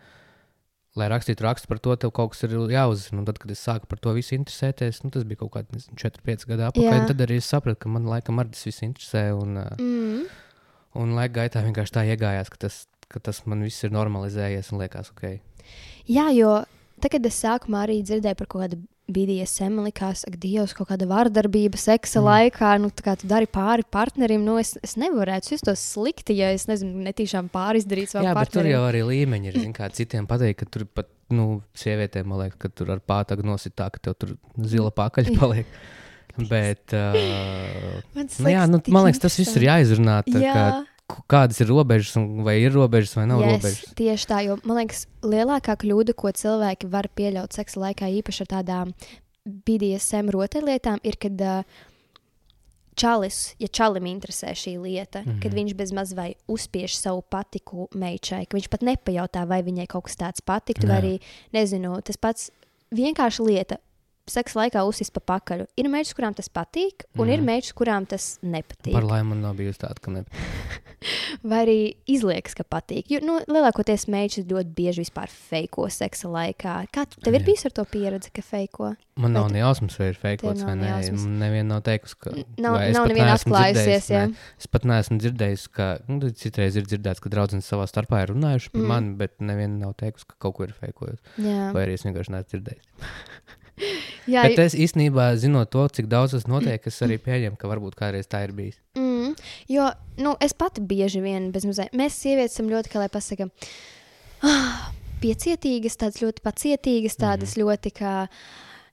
lai 0.95 1.09
rakstītu 1.09 1.43
rakstu 1.43 1.69
par 1.69 1.79
to, 1.79 1.97
tev 1.97 2.11
kaut 2.11 2.31
kas 2.35 2.45
ir 2.47 2.51
jāuzzina. 2.51 3.19
Un 3.19 3.25
tad, 3.25 3.39
kad 3.39 3.51
es 3.51 3.67
sāku 3.67 3.87
par 3.91 3.99
to 3.99 4.13
visu 4.13 4.37
interesēties, 4.37 5.03
nu, 5.05 5.11
tas 5.11 5.25
bija 5.25 5.43
kaut 5.43 5.53
kādi 5.57 5.83
4, 5.97 6.23
5 6.23 6.47
gadi 6.47 6.63
atpakaļ. 6.63 7.07
Tad 7.11 7.21
arī 7.27 7.41
es 7.43 7.51
sapratu, 7.51 7.79
ka 7.85 7.89
man 7.89 8.07
laikam 8.11 8.39
arī 8.39 8.55
tas 8.55 8.67
viss 8.67 8.83
interesē. 8.87 9.33
Un, 9.35 9.59
Mm. 9.79 10.25
Un 10.99 11.15
laika 11.19 11.41
gaitā 11.43 11.65
vienkārši 11.67 11.97
tā 11.97 12.07
iegājās, 12.15 12.51
ka 12.53 12.65
tas, 12.67 12.81
ka 13.11 13.23
tas 13.23 13.43
man 13.51 13.65
viss 13.67 13.85
ir 13.87 13.95
normalizējies 13.95 14.73
un 14.73 14.85
liekas, 14.85 15.13
ok. 15.15 15.39
Jā, 16.11 16.29
jo 16.37 16.57
tad, 17.01 17.13
kad 17.17 17.29
es 17.29 17.39
sākumā 17.43 17.87
arī 17.87 18.03
dzirdēju 18.05 18.41
par 18.41 18.51
kaut 18.51 18.67
kādu 18.67 18.83
BDSM, 19.05 19.75
man 19.77 19.85
likās, 19.85 20.23
ka 20.25 20.39
Dievs, 20.41 20.73
kaut 20.77 20.89
kāda 20.89 21.05
vardarbība 21.09 21.77
seksa 21.77 22.23
mm. 22.23 22.29
Laikā, 22.29 22.71
nu, 22.81 22.89
tā 22.89 23.05
kā 23.05 23.15
tu 23.21 23.29
dari 23.29 23.49
pāri 23.51 23.85
partnerim, 23.93 24.41
nu, 24.47 24.57
es, 24.61 24.73
es 24.85 24.95
nevarētu 25.01 25.53
justos 25.53 25.83
slikti, 25.93 26.39
ja 26.39 26.49
es, 26.57 26.65
nezinu, 26.71 27.03
netīšām 27.11 27.51
pārizdarīju 27.53 28.15
savam 28.15 28.31
Jā, 28.31 28.37
bet 28.39 28.55
tur 28.55 28.69
jau 28.69 28.81
arī 28.87 29.03
līmeņi 29.11 29.51
ir. 29.51 29.59
zini, 29.61 29.75
Kā 29.77 29.91
citiem 29.93 30.29
pateikt, 30.31 30.63
ka 30.63 30.71
tur 30.73 30.87
pat 30.89 31.11
nu, 31.35 31.61
sievietēm, 31.77 32.31
man 32.31 32.47
liekas, 32.47 32.61
ka 32.65 32.73
tur 32.73 32.95
ar 32.97 33.05
pātagu 33.05 33.45
nosit 33.45 33.77
tā, 33.77 33.91
ka 33.93 34.01
tev 34.09 34.17
tur 34.17 34.35
zila 34.73 34.93
pakaļ 34.97 35.31
paliek. 35.41 35.77
Bet, 36.35 36.91
uh, 36.97 38.01
Man, 38.17 38.27
nu, 38.27 38.51
jā, 38.51 38.65
nu, 38.71 38.81
man 38.95 39.07
liekas, 39.07 39.23
tas 39.23 39.39
viss 39.39 39.55
ir 39.59 39.69
jāizrunā. 39.69 40.23
tā 40.27 40.43
Jā. 40.43 40.55
kā 40.55 40.67
Kādas 41.29 41.59
ir 41.61 41.69
robežas, 41.69 42.15
un 42.17 42.41
vai 42.47 42.57
ir 42.63 42.73
robežas 42.73 43.13
vai 43.13 43.27
nav 43.29 43.43
Yes, 43.43 43.51
robežas? 43.53 43.91
tieši 43.99 44.29
tā, 44.31 44.39
jo 44.47 44.55
man 44.65 44.79
liekas, 44.81 45.03
lielākā 45.21 45.77
kļūda, 45.83 46.15
ko 46.17 46.33
cilvēki 46.33 46.89
var 46.89 47.11
pieļaut 47.13 47.53
seksa 47.53 47.83
laikā, 47.83 48.09
īpaši 48.23 48.47
ar 48.47 48.49
tādām 48.55 48.95
BDSM 49.45 50.33
rotaļlietām, 50.33 51.03
ir, 51.05 51.19
kad 51.21 51.45
uh, 51.45 51.83
čalis, 52.97 53.53
ja 53.61 53.69
čalim 53.69 54.09
interesē 54.09 54.55
šī 54.57 54.79
lieta, 54.81 55.21
mm. 55.21 55.29
-hmm. 55.29 55.43
kad 55.43 55.55
viņš 55.55 55.75
bez 55.77 55.93
maz 55.93 56.15
vai 56.17 56.35
uzspiež 56.49 56.97
savu 56.97 57.23
patiku 57.23 57.89
meitai, 57.95 58.47
ka 58.47 58.57
viņš 58.57 58.69
pat 58.71 58.83
nepajautā, 58.83 59.47
vai 59.47 59.63
viņai 59.63 59.87
kaut 59.87 60.09
kas 60.09 60.17
tāds 60.17 60.41
patiktu, 60.41 60.87
vai 60.87 60.99
arī, 61.03 61.15
nezinu, 61.53 62.01
tas 62.01 62.17
pats 62.17 62.51
vienkārši 62.95 63.43
lieta. 63.45 63.77
Seksa 64.25 64.57
laikā 64.63 64.81
uzsist 64.89 65.13
pa 65.13 65.21
pakaļu. 65.21 65.67
Ir 65.77 65.85
meitas, 65.93 66.15
kurām 66.17 66.33
tas 66.33 66.49
patīk, 66.49 67.03
un 67.19 67.27
mm 67.27 67.33
ir 67.35 67.39
Mhm. 67.43 67.45
meitas, 67.45 67.73
kurām 67.77 68.07
tas 68.09 68.39
nepatīk. 68.43 68.93
Par 68.97 69.03
laimi 69.05 69.29
man 69.29 69.43
nav 69.43 69.55
bijusi 69.57 69.79
tāda, 69.83 70.01
ka 70.01 70.11
ne. 70.11 70.25
Vai 71.45 71.59
arī 71.67 71.97
izliekas, 72.09 72.55
ka 72.57 72.65
patīk. 72.65 73.11
Jo 73.13 73.19
nu, 73.21 73.35
lielākoties 73.45 74.07
meitas 74.09 74.47
ļoti 74.49 74.73
bieži 74.75 75.03
vispār 75.05 75.29
feiko 75.29 75.85
seksa 75.93 76.31
laikā. 76.33 76.87
Kā 76.91 77.05
tev 77.21 77.35
ir 77.37 77.45
bijis 77.45 77.67
ar 77.67 77.73
to 77.77 77.85
pieredze, 77.85 78.31
ka 78.33 78.41
feiko? 78.41 78.95
Man 79.21 79.35
nav 79.37 79.51
ne 79.53 79.61
jausmas, 79.61 79.99
vai 80.01 80.09
ir 80.09 80.15
feikots 80.17 80.65
vai 80.65 80.73
nē. 80.81 80.89
jausmas. 80.95 81.27
Neviena 81.29 81.69
nav 81.75 81.83
teikusi, 81.83 82.17
ka. 82.19 82.31
Nav, 82.57 82.79
nav 82.97 83.07
neviena 83.13 83.35
atklājusies. 83.37 84.09
dzirdējis. 84.09 84.37
Es 84.59 84.67
pat 84.73 84.83
neesmu 84.89 85.19
dzirdējis, 85.21 85.67
ka 85.71 85.99
nu, 86.09 86.31
citreiz 86.33 86.77
ir 86.81 86.89
dzirdēts, 86.89 87.21
ka 87.21 87.29
draugi 87.29 87.61
savā 87.61 87.85
starpā 87.85 88.23
ir 88.25 88.33
runājuši 88.33 88.73
par 88.73 88.81
Mm. 88.81 88.87
mani, 88.89 89.15
bet 89.17 89.37
neviena 89.41 89.79
nav 89.85 89.95
teikusi, 90.01 90.25
ka 90.27 90.35
kaut 90.41 90.55
ko 90.57 90.65
ir 90.65 90.73
feikojis. 90.73 91.21
Vai 91.37 91.85
arī 91.85 91.93
es 91.93 92.03
vienkārši 92.09 92.31
neesmu 92.33 92.49
dzirdējis. 92.49 92.89
Jā, 94.35 94.45
Bet 94.47 94.61
es 94.63 94.77
īstenībā, 94.79 95.29
zinot 95.41 95.71
to, 95.75 95.85
cik 95.97 96.09
daudz 96.11 96.35
tas 96.37 96.47
notiek, 96.51 96.85
es 96.89 97.01
arī 97.05 97.19
pieņemu, 97.23 97.59
ka 97.61 97.71
varbūt 97.71 97.97
kādreiz 97.99 98.29
tā 98.31 98.45
ir 98.47 98.55
bijis. 98.57 98.79
Mm, 98.99 99.35
jo 99.71 99.89
nu, 100.23 100.35
es 100.45 100.55
pati 100.57 100.85
bieži 100.85 101.23
vien 101.25 101.51
bezmazliet. 101.55 101.95
Mēs, 101.99 102.17
sievietes, 102.23 102.57
esam 102.57 102.71
ļoti, 102.73 102.93
kā 102.93 103.03
lai 103.03 103.11
pasakām, 103.13 103.51
ah, 104.47 104.87
piecietīgas, 105.25 105.99
tādas 106.01 106.23
ļoti 106.25 106.45
pacietīgas, 106.45 107.19
tādas 107.21 107.57
mm 107.57 107.65
ļoti 107.65 107.95
kā, 107.99 108.15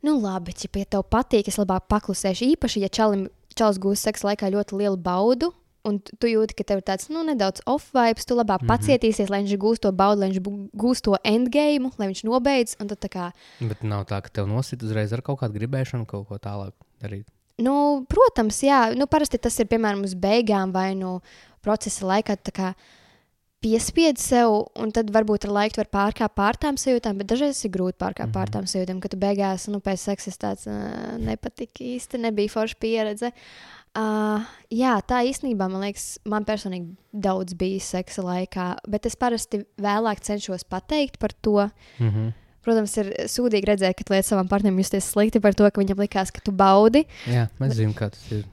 nu, 0.08 0.18
labi, 0.24 0.56
ja 0.58 0.72
pie 0.72 0.86
tev 0.90 1.06
patīk, 1.12 1.52
es 1.52 1.60
labāk 1.62 1.88
paklusēšu. 1.92 2.54
Īpaši, 2.56 2.86
ja 2.86 2.92
čalim, 2.92 3.28
čalis 3.58 3.82
gūs 3.82 4.06
seksa 4.08 4.32
laikā 4.32 4.52
ļoti 4.54 4.80
lielu 4.82 5.00
baudu. 5.00 5.52
Un 5.88 5.98
tu- 6.00 6.30
jūti, 6.30 6.54
ka 6.54 6.64
tev 6.64 6.82
ir 6.82 6.86
tāds 6.86 7.10
nu, 7.10 7.24
nedaudz 7.26 7.64
off-vibes, 7.66 8.26
tu 8.26 8.36
labāk 8.38 8.62
mm 8.62 8.68
-hmm. 8.68 8.74
pacietīsies, 8.74 9.30
lai 9.30 9.42
viņš 9.44 9.58
gūst 9.58 9.82
to 9.82 9.92
baudu, 9.92 10.22
lai 10.22 10.30
viņš 10.30 10.70
gūst 10.78 11.02
to 11.02 11.18
endgame, 11.24 11.90
lai 11.98 12.08
viņš 12.08 12.24
nobeidz. 12.24 12.76
Un 12.80 12.88
tad 12.88 13.00
tā 13.00 13.10
kā, 13.10 13.32
Bet 13.60 13.84
nav 13.84 14.06
tā, 14.06 14.22
ka 14.22 14.30
tev 14.30 14.48
nosit 14.48 14.84
uzreiz 14.84 15.14
ar 15.14 15.22
kaut 15.22 15.40
kādu 15.40 15.58
gribēšanu, 15.58 16.06
kaut 16.06 16.28
ko 16.28 16.38
tālāk 16.38 16.74
darīt. 17.02 17.26
Nu, 17.58 18.06
protams, 18.10 18.62
jā, 18.62 18.96
nu, 18.96 19.08
parasti 19.08 19.38
tas 19.38 19.60
ir 19.60 19.66
piemēram 19.66 20.04
uz 20.04 20.14
beigām 20.14 20.72
vai 20.72 20.96
nu 20.96 21.22
procesa 21.62 22.06
laikā. 22.06 22.36
tu 22.38 22.52
tā 22.52 22.54
kā 22.54 22.74
Piespied 23.62 24.18
sev, 24.18 24.72
un 24.76 24.90
tad 24.90 25.12
varbūt 25.14 25.46
ar 25.46 25.52
laiku 25.52 25.78
var 25.78 25.90
pārkāpt 25.94 26.34
pār 26.34 26.58
tām 26.58 26.78
sajūtām, 26.82 27.18
bet 27.18 27.28
dažreiz 27.28 27.64
ir 27.64 27.70
grūti 27.70 27.94
pārkāpt 27.94 28.26
mm 28.26 28.32
-hmm. 28.32 28.34
pār 28.34 28.50
tām 28.50 28.66
sajūtām, 28.66 29.00
ka 29.00 29.08
tu 29.08 29.18
beigās, 29.18 29.68
nu, 29.68 29.80
pēc 29.80 29.98
seksa 29.98 30.32
tāds 30.32 30.66
uh, 30.66 31.18
nepatika 31.18 31.84
īsti, 31.84 32.18
nebija 32.18 32.50
forša 32.50 32.76
pieredze. 32.80 33.28
Uh, 33.28 33.81
jā, 33.96 34.94
tā 35.04 35.18
īstenībā 35.28 35.68
man 35.68 35.82
liekas, 35.84 36.20
man 36.26 36.46
personīgi 36.48 36.94
daudz 37.12 37.56
bija 37.60 37.80
seksa 37.84 38.24
laikā, 38.24 38.68
bet 38.88 39.06
es 39.10 39.18
parasti 39.20 39.66
vēlāk 39.82 40.22
cenšos 40.24 40.64
pateikt 40.64 41.20
par 41.20 41.34
to. 41.42 41.70
Mm 42.00 42.10
-hmm. 42.10 42.32
Protams, 42.62 42.98
ir 42.98 43.10
sūdīgi 43.26 43.66
redzēt, 43.66 43.96
ka 43.98 44.04
tu 44.04 44.14
liec 44.14 44.26
savam 44.26 44.48
partnerim 44.48 44.78
justies 44.78 45.12
slikti 45.12 45.40
par 45.42 45.54
to, 45.54 45.70
ka 45.72 45.82
viņam 45.82 45.98
likās, 45.98 46.32
ka 46.32 46.40
tu 46.46 46.52
baudi. 46.52 47.06
Jā, 47.28 47.48
mēs 47.60 47.74
zinām, 47.74 47.94
kā 47.94 48.10
tas 48.10 48.32
ir. 48.32 48.46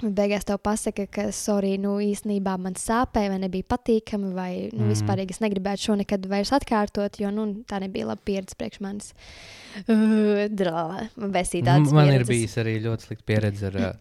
Beigās 0.00 0.44
tev 0.44 0.58
pasaka, 0.58 1.06
ka, 1.06 1.26
sorry, 1.32 1.76
nu 1.78 1.98
īstenībā 2.00 2.54
man 2.58 2.74
sāpēja, 2.74 3.28
vai 3.28 3.38
nebija 3.38 3.64
patīkami, 3.68 4.32
vai 4.34 4.70
nu, 4.72 4.84
Mhm. 4.84 4.90
vispār 4.92 5.30
es 5.30 5.40
negribētu 5.40 5.82
šo 5.82 5.96
nekad 5.96 6.24
vairs 6.26 6.52
atkārtot, 6.52 7.20
jo 7.20 7.30
nu, 7.30 7.64
tā 7.68 7.80
nebija 7.80 8.06
laba 8.06 8.20
pieredze 8.24 8.54
priekš 8.56 8.80
manis. 8.80 9.12
Uh, 9.88 10.48
Drāmā, 10.50 11.08
man 11.16 11.30
besīja 11.32 11.64
tādas 11.64 11.92
Man 11.92 12.08
ir 12.08 12.24
bijis 12.24 12.56
arī 12.56 12.80
ļoti 12.82 13.06
slikta 13.06 13.24
pieredze 13.26 13.66
ar. 13.66 13.74
ā, 13.78 13.94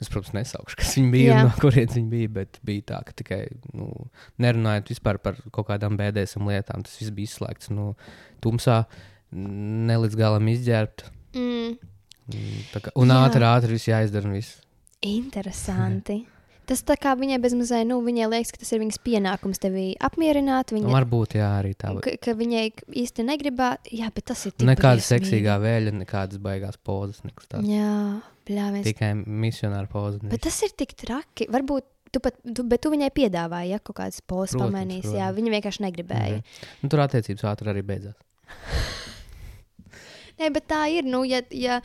Es, 0.00 0.08
protams, 0.08 0.32
nesaukšu, 0.32 0.78
kas 0.80 0.94
viņa 0.96 1.10
bija 1.12 1.32
Jā. 1.34 1.38
un 1.44 1.50
no 1.50 1.56
kurienes 1.60 1.96
viņa 1.98 2.08
bija. 2.08 2.28
Bet 2.40 2.58
bija 2.64 2.82
tā, 2.92 3.00
ka 3.04 3.12
tikai 3.12 3.40
nu, 3.76 3.90
nerunājot 4.40 5.02
par 5.04 5.18
kaut 5.52 5.66
kādām 5.68 5.98
bēdēsam 6.00 6.46
lietām, 6.48 6.82
tas 6.86 6.96
viss 7.00 7.10
bija 7.12 7.28
izslēgts 7.28 7.68
nu, 7.70 7.94
tumsā, 8.40 8.84
ne 9.32 9.94
līdz 10.00 10.16
galam 10.16 10.48
izģērbt. 10.48 11.04
Mm, 11.36 11.76
kā- 12.72 12.92
Un 12.96 13.08
Jā. 13.12 13.20
ātri, 13.28 13.44
ātri 13.44 13.76
viss 13.76 13.86
jāizdara. 13.92 14.32
Viss. 14.32 14.60
interesanti. 15.02 16.26
Tas 16.70 16.84
tā 16.86 16.94
kā 17.00 17.16
viņai 17.18 17.40
bezmazliet, 17.42 17.86
nu, 17.88 17.96
viņai 18.04 18.28
liekas, 18.30 18.52
ka 18.54 18.60
tas 18.62 18.70
ir 18.76 18.78
viņas 18.84 18.98
pienākums 19.02 19.58
tevi 19.58 19.96
apmierināt. 20.06 20.70
Viņa, 20.70 20.86
Varbūt 20.86 21.34
jā, 21.40 21.48
arī 21.58 21.72
tā. 21.74 21.90
ka, 22.04 22.12
ka 22.22 22.34
viņai 22.38 22.62
īsti 23.02 23.24
negribētu, 23.26 23.90
jā, 23.98 24.06
bet 24.14 24.24
tas 24.30 24.44
ir 24.46 24.52
Nekāda 24.62 25.00
briesmīgi. 25.00 25.08
seksīgā 25.10 25.56
vēļa, 25.64 25.94
nekādas 25.98 26.38
baigās 26.38 26.78
pozas, 26.78 27.24
nekas 27.26 27.48
tāds. 27.50 27.66
Jā, 27.66 28.22
bļāviens. 28.50 28.90
Tikai 28.90 29.14
misionāra 29.24 29.88
poza. 29.90 30.20
Bet 30.26 30.44
tas 30.46 30.60
ir 30.66 30.74
tik 30.76 30.96
traki. 30.98 31.48
Varbūt 31.50 31.86
tu, 32.10 32.22
pat, 32.22 32.36
tu, 32.42 32.64
bet 32.66 32.82
tu 32.82 32.92
viņai 32.92 33.10
piedāvāji, 33.14 33.74
ja 33.74 33.80
kaut 33.82 33.98
kādas 34.00 34.20
posmas 34.20 34.56
Protams, 34.56 34.74
pamainīs. 34.74 35.06
Jā, 35.06 35.28
protams. 35.30 35.38
viņa 35.38 35.54
vienkārši 35.56 35.84
negribēja. 35.86 36.40
Mm 36.40 36.42
-hmm. 36.42 36.82
Nu, 36.82 36.92
tur 36.92 37.04
attiecības 37.06 37.46
ātri 37.52 37.72
arī 37.72 37.84
beidzās. 37.86 38.18
Nē, 40.40 40.50
bet 40.54 40.66
tā 40.68 40.84
ir. 40.88 41.04
Nu, 41.04 41.22
ja, 41.28 41.42
ja, 41.50 41.80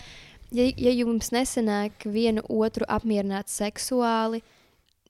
ja, 0.56 0.68
ja 0.78 0.92
jums 0.92 1.32
nesanāk 1.36 2.06
vienu 2.06 2.44
otru 2.50 2.88
apmierināt 2.88 3.52
seksuāli, 3.52 4.42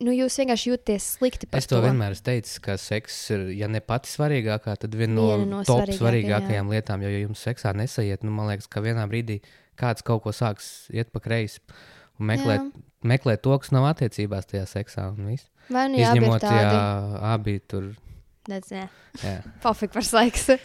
nu, 0.03 0.11
jūs 0.11 0.39
vienkārši 0.41 0.71
jūties 0.71 1.09
slikti 1.17 1.47
par 1.47 1.61
Es 1.61 1.69
to 1.69 1.79
vienmēr 1.83 2.15
esmu 2.15 2.25
teicis, 2.25 2.59
ka 2.59 2.77
seks 2.81 3.19
ir, 3.35 3.45
ja 3.55 3.69
ne 3.71 3.79
pati 3.79 4.09
svarīgākā, 4.11 4.75
tad 4.81 4.97
viena 4.97 5.13
no, 5.13 5.27
Viena 5.27 5.45
no 5.45 5.61
top 5.63 5.85
svarīgākajām, 5.85 5.99
svarīgākajām 6.01 6.73
lietām. 6.73 7.05
Jo, 7.05 7.09
ja 7.13 7.21
jums 7.27 7.45
seksā 7.45 7.75
nesaiet, 7.77 8.25
nu, 8.25 8.33
man 8.35 8.51
liekas, 8.51 8.67
ka 8.67 8.83
vienā 8.83 9.05
brīdī 9.11 9.39
kāds 9.79 10.05
kaut 10.05 10.23
ko 10.25 10.33
sāks 10.35 10.87
iet 10.93 11.11
pa 11.13 11.21
kreisi 11.23 11.61
un 12.19 12.29
meklēt, 12.31 12.63
Jā. 12.63 12.85
meklēt 13.11 13.43
to, 13.45 13.55
kas 13.61 13.73
nav 13.75 13.87
attiecībās 13.91 14.47
tajā 14.49 14.65
seksā. 14.71 15.11
Vai 15.69 15.87
nu 15.91 15.99
jā, 15.99 16.13
Izņemot, 16.13 16.41
tādi. 16.43 16.63
ja 16.63 17.21
abi 17.33 17.59
tur. 17.59 17.93
Jā. 18.45 18.85
pofik 19.63 19.95
par 19.95 20.05
seksu. 20.05 20.59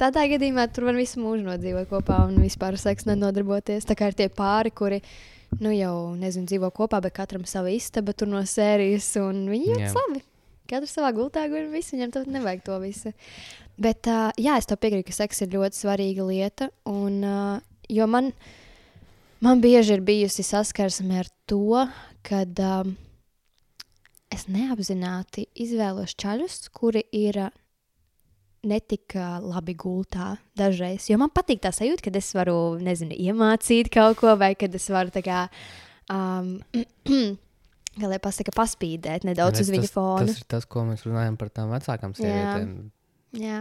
Tādā 0.00 0.24
gadījumā 0.30 0.70
tur 0.72 0.88
var 0.88 0.96
visu 0.96 1.20
mūžu 1.20 1.44
nodzīvot 1.44 1.90
kopā 1.90 2.22
un 2.30 2.38
vispār 2.40 2.76
ar 2.76 2.80
seksu 2.80 3.10
nenodarboties. 3.10 3.84
Tā 3.84 3.96
kā 3.98 4.08
ir 4.08 4.16
tie 4.16 4.30
pāri, 4.32 4.72
kuri 4.72 5.02
nu, 5.60 5.70
jau 5.76 6.14
nezinu, 6.16 6.48
dzīvo 6.48 6.72
kopā, 6.74 7.02
bet 7.04 7.16
katram 7.18 7.44
sava 7.48 7.74
istaba 7.74 8.16
tur 8.16 8.30
no 8.32 8.40
sērijas. 8.40 9.10
Un 9.20 9.44
viņi 9.52 9.68
Jā. 9.68 9.76
jūtas 9.76 10.00
labi. 10.00 10.24
Katrs 10.66 10.96
savā 10.96 11.12
gultā 11.14 11.44
guļ, 11.46 11.68
un 11.68 11.76
viņam 11.76 12.16
tad 12.16 12.32
nevajag 12.32 12.64
to 12.66 12.80
visu. 12.82 13.12
Bet 13.76 14.08
uh, 14.08 14.30
jā, 14.40 14.56
es 14.56 14.66
to 14.66 14.74
piekrītu, 14.80 15.10
ka 15.10 15.18
seks 15.20 15.44
ir 15.44 15.52
ļoti 15.52 15.78
svarīga 15.78 16.24
lieta. 16.26 16.70
Un, 16.88 17.20
uh, 17.20 17.60
jo 17.92 18.06
man, 18.10 18.32
man 19.44 19.60
bieži 19.64 19.96
ir 19.96 20.04
bijusi 20.06 20.44
saskarsme 20.46 21.20
ar 21.24 21.30
to, 21.50 21.84
kad 22.26 22.62
um, 22.62 22.96
es 24.32 24.48
neapzināti 24.50 25.46
izvēlos 25.66 26.16
čaļus, 26.18 26.66
kuri 26.74 27.04
ir 27.14 27.44
uh, 27.46 27.54
netika 28.66 29.36
labi 29.42 29.74
gultā 29.78 30.34
dažreiz. 30.58 31.08
Jo 31.10 31.18
man 31.20 31.32
patīk 31.34 31.62
tā 31.64 31.72
sajūta, 31.74 32.04
ka 32.06 32.12
es 32.18 32.30
varu, 32.36 32.76
nezinu, 32.82 33.16
iemācīt 33.16 33.90
kaut 33.94 34.18
ko, 34.20 34.34
vai 34.38 34.54
kad 34.58 34.74
es 34.76 34.88
varu 34.92 35.14
tā 35.14 35.24
kā. 35.26 35.46
Um, 36.12 36.58
Kā 37.96 38.10
lai 38.10 38.18
pasaka, 38.20 38.52
paspīdēt 38.52 39.22
nedaudz 39.24 39.56
Redz, 39.56 39.62
uz 39.62 39.72
viņa 39.72 39.88
fona. 39.88 40.26
Tas 40.28 40.42
ir 40.42 40.48
tas, 40.52 40.66
ko 40.68 40.82
mēs 40.84 41.06
runājam 41.06 41.38
par 41.40 41.48
tām 41.48 41.70
vecākām 41.72 42.12
sievietēm. 42.18 42.74
Jā. 43.40 43.60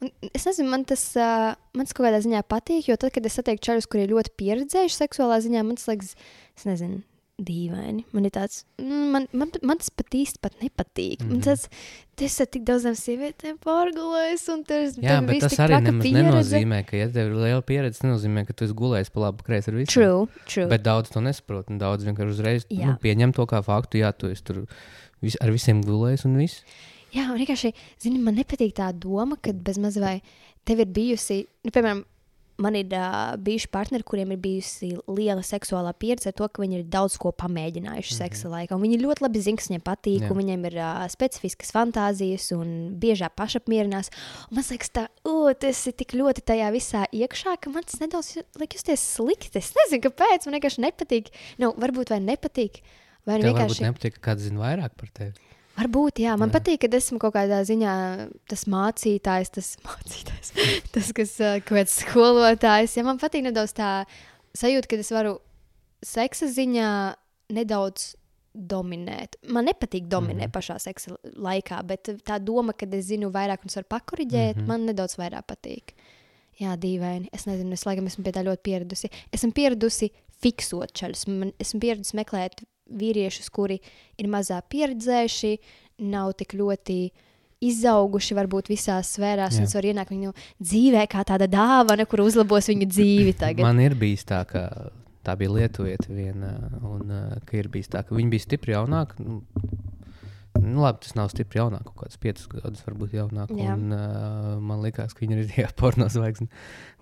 Un 0.00 0.10
es 0.32 0.46
nezinu, 0.48 0.70
man 0.72 0.84
tas, 0.88 1.02
uh, 1.20 1.52
man 1.76 1.84
tas 1.88 1.92
kaut 1.96 2.06
kādā 2.08 2.22
ziņā 2.24 2.40
patīk, 2.48 2.88
jo 2.88 2.96
tad, 2.96 3.12
kad 3.12 3.26
es 3.28 3.36
satieku 3.36 3.60
čārus, 3.66 3.86
kuriem 3.90 4.08
ir 4.08 4.14
ļoti 4.16 4.32
pieredzējuši 4.40 4.96
seksuālā 5.02 5.40
ziņā, 5.44 5.64
man 5.66 5.76
tas 5.76 5.88
liekas, 5.90 6.14
es 6.56 6.64
nezinu, 6.64 7.02
dīvaini. 7.40 8.04
Man 8.12 8.26
ir 8.28 8.32
tāds, 8.34 8.64
mm, 8.80 9.04
man, 9.14 9.26
man, 9.32 9.52
man 9.64 9.80
tas 9.80 9.90
pat 9.96 10.12
īsti 10.16 10.40
pat 10.44 10.56
nepatīk. 10.60 11.20
Mm 11.22 11.24
-hmm. 11.24 11.30
Man 11.30 11.38
Mhm. 11.38 11.44
tas, 11.44 11.68
tas 12.16 12.40
ir 12.40 12.46
tik 12.46 12.64
daudzām 12.68 12.96
sievietēm 12.96 13.56
pārgulējis, 13.64 14.44
un 14.52 14.64
tas 14.64 14.96
Jā, 14.96 15.20
bet 15.26 15.40
tas 15.40 15.56
arī 15.58 15.80
nemaz 15.80 16.04
nenozīmē, 16.04 16.84
ka, 16.86 16.96
ja 16.96 17.08
tev 17.08 17.30
ir 17.30 17.34
liela 17.34 17.62
pieredze, 17.62 18.04
nenozīmē, 18.04 18.46
ka 18.46 18.52
tu 18.52 18.64
esi 18.64 18.74
gulējis 18.74 19.10
pa 19.12 19.20
labi 19.20 19.42
kreisi 19.42 19.70
ar 19.70 19.74
visu. 19.76 19.92
True, 19.92 20.26
true. 20.46 20.66
Bet 20.68 20.82
daudz 20.82 21.10
to 21.10 21.20
nesaprot. 21.20 21.70
un 21.70 21.78
Daudz 21.78 22.04
vienkārši 22.04 22.30
uzreiz 22.36 22.66
Jā. 22.68 22.86
nu, 22.86 22.96
pieņem 23.00 23.32
to 23.32 23.46
kā 23.46 23.62
faktu. 23.64 23.98
Jā, 23.98 24.12
tu 24.12 24.26
esi 24.28 24.44
tur 24.44 24.66
vis, 25.22 25.36
ar 25.40 25.50
visiem 25.50 25.82
gulējis 25.82 26.24
un 26.26 26.36
viss. 26.36 26.64
Jā, 27.14 27.26
un 27.32 27.40
vienkārši, 27.40 27.72
zini, 28.02 28.22
man 28.22 28.38
nepatīk 28.38 28.76
tā 28.76 28.92
doma, 28.94 29.38
ka 29.42 29.52
bez 29.52 29.80
maz 29.82 29.98
vai 30.00 30.20
tev 30.68 30.84
ir 30.84 30.90
bijusi, 30.94 31.42
nu, 31.66 31.72
piemēram, 31.74 32.04
man 32.60 32.76
ir 32.76 32.92
uh, 32.92 33.34
bijuši 33.40 33.68
partneri, 33.72 34.04
kuriem 34.06 34.34
ir 34.34 34.40
bijusi 34.42 34.90
liela 35.08 35.42
seksuālā 35.46 35.92
pieredze 35.96 36.30
ar 36.30 36.36
to, 36.36 36.46
ka 36.48 36.62
viņi 36.62 36.80
ir 36.80 36.86
daudz 36.92 37.16
ko 37.20 37.32
pamēģinājuši 37.32 38.12
mm 38.12 38.16
-hmm. 38.16 38.20
seksa 38.20 38.52
laikā. 38.52 38.76
Un 38.76 38.84
viņi 38.84 39.00
ļoti 39.00 39.24
labi 39.24 39.42
zina, 39.42 39.60
kas 39.60 39.70
viņiem 39.70 39.84
patīk, 39.86 40.20
Jā. 40.22 40.30
un 40.30 40.40
viņiem 40.42 40.66
ir 40.70 40.78
uh, 40.78 41.02
specifiskas 41.12 41.72
fantāzijas 41.76 42.50
un 42.56 42.96
biežāk 43.00 43.34
pašapmierinās. 43.40 44.12
Un 44.50 44.60
man 44.60 44.64
liekas, 44.70 44.92
tā, 44.92 45.06
o, 45.24 45.52
tas 45.54 45.86
ir 45.86 45.96
tik 45.96 46.14
ļoti 46.20 46.44
tajā 46.52 46.70
visā 46.72 47.04
iekšā, 47.12 47.56
ka 47.60 47.70
man 47.70 47.84
tas 47.84 48.00
nedaudz 48.00 48.36
liek 48.60 48.74
justies 48.74 49.04
slikti. 49.16 49.58
Es 49.58 49.72
nezinu, 49.74 50.04
kāpēc 50.08 50.46
man 50.46 50.60
vienkārši 50.60 50.84
nepatīk. 50.84 51.32
Nu, 51.58 51.72
varbūt 51.72 52.10
vai 52.10 52.20
nepatīk. 52.20 52.82
Vai 53.26 53.38
nu 53.38 53.50
vienkārši 53.50 53.88
nepatīk, 53.88 54.18
ka 54.18 54.32
kāds 54.32 54.48
zina 54.48 54.60
vairāk 54.60 54.96
par 54.96 55.08
tevi. 55.12 55.49
Varbūt, 55.80 56.20
jā, 56.20 56.34
man 56.36 56.50
Jā. 56.50 56.58
patīk, 56.58 56.82
ka 56.82 56.96
esmu 56.98 57.18
kaut 57.22 57.34
kādā 57.38 57.62
ziņā 57.64 57.94
tas 58.50 58.66
mācītājs, 58.68 59.52
tas 59.54 59.72
mācītājs, 59.86 60.52
tas, 60.92 61.12
kas 61.16 61.36
kaut 61.38 61.76
kāds 61.78 61.98
skolotājs. 62.02 62.98
Ja 62.98 63.06
man 63.06 63.20
patīk 63.22 63.46
nedaudz 63.46 63.72
tā 63.78 63.90
sajūta, 64.58 64.90
ka 64.90 65.00
es 65.00 65.12
varu 65.14 65.38
seksa 66.04 66.50
ziņā 66.52 66.90
nedaudz 67.56 68.14
dominēt. 68.54 69.38
Man 69.48 69.68
nepatīk 69.68 70.08
dominēt 70.10 70.48
mm 70.48 70.50
-hmm. 70.50 70.56
pašā 70.56 70.78
seksa 70.82 71.16
laikā, 71.24 71.82
bet 71.86 72.08
tā 72.26 72.38
doma, 72.42 72.72
ka 72.72 72.86
es 72.92 73.06
zinu 73.06 73.30
vairāk 73.30 73.64
un 73.64 73.74
varu 73.74 73.86
pakoriģēt, 73.88 74.56
mm 74.56 74.62
-hmm. 74.62 74.66
man 74.66 74.86
nedaudz 74.86 75.16
vairāk 75.18 75.46
patīk. 75.46 75.94
Jā, 76.60 76.76
dīvaini. 76.76 77.28
Es 77.32 77.46
nezinu, 77.46 77.72
es 77.72 77.86
laikam 77.86 78.06
esmu 78.06 78.24
pie 78.24 78.32
tā 78.32 78.42
ļoti 78.44 78.62
pieradusi. 78.62 79.08
Esmu 79.32 79.52
pieradusi 79.52 80.10
fiksot 80.42 80.92
ceļus. 80.92 81.24
Esmu 81.58 81.80
pieradusi 81.80 82.16
meklēt 82.16 82.64
vīriešus, 82.90 83.50
kuri 83.54 83.80
ir 84.18 84.30
mazāk 84.30 84.68
pieredzējuši, 84.72 85.56
nav 86.10 86.32
tik 86.38 86.56
ļoti 86.58 87.00
izauguši 87.60 88.36
varbūt 88.38 88.70
visās 88.72 89.12
sfērās, 89.16 89.56
Jā. 89.56 89.60
un 89.60 89.68
es 89.68 89.76
varu 89.76 89.90
ienākt 89.90 90.14
viņu 90.14 90.32
dzīvē 90.64 91.04
kā 91.12 91.24
tāda 91.28 91.48
dāvana, 91.50 92.06
kur 92.08 92.24
uzlabos 92.24 92.70
viņu 92.72 92.88
dzīvi 92.88 93.36
tagad. 93.36 93.64
Man 93.66 93.82
ir 93.84 93.96
bijis 94.00 94.24
tā, 94.28 94.40
ka 94.48 94.64
tā 95.26 95.36
bija 95.36 95.52
lietuvieta 95.58 96.08
viena, 96.08 96.54
un 96.80 97.12
uh, 97.12 97.34
ka 97.44 97.58
ir 97.60 97.68
bijis 97.72 97.92
tā, 97.92 98.04
ka 98.06 98.16
viņi 98.16 98.32
bija 98.32 98.46
stipri 98.46 98.72
jaunāki. 98.72 99.20
Nu, 99.26 99.42
nu, 100.56 100.80
labi, 100.80 101.02
tas 101.04 101.12
nav 101.18 101.28
stipri 101.34 101.60
jaunāk, 101.60 101.84
kaut 101.90 102.06
kāds 102.06 102.20
piecus 102.22 102.48
gadus, 102.52 102.80
varbūt 102.86 103.18
jaunāk. 103.18 103.52
Jā. 103.52 103.76
Un, 103.76 103.92
uh, 103.92 104.56
man 104.64 104.80
liekas, 104.86 105.12
ka 105.12 105.26
viņi 105.26 105.42
ir 105.42 105.52
tie 105.52 105.68
porno 105.80 106.08
zvaigznes. 106.12 106.48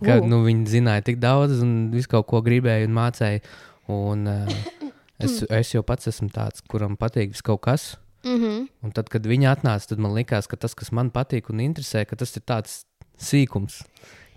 Ka 0.03 0.19
U. 0.19 0.27
nu, 0.27 0.43
viņi 0.47 0.67
zināja 0.75 1.07
tik 1.07 1.23
daudz, 1.23 1.63
un 1.63 1.93
visu 1.95 2.11
kaut 2.17 2.27
ko 2.31 2.43
gribēja 2.43 2.91
un 2.91 2.99
mācīja. 2.99 3.47
Un, 3.95 4.27
uh, 4.27 4.88
es, 5.19 5.43
es 5.43 5.73
jau 5.75 5.83
pats 5.83 6.07
esmu 6.11 6.29
tāds, 6.35 6.63
kuram 6.69 6.97
patīk 6.97 7.35
kaut 7.43 7.61
kas. 7.63 7.97
Mm 8.25 8.39
-hmm. 8.43 8.69
Un 8.83 8.91
tad, 8.93 9.09
kad 9.09 9.23
viņi 9.27 9.47
atnāca, 9.47 9.87
tad 9.89 9.99
man 9.99 10.13
likās, 10.15 10.47
ka 10.49 10.57
tas, 10.57 10.75
kas 10.75 10.91
man 10.93 11.11
patīk 11.11 11.51
un 11.51 11.59
interesē, 11.61 12.05
ka 12.07 12.17
tas 12.17 12.37
ir 12.37 12.43
tāds 12.43 12.85
sīkums. 13.19 13.83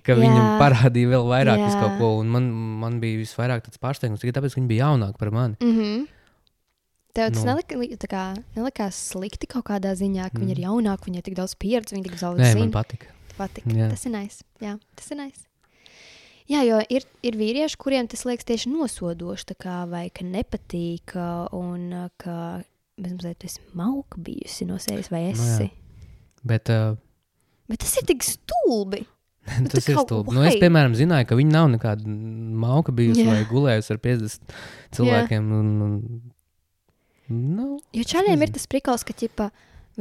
Ka 0.04 0.14
Jā. 0.14 0.18
viņam 0.18 0.58
parādīja 0.60 1.10
vēl 1.10 1.26
vairāk 1.30 1.80
kaut 1.82 1.98
ko, 2.00 2.18
un 2.20 2.28
man, 2.28 2.44
man 2.82 3.00
bija 3.00 3.18
visvairāk 3.20 3.62
tāds 3.62 3.78
pārsteigums, 3.78 4.20
tikai 4.20 4.34
tāpēc, 4.34 4.54
ka 4.54 4.62
viņi 4.62 4.68
bija 4.68 4.86
jaunāki 4.86 5.18
par 5.18 5.32
mani. 5.32 5.56
Mm 5.62 5.78
-hmm. 5.78 6.08
Tev 7.14 7.32
tas 7.34 7.44
Nu. 7.44 7.52
nelika, 7.52 7.76
kā, 8.08 8.24
nelikās 8.56 8.96
slikti 9.12 9.48
kaut 9.48 9.66
kādā 9.66 9.92
ziņā, 9.92 10.30
ka 10.32 10.38
mm. 10.38 10.42
viņi 10.42 10.52
ir 10.52 10.58
Mm. 10.58 10.64
jaunāki, 10.64 11.06
viņi 11.06 11.18
ir 11.18 11.22
tik 11.24 11.36
daudz 11.36 11.56
pieredzes, 11.56 11.92
viņi 11.94 12.04
tik 12.04 12.20
daudz 12.20 12.40
zina. 12.40 12.60
man 12.60 12.72
patika. 12.72 13.08
patīk. 13.38 13.66
Jā. 13.66 13.90
Tas 13.90 14.06
ir 14.06 14.12
nice. 14.12 14.44
Jā, 14.62 14.80
tas 14.96 15.12
ir 15.12 15.18
nice. 15.18 15.51
Jā, 16.50 16.64
jo 16.66 16.80
ir, 16.90 17.06
ir 17.26 17.38
vīrieši, 17.38 17.78
kuriem 17.80 18.10
tas 18.10 18.26
liekas 18.26 18.48
tieši 18.50 18.72
nosodoši, 18.72 19.56
kā, 19.62 19.84
vai 19.92 20.08
ka 20.14 20.26
nepatīk, 20.26 21.14
un 21.58 22.10
ka 22.22 22.36
mazliet 23.02 23.46
esi 23.46 23.62
mauka 23.78 24.20
bijusi 24.22 24.66
no 24.70 24.80
sevis, 24.82 25.12
vai 25.14 25.28
jā. 25.28 25.36
esi. 25.36 25.70
Bet 26.48 26.72
uh, 26.74 26.98
Bet 27.72 27.86
tas 27.86 27.94
ir 28.02 28.08
tik 28.10 28.26
stulbi. 28.28 29.06
tas 29.72 29.86
tā 29.86 29.94
ir 29.94 30.02
stulbi. 30.04 30.36
Nu, 30.36 30.44
es, 30.48 30.58
piemēram, 30.62 30.96
zināju, 30.98 31.30
ka 31.30 31.38
viņi 31.40 31.54
nav 31.54 31.70
nekāda 31.72 32.16
mauka 32.62 32.94
bijusi 32.96 33.24
Jā. 33.24 33.36
vai 33.38 33.46
gulējusi 33.50 33.94
ar 33.96 34.02
50 34.04 34.56
cilvēkiem. 34.98 35.54
Un, 35.60 35.70
un, 35.86 35.94
nu, 37.32 37.70
Jo 37.96 38.08
čaļiem 38.12 38.44
ir 38.44 38.52
tas 38.58 38.68
prikals, 38.72 39.06
ka 39.08 39.16
ķipa, 39.18 39.50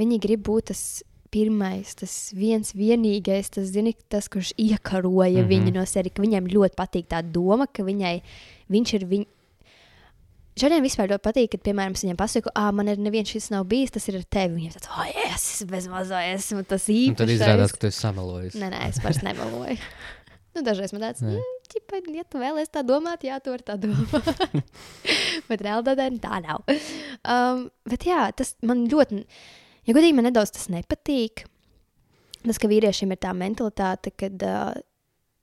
viņi 0.01 0.19
grib 0.23 0.43
būt 0.51 0.73
tas 0.73 0.83
pirmais, 1.31 1.95
tas 1.99 2.15
viens 2.37 2.73
vienīgais, 2.77 3.53
tas, 3.55 3.69
zini, 3.71 3.95
tas 4.11 4.29
kurš 4.31 4.53
iekaroja 4.59 5.41
mm. 5.41 5.45
-hmm. 5.45 5.51
viņu 5.53 5.75
no 5.77 5.85
sevis, 5.87 6.15
ka 6.15 6.25
viņam 6.25 6.49
ļoti 6.51 6.79
patīk 6.79 7.11
tā 7.11 7.23
doma, 7.23 7.67
ka 7.67 7.87
viņai, 7.87 8.17
viņš 8.71 8.95
ir 8.99 9.07
viņa. 9.13 9.31
Žēliem 10.61 10.83
vispār 10.85 11.09
ļoti 11.09 11.25
patīk, 11.25 11.51
kad, 11.53 11.63
piemēram, 11.65 11.95
viņam 11.95 12.19
pasaku, 12.19 12.51
ah, 12.59 12.73
man 12.75 12.91
ir 12.91 12.99
neviens 13.01 13.31
šis 13.31 13.49
nav 13.55 13.65
bijis, 13.71 13.93
tas 13.95 14.09
ir 14.11 14.19
ar 14.19 14.25
tevi. 14.27 14.59
Viņam 14.59 14.75
tāds, 14.75 14.91
oh, 14.91 15.07
es 15.31 15.47
bez 15.71 15.87
mazā 15.89 16.25
esmu 16.35 16.65
tas 16.69 16.89
un 16.91 16.97
īpašais. 16.97 17.17
tad 17.17 17.33
izrādās, 17.33 17.73
ka 17.73 17.81
tu 17.81 17.89
esi 17.89 18.03
samalojis. 18.03 18.59
Nē, 18.61 18.69
nē, 18.75 18.81
es 18.91 18.99
vairs 19.01 19.23
nemeloju. 19.29 19.79
nu, 20.57 20.65
dažreiz 20.67 20.93
man 20.93 21.07
tāds, 21.07 21.23
mm, 21.23 21.57
ķipa, 21.71 22.03
ja 22.19 22.27
tu 22.29 22.43
vēlies 22.43 22.75
tā 22.75 22.83
domāt, 22.85 23.25
jā, 23.25 23.39
tu 23.41 23.55
vari 23.55 23.65
tā 23.65 23.79
domāt. 23.81 24.61
bet 25.49 25.65
realitātē 25.65 26.11
tā 26.21 26.43
nav. 26.45 26.67
Um, 27.25 27.69
bet 27.89 28.05
jā, 28.11 28.27
tas 28.37 28.53
man 28.67 28.85
ļoti, 28.91 29.23
ja 29.91 29.97
godīgi 29.97 30.17
man 30.17 30.31
nedaudz 30.31 30.55
tas 30.55 30.71
nepatīk. 30.73 31.45
Tas, 32.41 32.57
ka 32.57 32.71
vīriešiem 32.71 33.13
ir 33.13 33.21
tā 33.21 33.35
mentalitāte, 33.37 34.15
ka 34.17 34.31
uh, 34.33 34.79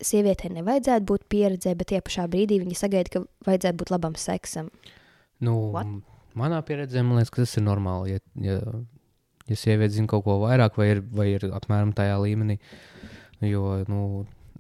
sievietei 0.01 0.49
nevajadzētu 0.55 1.05
būt 1.10 1.25
pieredzē, 1.29 1.73
bet 1.77 1.91
tie 1.91 2.01
pašā 2.01 2.25
brīdī 2.31 2.62
viņi 2.63 2.77
sagaida, 2.77 3.12
ka 3.13 3.23
vajadzētu 3.45 3.81
būt 3.81 3.91
labam 3.93 4.15
seksam. 4.17 4.71
Nu, 5.43 5.57
What? 5.75 5.91
manā 6.38 6.62
pieredzē 6.65 7.03
man 7.05 7.19
liekas, 7.19 7.33
ka 7.33 7.43
tas 7.43 7.57
ir 7.60 7.67
normāli. 7.67 8.15
Ja, 8.15 8.23
ja, 8.41 8.57
ja 9.49 9.60
sieviete 9.60 9.97
zina 9.97 10.10
kaut 10.10 10.25
ko 10.25 10.39
vairāk, 10.45 10.79
vai 10.79 10.89
ir, 10.95 11.03
vai 11.13 11.27
ir 11.36 11.47
apmēram 11.53 11.93
tajā 11.97 12.17
līmenī, 12.23 12.57
jo 13.45 13.77
nu, 13.91 14.01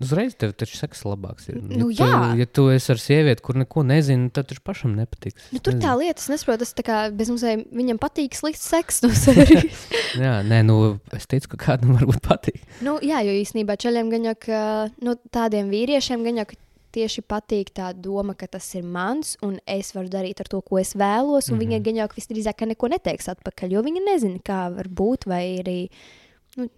uzreiz 0.03 0.35
tev 0.39 0.53
taču 0.57 0.77
seks 0.77 1.03
labāks. 1.07 1.47
Ir. 1.49 1.61
Nu, 1.61 1.89
ja, 1.91 2.05
jā. 2.05 2.19
tu, 2.19 2.39
ja 2.41 2.47
tu 2.59 2.67
esi 2.73 2.91
ar 2.93 3.01
sievieti, 3.01 3.43
kur 3.45 3.57
neko 3.59 3.83
nezini, 3.87 4.29
tad 4.33 4.49
taču 4.51 4.61
pašam 4.65 4.95
nepatiks. 4.97 5.49
Nu, 5.55 5.59
tur 5.59 5.75
Es 5.75 5.81
tā 5.81 5.93
nezinu. 5.93 6.03
lieta, 6.03 6.23
es 6.23 6.29
nesaprotu, 6.33 6.65
tas 6.65 6.87
kā 6.87 6.99
bez 7.15 7.31
mums 7.33 7.45
viņam 7.81 7.99
patīk 8.01 8.37
slikts 8.37 8.67
seks 8.69 9.01
no 9.05 9.11
sevis. 9.15 9.87
Jā, 10.25 10.39
nē, 10.47 10.61
nu, 10.67 10.77
es 11.15 11.27
ticu, 11.29 11.53
ka 11.55 11.63
kādam 11.65 11.97
varbūt 11.97 12.21
patīk. 12.25 12.61
Nu, 12.85 12.97
jā, 13.03 13.23
jo 13.25 13.35
īstenībā 13.41 13.77
ceļiem 13.81 14.13
gan 14.13 14.31
jau 14.31 14.37
ka, 14.47 14.61
nu, 15.03 15.17
tādiem 15.33 15.69
vīriešiem 15.73 16.25
gan 16.27 16.41
jau 16.43 16.47
tieši 16.97 17.23
patīk 17.27 17.71
tā 17.75 17.91
doma, 17.93 18.33
ka 18.37 18.47
tas 18.49 18.67
ir 18.77 18.85
mans 18.87 19.35
un 19.45 19.57
es 19.69 19.91
varu 19.95 20.09
darīt 20.11 20.41
ar 20.41 20.49
to, 20.51 20.61
ko 20.65 20.79
es 20.81 20.95
vēlos. 20.97 21.51
Un 21.51 21.57
mm 21.57 21.61
-hmm. 21.61 21.67
Viņi 21.67 21.83
gan 21.85 21.95
jau 22.01 22.07
visdrīzāk 22.15 22.65
neko 22.65 22.87
neteiks 22.87 23.29
atpakaļ, 23.33 23.71
jo 23.71 23.83
viņi 23.83 24.01
nezina, 24.05 24.39
kā 24.39 24.73
var 24.75 24.87
būt. 24.87 25.27
Vai 25.27 25.59
arī 25.61 25.89
nu, 26.57 26.69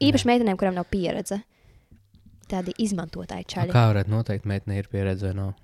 īpaši 0.00 0.28
meitenēm, 0.28 0.56
kurām 0.56 0.74
nav 0.74 0.86
pieredze. 0.90 1.42
Tādi 2.48 2.72
izmantotāji 2.78 3.44
Nu, 3.46 3.52
čaļi. 3.54 3.72
kā 3.74 3.84
varētu 3.92 4.12
noteikt, 4.12 4.44
meitene 4.46 4.78
ir 4.78 4.86
pieredze 4.92 5.26
vai 5.26 5.34
nav? 5.34 5.54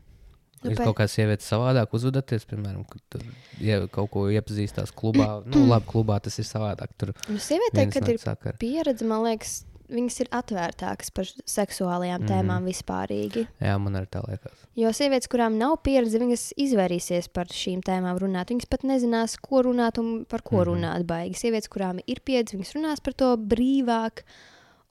Nu, 0.62 0.70
pa- 0.78 0.84
kaut 0.86 0.96
kā 1.00 1.08
sievietes 1.10 1.48
savādāk 1.50 1.90
uzvedaties, 1.94 2.44
piemēram, 2.46 2.84
kad 2.88 3.00
tur 3.10 3.22
ja 3.60 3.80
kaut 3.90 4.10
ko 4.14 4.28
iepazīstās 4.30 4.92
klubā. 4.94 5.42
Nu, 5.50 5.66
labi, 5.66 5.86
klubā 5.90 6.20
tas 6.22 6.38
ir 6.38 6.44
savādāk. 6.46 6.94
Tur 6.98 7.12
Nu, 7.28 7.38
Sievietē, 7.42 7.88
kad 7.92 8.08
ir 8.08 8.18
sakara. 8.22 8.56
pieredze, 8.62 9.02
man 9.06 9.24
liekas, 9.26 9.64
viņas 9.92 10.20
ir 10.22 10.28
atvērtākas 10.32 11.10
par 11.12 11.26
seksuālajām 11.50 12.22
tēmām 12.30 12.64
vispārīgi. 12.70 13.42
Jā, 13.60 13.74
man 13.82 13.98
arī 13.98 14.06
tā 14.14 14.22
liekas. 14.24 14.62
Jo 14.78 14.88
sievietes, 14.94 15.28
kurām 15.28 15.58
nav 15.60 15.76
pieredze, 15.84 16.16
viņas 16.22 16.46
izvairīsies 16.56 17.28
par 17.34 17.50
šīm 17.52 17.82
tēmām 17.84 18.16
runāt. 18.22 18.54
Viņas 18.54 18.70
pat 18.72 18.86
nezinās, 18.88 19.34
ko 19.42 19.62
runāt 19.66 19.98
un 20.00 20.24
par 20.24 20.40
ko 20.46 20.62
Mhm. 20.62 20.70
runāt. 20.70 21.04
Baigi. 21.06 21.34
Sievietes, 21.42 21.68
kurām 21.68 22.00
ir 22.06 22.22
pieredze, 22.24 22.56
viņas 22.56 22.72
runās 22.78 23.02
par 23.02 23.12
to 23.14 23.36
brīvāk. 23.36 24.22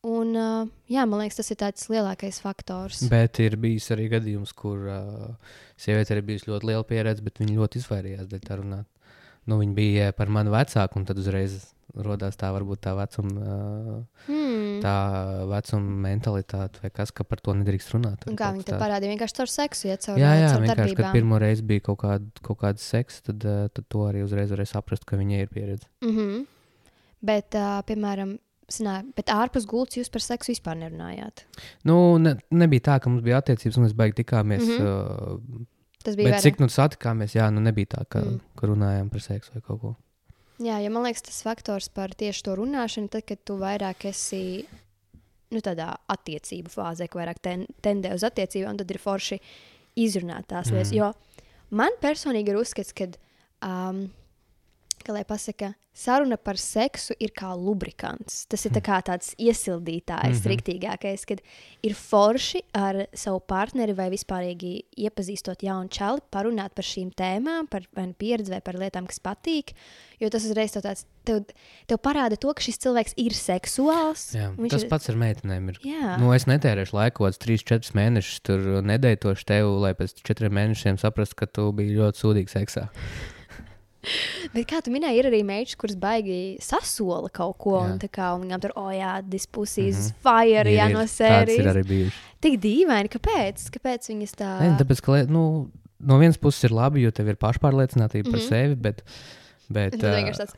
Un, 0.04 0.32
uh, 0.34 0.70
jā, 0.90 1.04
man 1.06 1.20
liekas, 1.22 1.38
tas 1.38 1.52
ir 1.54 1.58
tāds 1.62 1.84
lielākais 1.92 2.40
faktors. 2.42 3.04
Bet 3.12 3.38
ir 3.44 3.54
bijis 3.62 3.92
arī 3.94 4.08
gadījums, 4.10 4.54
kur 4.58 4.88
uh, 4.90 5.36
sieviete 5.78 6.16
ir 6.18 6.24
bijusi 6.26 6.50
ļoti 6.50 6.66
liela 6.72 6.84
pieredze, 6.90 7.22
bet 7.22 7.38
viņa 7.38 7.54
ļoti 7.60 7.78
izvairījās 7.84 8.26
dēļ 8.32 8.42
tā 8.48 8.58
runāt. 8.64 8.88
Nu, 9.46 9.60
viņa 9.62 9.74
bija 9.78 10.10
par 10.18 10.30
mani 10.34 10.50
vecāka, 10.54 10.98
un 10.98 11.06
tad 11.06 11.18
uzreiz 11.22 11.70
rodās 11.94 12.38
tā 12.40 12.50
varbūt 12.56 12.82
tā 12.82 12.96
vecuma, 12.98 13.46
uh, 13.46 14.26
Hmm. 14.26 14.80
tā 14.82 14.96
vecuma 15.50 15.96
mentalitāte, 16.08 16.80
vai 16.82 16.90
kas, 16.90 17.12
ka 17.12 17.24
par 17.28 17.38
to 17.44 17.54
nedrīkst 17.54 17.94
runāt. 17.94 18.26
kā 18.26 18.52
viņi 18.56 18.64
tāds. 18.70 18.82
parādīja? 18.82 19.14
Vienkārši 19.18 19.38
caur 19.38 19.50
seksu, 19.54 19.88
ja 19.90 19.98
caur, 19.98 20.18
Jā, 20.18 20.30
jā, 20.40 20.52
caur 20.54 20.62
vienkārši, 20.66 20.96
kad 20.96 21.06
darbībām. 21.06 21.12
pirmo 21.14 21.40
reizi 21.42 21.62
bija 21.62 21.80
kaut 21.82 22.00
kāda, 22.00 22.26
kaut 22.42 22.58
kāda 22.64 22.80
seksa, 22.80 23.22
tad, 23.30 23.44
uh, 23.46 23.68
tad 23.70 23.86
to 23.90 24.00
arī 24.08 24.24
uzreiz 24.26 24.50
varēja 24.50 24.74
saprast, 24.80 25.06
ka 25.06 25.18
viņai 25.18 25.42
ir 25.46 25.48
pieredze. 25.54 25.86
Mm 26.02 26.16
-hmm. 26.18 26.46
Bet, 27.22 27.54
uh, 27.56 27.82
piemēram, 27.86 28.38
sanā, 28.76 28.96
bet 29.16 29.32
ārpus 29.34 29.66
gultas 29.70 29.98
jūs 30.00 30.12
par 30.14 30.22
seksu 30.26 30.52
vispār 30.54 30.78
nerunājāt. 30.82 31.46
Nu, 31.88 32.18
ne, 32.22 32.36
nebija 32.52 32.88
tā, 32.92 33.00
ka 33.04 33.10
mums 33.10 33.24
bija 33.26 33.42
attiecības, 33.42 33.78
un 33.78 33.86
mēs 33.88 33.98
beigās 33.98 34.20
tikāmies. 34.22 34.64
Mm. 34.68 34.78
-hmm. 34.78 35.62
uh, 35.62 35.68
Tas 36.04 36.16
bija 36.18 36.30
bet 36.32 36.34
vairāk. 36.40 36.42
cik 36.42 36.60
nu 36.60 36.68
satikāmies, 36.70 37.36
jā, 37.36 37.50
nu 37.54 37.62
nebija 37.62 37.86
tā, 37.98 38.06
ka, 38.10 38.20
Mm. 38.22 38.40
ka 38.56 38.68
runājām 38.68 39.10
par 39.12 39.22
seksu 39.22 39.52
vai 39.54 39.62
kaut 39.62 39.82
ko. 39.82 39.96
Jā, 40.62 40.78
ja 40.84 40.90
man 40.90 41.04
liekas, 41.04 41.22
tas 41.22 41.42
faktors 41.44 41.90
par 41.90 42.10
tieši 42.10 42.44
to 42.44 42.56
runāšanu, 42.56 43.10
tad, 43.10 43.26
kad 43.26 43.40
tu 43.46 43.58
vairāk 43.58 44.06
esi 44.06 44.66
nu, 45.52 45.60
tādā 45.60 45.96
attiecību 46.08 46.70
fāzē, 46.70 47.08
ka 47.10 47.20
vairāk 47.20 47.40
ten, 47.42 47.66
tendē 47.82 48.14
uz 48.14 48.24
attiecībām, 48.24 48.78
tad 48.78 48.92
ir 48.92 48.98
forši 48.98 49.40
izrunāt 49.96 50.48
tās 50.48 50.72
lietas. 50.72 50.92
Mm. 50.92 50.98
Jo 50.98 51.14
man 51.72 51.92
personīgi 52.02 52.50
ir 52.50 52.56
uzskats, 52.62 52.94
ka, 52.94 53.08
um, 53.62 54.10
ka, 55.06 55.14
lai 55.16 55.24
pasaka, 55.28 55.74
saruna 55.94 56.38
par 56.40 56.58
seksu 56.60 57.16
ir 57.20 57.34
kā 57.36 57.52
lubrikants. 57.58 58.46
Tas 58.52 58.64
ir 58.66 58.74
tā 58.76 58.82
kā 58.84 59.00
tāds 59.04 59.34
iesildītājs, 59.36 60.40
mm. 60.40 60.44
-hmm. 60.44 60.52
riktīgākais, 60.54 61.26
kad 61.28 61.42
ir 61.84 61.96
forši 61.98 62.64
ar 62.74 63.06
savu 63.14 63.42
partneri 63.44 63.94
vai 63.94 64.10
vispārīgi 64.14 64.74
iepazīstot 64.98 65.64
jaunu 65.64 65.92
čali, 65.92 66.24
parunāt 66.32 66.76
par 66.76 66.88
šīm 66.88 67.12
tēmām, 67.12 67.68
par 67.68 67.88
nu 67.96 68.14
pieredzi 68.14 68.52
vai 68.52 68.62
par 68.62 68.80
lietām, 68.80 69.08
kas 69.08 69.20
patīk. 69.20 69.76
Jo 70.22 70.30
tas 70.30 70.46
uzreiz 70.46 70.72
tāds, 70.72 71.06
tev, 71.26 71.44
tev 71.88 71.98
parāda 71.98 72.38
to, 72.38 72.54
ka 72.54 72.62
šis 72.62 72.78
cilvēks 72.78 73.18
ir 73.18 73.34
seksuāls. 73.34 74.32
Jā, 74.38 74.54
tas 74.70 74.84
ir- 74.84 74.90
pats 74.90 75.10
ar 75.10 75.16
meitenēm 75.16 75.70
ir. 75.70 75.80
Jā. 75.84 76.18
Nu, 76.20 76.32
es 76.34 76.46
netērēšu 76.46 76.94
laiku, 76.94 77.26
kāds 77.26 77.42
3-4 77.42 77.92
mēnešus 77.98 78.40
tur 78.44 78.60
nedēļošu 78.86 79.46
tevi, 79.46 79.68
lai 79.82 79.94
pēc 79.94 80.22
4 80.22 80.50
mēnešiem 80.50 80.98
saprastu, 81.02 81.36
ka 81.36 81.46
tu 81.48 81.72
biji 81.72 81.98
ļoti 81.98 82.22
sūdīgs 82.22 82.56
seksā. 82.56 82.90
Bet 84.54 84.66
kā 84.70 84.82
tu 84.84 84.92
minēji, 84.94 85.20
ir 85.22 85.30
arī 85.30 85.42
meitas, 85.46 85.76
kuras 85.80 85.98
baigi 86.00 86.58
sasola 86.64 87.30
kaut 87.34 87.58
ko, 87.62 87.76
Jā. 87.78 87.84
un, 87.86 88.00
tā 88.02 88.10
kā, 88.10 88.32
un 88.36 88.46
viņām 88.48 88.64
tur, 88.64 88.74
oh, 88.82 88.90
jā, 88.96 89.20
diskusijas, 89.26 89.98
mm. 89.98 90.08
-hmm. 90.08 90.22
fire, 90.26 90.66
Ir, 90.72 90.78
jā, 90.78 90.88
ir. 90.90 90.94
no 90.94 91.04
Tāds 91.06 91.20
ir 91.20 91.28
sērijas. 91.28 91.70
arī 91.76 91.84
bijuši. 91.92 92.18
Tik 92.42 92.58
dīvaini, 92.62 93.14
kāpēc? 93.14 93.68
Kāpēc 93.78 94.10
viņas 94.10 94.34
tā? 94.40 94.52
Nē, 94.62 94.72
tāpēc, 94.82 95.02
ka, 95.06 95.22
nu, 95.30 95.44
no 96.00 96.18
vienas 96.18 96.38
puses 96.42 96.64
ir 96.64 96.72
labi, 96.74 97.02
jo 97.06 97.12
tev 97.12 97.30
ir 97.30 97.36
pašpārliecinātība 97.38 98.26
mm 98.26 98.32
-hmm. 98.32 98.32
par 98.32 98.40
Mhm. 98.40 98.50
sevi, 98.50 98.76
bet, 98.76 99.04
bet, 99.70 100.00
tad 100.00 100.16
vienkārši 100.18 100.40
tāds 100.42 100.56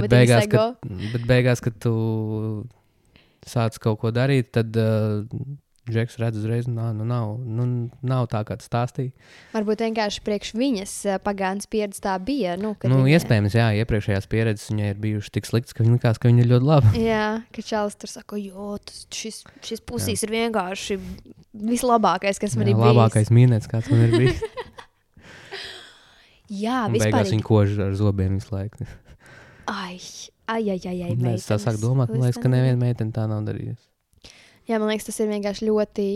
bet, 0.00 0.10
beigās, 0.10 0.46
kad, 0.50 0.76
bet 1.12 1.26
beigās, 1.26 1.60
kad 1.60 1.78
tu 1.78 1.94
sāc 3.46 3.78
kaut 3.78 4.00
ko 4.00 4.10
darīt, 4.10 4.50
tad 4.52 4.76
uh, 4.76 5.24
Džeks 5.92 6.16
redz 6.22 6.38
uzreiz, 6.40 6.66
nā, 6.70 6.88
nu, 6.96 7.04
nav, 7.08 7.32
nu, 7.42 7.66
nav 8.06 8.26
tā, 8.32 8.40
kā 8.48 8.56
tu 8.60 8.64
stāstīji. 8.66 9.10
Varbūt 9.54 9.82
vienkārši 9.86 10.22
priekš 10.26 10.52
viņas 10.58 10.94
eh, 11.10 11.18
pagātnes 11.24 11.68
pieredze 11.70 12.00
tā 12.04 12.14
bija. 12.22 12.56
Nu, 12.60 12.72
Nu, 12.86 13.02
viņa- 13.04 13.18
iespējams, 13.18 13.56
jā, 13.58 13.66
iepriekšējās 13.82 14.28
pieredzes 14.30 14.70
viņai 14.72 14.88
ir 14.94 15.00
bijušas 15.04 15.34
tik 15.36 15.50
sliktas, 15.50 15.74
ka 15.76 15.84
viņa 15.84 15.98
likās, 15.98 16.18
ka 16.22 16.30
viņa 16.30 16.44
ir 16.46 16.50
ļoti 16.54 16.68
laba. 16.70 16.94
Jā, 17.10 17.26
ka 17.52 17.66
Čālijs 17.70 17.98
tur 18.00 18.12
saka, 18.14 18.38
jo 18.40 18.76
tas, 18.84 19.04
šis, 19.14 19.42
šis 19.66 19.84
pusīs 19.86 20.22
ir 20.26 20.34
vienkārši 20.38 20.98
vislabākais, 21.54 22.38
kas 22.42 22.56
man 22.56 22.66
Jā, 22.70 22.74
ir 22.74 22.80
bijis. 22.80 22.90
labākais 22.94 23.30
mīnēts, 23.34 23.70
kāds 23.70 23.90
man 23.90 24.06
ir 24.08 24.16
bijis. 24.18 24.42
Jā, 26.50 26.84
vispār. 26.90 27.12
beigās 27.12 27.30
viņa 27.30 27.46
kož 27.46 27.76
ar 27.84 27.92
zobiem 27.98 28.38
visu 28.40 28.50
laiku. 28.54 28.86
Ai, 29.70 30.00
ai, 30.50 30.64
ai, 30.74 30.80
ai, 30.90 30.96
ai 31.06 31.34
Es 31.36 31.44
tā 31.46 31.60
sāku 31.62 31.78
domāt, 31.84 32.10
man 32.10 32.24
liekas, 32.26 32.40
ka 32.42 32.50
neviena 32.50 32.80
meitene 32.80 33.14
tā 33.14 33.28
nav 33.30 33.44
darījusi. 33.46 33.84
Jā, 34.70 34.78
man 34.78 34.92
liekas, 34.92 35.08
tas 35.08 35.18
ir 35.22 35.30
vienkārši 35.32 35.66
ļoti 35.66 36.08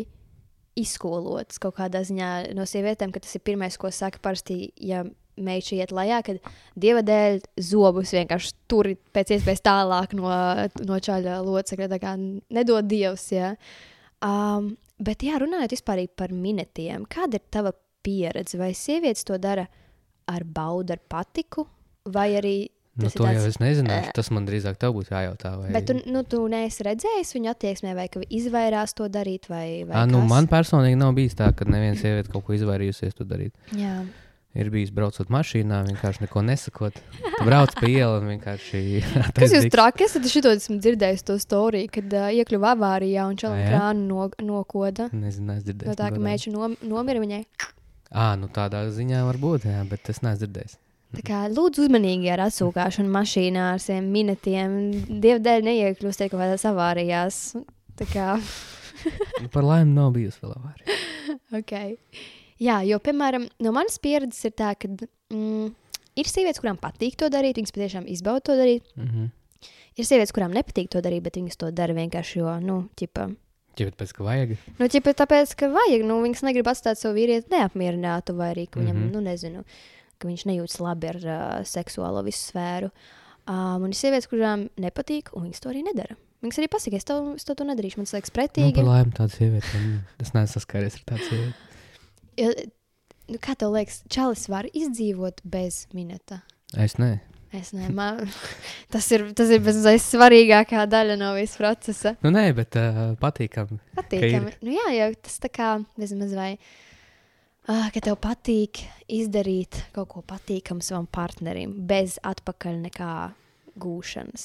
izskolots 0.79 1.61
kaut 1.63 1.77
kādā 1.79 2.03
ziņā 2.07 2.31
no 2.55 2.67
sievietēm, 2.67 3.13
ka 3.15 3.23
tas 3.23 3.35
ir 3.35 3.43
pirmais, 3.47 3.77
ko 3.79 3.91
saka 3.95 4.21
parasti, 4.23 4.69
ja 4.79 5.05
meitene 5.35 5.83
iet 5.83 5.93
lejā, 5.95 6.21
kad 6.27 6.53
dieva 6.79 7.03
dēļ 7.03 7.41
zobus 7.67 8.13
vienkārši 8.15 8.53
tur 8.71 8.93
pēc 9.15 9.35
iespējas 9.37 9.65
tālāk 9.67 10.15
no, 10.19 10.31
no 10.87 10.99
čaļa 11.03 11.41
locekļa. 11.47 11.91
Tā 11.91 11.99
kā 12.03 12.15
nedod 12.19 12.87
dievs. 12.91 13.27
Jā. 13.35 13.55
Um, 14.25 14.75
bet, 15.03 15.27
jā, 15.27 15.41
runājot 15.43 15.83
par 16.17 16.33
minetiem, 16.33 17.09
kāda 17.11 17.41
ir 17.41 17.47
tava 17.51 17.75
pieredze? 18.05 18.59
Vai 18.61 18.73
sievietes 18.79 19.27
to 19.27 19.39
dara 19.39 19.67
ar 20.31 20.45
baudu, 20.45 20.95
ar 20.95 21.03
patiku, 21.09 21.67
vai 22.07 22.31
arī 22.39 22.57
Nu, 22.95 23.11
to 23.11 23.27
ir 23.27 23.35
jau 23.35 23.43
tāds 23.43 23.57
es 23.57 23.59
nezināšu. 23.59 24.13
Tas 24.15 24.29
man 24.31 24.45
drīzāk 24.47 24.77
tev 24.79 24.93
būtu 24.95 25.11
jājautā. 25.11 25.55
Vai... 25.59 25.71
Bet 25.75 25.89
tu, 25.91 25.97
nu, 26.07 26.23
tu 26.31 26.45
neesi 26.51 26.85
redzējis 26.87 27.35
viņu 27.35 27.51
attieksmē, 27.51 27.95
vai 27.99 28.07
ka 28.13 28.23
izvairās 28.23 28.95
to 28.95 29.09
darīt, 29.11 29.49
vai, 29.51 29.83
vai 29.89 29.97
À, 29.99 30.05
nu, 30.07 30.21
man 30.31 30.47
personīgi 30.51 31.01
nav 31.01 31.17
bijis 31.17 31.35
tā, 31.39 31.51
ka 31.57 31.67
neviena 31.67 31.99
sieviete 31.99 32.31
kaut 32.31 32.47
ko 32.47 32.55
izvairījusies 32.55 33.19
to 33.19 33.27
darīt. 33.27 33.57
Jā, 33.75 34.05
Ir 34.55 34.69
bijis 34.71 34.93
braucot 34.95 35.33
mašīnā, 35.35 35.81
vienkārši 35.89 36.23
neko 36.23 36.43
nesakot. 36.47 36.99
Tu 37.25 37.47
brauc 37.47 37.73
pa 37.75 37.89
ielu 37.91 38.21
un 38.21 38.29
vienkārši. 38.37 38.83
kas 39.35 39.55
jūs 39.57 39.67
traki 39.75 40.07
esat? 40.07 40.29
Es 40.29 40.35
šito 40.37 40.53
esmu 40.55 40.77
dzirdējis 40.79 41.27
to 41.27 41.35
storiju, 41.43 41.91
kad 41.97 42.15
uh, 42.15 42.29
iekļuva 42.39 42.71
avārijā 42.77 43.25
un 43.27 43.35
Ā, 43.35 43.41
čalam 43.43 43.59
jā? 43.59 43.73
krānu 43.73 44.07
no, 44.07 44.29
nokoda. 44.47 45.09
Nezinu, 45.11 45.57
es 45.59 45.67
dzirdēju. 45.67 45.91
No 45.91 45.99
tā, 45.99 46.13
ka 46.15 46.23
meitene 46.23 46.55
nom, 46.55 46.79
nomira 46.87 47.25
viņai. 47.25 47.43
Ah, 48.15 48.37
nu 48.39 48.47
tādā 48.47 48.85
ziņā 48.95 49.25
var 49.27 49.43
būt, 49.43 49.67
jā, 49.67 49.83
bet 49.91 50.15
es 50.15 50.23
neesmu 50.23 50.45
dzirdējis. 50.45 50.79
Tā 51.19 51.25
kā 51.27 51.41
lūdzu 51.53 51.87
uzmanīgi 51.87 52.31
ar 52.35 52.47
atsūkāšanu 52.49 53.11
mašīnā 53.15 53.73
ar 53.75 53.83
saviem 53.83 54.11
minetiem. 54.15 54.79
Dieva 55.09 55.41
dēļ 55.45 55.67
neiekļūstiet 55.69 56.33
kaut 56.33 56.41
kādās 56.41 56.65
avārijās. 56.69 57.41
Tā 57.99 58.09
kā, 58.11 58.31
Nu, 59.43 59.49
par 59.49 59.65
laimi 59.65 59.95
nav 59.95 60.13
bijusi 60.15 60.41
vēl 60.43 60.55
avārija. 60.57 60.99
ok. 61.61 61.73
Jā, 62.63 62.81
jo, 62.87 62.99
piemēram, 63.05 63.49
no 63.65 63.73
manas 63.75 63.99
pieredzes 64.03 64.47
ir 64.49 64.55
tā, 64.57 64.73
ka 64.79 64.89
mm, 64.89 65.71
ir 66.21 66.31
sievietes, 66.31 66.63
kurām 66.63 66.79
patīk 66.81 67.19
to 67.21 67.31
darīt, 67.33 67.59
viņas 67.61 67.75
patiešām 67.75 68.11
izbauda 68.11 68.45
to 68.51 68.59
darīt. 68.61 68.87
Mm 68.97 69.09
-hmm. 69.09 69.33
Ir 69.97 70.07
sievietes, 70.07 70.33
kurām 70.35 70.55
nepatīk 70.55 70.89
to 70.91 71.01
darīt, 71.03 71.23
bet 71.23 71.37
viņas 71.37 71.57
to 71.57 71.71
dara 71.71 71.95
vienkārši, 71.95 72.39
jo, 72.39 72.61
nu, 72.61 72.85
ķipa, 72.97 73.31
Ja 73.75 73.91
pēc 73.91 74.13
ka 74.15 74.23
vajag. 74.23 74.55
Nu, 74.79 74.87
ķipa, 74.87 75.15
tāpēc, 75.19 75.55
ka 75.59 75.69
vajag, 75.69 76.05
nu, 76.07 76.21
viņas 76.23 76.45
negrib 76.47 76.69
atstāt 76.71 76.95
savu 76.95 77.17
vīrieti 77.19 77.51
neapmierinātu, 77.51 78.37
vai 78.39 78.53
arī, 78.53 78.69
ka 78.71 78.79
viņam, 78.79 78.97
mm. 78.97 79.03
-hmm. 79.03 79.13
nu, 79.13 79.21
nezinu, 79.21 79.65
ka 80.25 80.31
viņš 80.33 80.47
nejūtas 80.51 80.81
labi 80.83 81.11
ar 81.13 81.19
uh, 81.23 81.43
seksuālo 81.69 82.25
visu 82.27 82.49
sfēru. 82.49 82.89
Um, 83.45 83.85
un 83.85 83.91
ir 83.93 83.99
sievietes, 83.99 84.27
kurām 84.31 84.67
nepatīk, 84.81 85.29
un 85.37 85.45
viņas 85.51 85.61
to 85.61 85.69
arī 85.71 85.83
nedara. 85.85 86.17
Viņas 86.45 86.59
arī 86.63 86.69
pasakā, 86.73 86.97
es 87.01 87.05
to, 87.09 87.19
es 87.37 87.45
to, 87.45 87.55
to 87.57 87.65
nedarīšu, 87.69 88.01
man 88.01 88.09
liekas 88.09 88.33
Nu, 88.33 88.37
pretīgi. 88.39 88.73
par 88.77 88.89
laimi 88.89 89.13
tāda 89.17 89.33
sieviete. 89.37 89.75
man- 89.81 90.01
Es 90.21 90.33
neesmu 90.33 90.53
saskāries 90.59 90.97
ar 90.99 91.05
tādu 91.13 91.29
sievieti. 91.29 91.55
Ja, 92.41 92.51
nu, 93.29 93.39
kā 93.41 93.55
tev 93.57 93.73
liekas, 93.77 94.03
Čalis 94.13 94.49
var 94.53 94.65
izdzīvot 94.73 95.41
bez 95.45 95.87
minēta? 95.97 96.41
Es 96.77 96.97
ne. 97.01 97.21
Es 97.55 97.71
nezinu, 97.73 98.27
tas 98.93 99.07
ir, 99.15 99.29
tas 99.39 99.53
ir 99.55 99.61
bezmazliet 99.63 100.03
svarīgākā 100.03 100.89
daļa 100.91 101.15
no 101.21 101.29
visa 101.37 101.61
procesa. 101.61 102.17
Nu, 102.25 102.33
nē, 102.35 102.49
bet 102.57 102.75
uh, 102.81 103.13
patīkami. 103.21 103.79
Patīkami. 103.95 104.57
Nu, 104.67 104.73
jā, 104.75 104.89
jau 104.97 105.07
tas 105.23 105.37
tā 105.45 105.53
kā 105.55 105.69
vismaz 106.01 106.33
vai. 106.35 106.49
Ah, 106.57 106.94
ka 107.65 108.03
tev 108.05 108.19
patīk 108.21 108.83
izdarīt 109.09 109.79
kaut 109.95 110.11
ko 110.13 110.23
patīkamu 110.27 110.85
savam 110.85 111.07
partnerim, 111.09 111.73
bez 111.89 112.19
atpakaļ 112.23 112.83
nekā 112.89 113.15
gūšanas. 113.81 114.45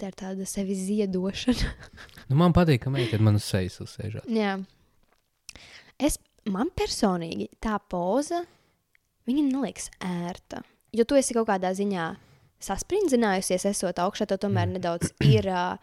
Tā 0.00 0.10
ir 0.10 0.18
tāda 0.18 0.46
sevi 0.48 0.76
ziedošana. 0.76 1.72
Nu, 2.28 2.38
man 2.40 2.54
patīk, 2.56 2.80
ka 2.84 2.90
meitene 2.92 3.24
man 3.26 3.36
uz 3.36 3.44
sejas 3.44 3.76
uzsēžās. 3.84 4.24
jā. 4.32 4.56
Es, 6.00 6.16
man 6.48 6.70
personīgi 6.74 7.50
tā 7.62 7.76
poza, 7.78 8.40
viņa 9.28 9.42
neliekas 9.44 9.90
ērta. 10.00 10.62
Jo 10.94 11.04
tu 11.04 11.18
esi 11.18 11.36
kaut 11.36 11.50
kādā 11.50 11.74
ziņā 11.76 12.06
sasprindzinājusies, 12.64 13.66
esot 13.68 14.00
augšā, 14.00 14.26
tev 14.30 14.40
tomēr 14.46 14.70
nedaudz 14.72 15.12
ir 15.26 15.50
uh, 15.52 15.76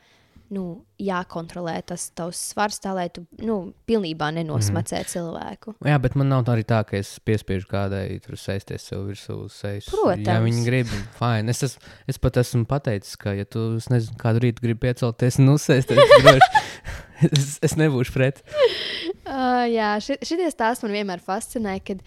nu, 0.51 0.83
jākontrolē 1.01 1.77
tas 1.87 2.09
tavs 2.15 2.39
svars, 2.51 2.79
tā 2.83 2.91
lai 2.95 3.07
tu 3.13 3.23
nu, 3.39 3.71
pilnībā 3.87 4.29
nenosmacē 4.35 4.99
mm. 4.99 5.09
cilvēku. 5.13 5.75
Jā, 5.87 5.95
bet 6.03 6.17
man 6.19 6.29
nav 6.31 6.43
tā 6.47 6.57
arī 6.57 6.65
tā, 6.67 6.81
ka 6.87 6.97
es 6.99 7.13
piespiežu 7.25 7.69
kādai 7.71 8.19
tur 8.23 8.39
sēsties 8.39 8.89
sev 8.91 9.05
virsū 9.07 9.37
uz 9.45 9.55
sejas. 9.61 9.87
Protams. 9.91 10.27
Ja 10.27 10.37
viņi 10.43 10.65
grib, 10.67 10.91
fine. 11.17 11.55
Es, 11.55 11.63
es, 11.67 11.77
es 12.11 12.19
pat 12.21 12.41
esmu 12.43 12.67
pateicis, 12.69 13.15
ka, 13.21 13.35
ja 13.37 13.47
tu 13.47 13.69
nezinu, 13.93 14.19
kādu 14.21 14.43
rītu 14.45 14.67
gribi 14.67 14.83
piecelties 14.89 15.39
un 15.41 15.55
uzsēsties, 15.55 16.15
tad 16.27 16.43
es, 17.31 17.57
es 17.71 17.79
nebūšu 17.79 18.17
pret. 18.17 18.43
Uh, 19.31 19.63
jā, 19.69 19.93
ši, 20.01 20.15
šitie 20.25 20.47
stāsti 20.51 20.83
man 20.83 20.95
vienmēr 20.95 21.21
fascinē, 21.23 21.75
kad 21.85 21.99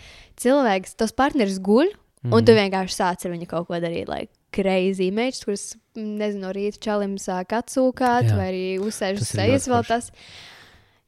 cilvēks, 0.42 0.96
tas 0.98 1.14
partneris 1.16 1.60
guļ, 1.62 1.92
mm 1.94 2.04
Mhm. 2.24 2.32
un 2.32 2.46
tu 2.46 2.56
vienkārši 2.56 2.96
sāc 2.96 3.26
ar 3.26 3.34
viņu 3.34 3.46
kaut 3.48 3.68
ko 3.68 3.78
darīt. 3.82 4.08
Like, 4.08 4.32
Crazy 4.54 5.10
meitas, 5.14 5.42
kuras, 5.46 5.66
mm, 5.96 6.16
nezinu, 6.22 6.46
no 6.46 6.54
rīta 6.54 6.80
čalim 6.86 7.18
sāk 7.18 7.56
atsūkāt, 7.58 8.30
Jā. 8.30 8.38
vai 8.38 8.48
arī 8.52 8.64
uzsēž 8.82 9.18
uz 9.18 9.28
ir 9.28 9.40
sejas 9.42 9.68
vēl 9.70 9.86
tas. 9.88 10.10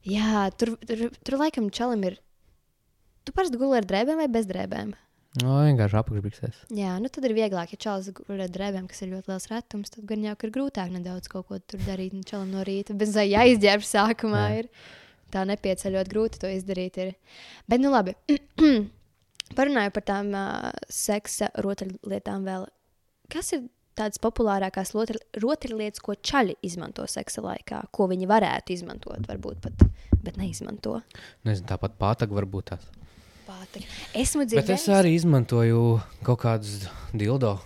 Jā, 0.07 0.47
tur, 0.59 0.75
tur, 0.87 1.09
tur 1.23 1.39
laikam 1.39 1.71
čalim 1.73 2.03
ir. 2.09 2.17
Tu 3.27 3.35
parasti 3.35 3.59
guli 3.59 3.79
ar 3.79 3.87
drēbēm 3.87 4.19
vai 4.21 4.27
bez 4.31 4.47
drēbēm? 4.47 4.93
No, 5.37 5.57
vienkārši 5.61 5.97
apakšbiksēs. 5.99 6.61
Jā, 6.73 6.95
nu 7.01 7.11
tad 7.13 7.25
ir 7.27 7.35
vieglāk, 7.37 7.73
ja 7.75 7.81
čalis 7.83 8.09
guļ 8.15 8.45
ar 8.45 8.53
drēbēm, 8.53 8.87
kas 8.89 9.03
ir 9.03 9.11
ļoti 9.11 9.29
liels 9.29 9.49
retums, 9.51 9.91
tad 9.93 10.07
gan 10.09 10.23
jau 10.23 10.35
ir 10.47 10.53
grūtāk 10.55 10.93
nedaudz 10.93 11.29
kaut 11.29 11.49
ko 11.49 11.59
tur 11.59 11.83
darīt. 11.85 12.15
Un 12.17 12.23
čalam 12.25 12.53
no 12.55 12.63
rīta 12.65 12.95
bez 12.97 13.13
jāizģērbs 13.13 13.91
sākumā 13.93 14.45
Jā. 14.47 14.63
ir. 14.63 14.95
Tā 15.33 15.43
nepieceļot 15.49 16.09
grūti 16.09 16.41
to 16.41 16.49
izdarīt. 16.55 16.97
Ir. 17.03 17.13
Bet, 17.67 17.83
nu 17.83 17.91
labi, 17.91 18.15
parunāju 19.57 19.93
par 19.93 20.07
tām 20.07 20.31
uh, 20.31 20.71
seksa 20.87 21.51
rotaļlietām 21.59 22.47
vēl. 22.47 22.65
Kas 23.33 23.51
ir 23.53 23.63
tādas 23.97 24.19
populārākās 24.21 24.93
rotaļ- 24.95 25.23
rotaļlietas, 25.41 26.01
ko 26.05 26.13
čaļi 26.15 26.55
izmanto 26.67 27.05
seksa 27.09 27.41
laikā, 27.41 27.81
ko 27.91 28.07
viņi 28.07 28.27
varētu 28.29 28.75
izmantot, 28.75 29.19
varbūt 29.27 29.61
pat, 29.61 29.87
bet 30.23 30.37
neizmanto? 30.37 31.01
Nezinu, 31.47 31.67
tāpat 31.67 31.97
pātaga 31.99 32.37
varbūt 32.37 32.71
tās. 32.73 32.85
Pātri. 33.47 33.85
Esmu 34.13 34.43
Bet 34.45 34.69
es 34.69 34.85
dzirdējis. 34.85 34.87
arī 34.99 35.15
izmantoju 35.15 35.81
kaut 36.23 36.39
kādus 36.43 36.87
dildo, 37.15 37.57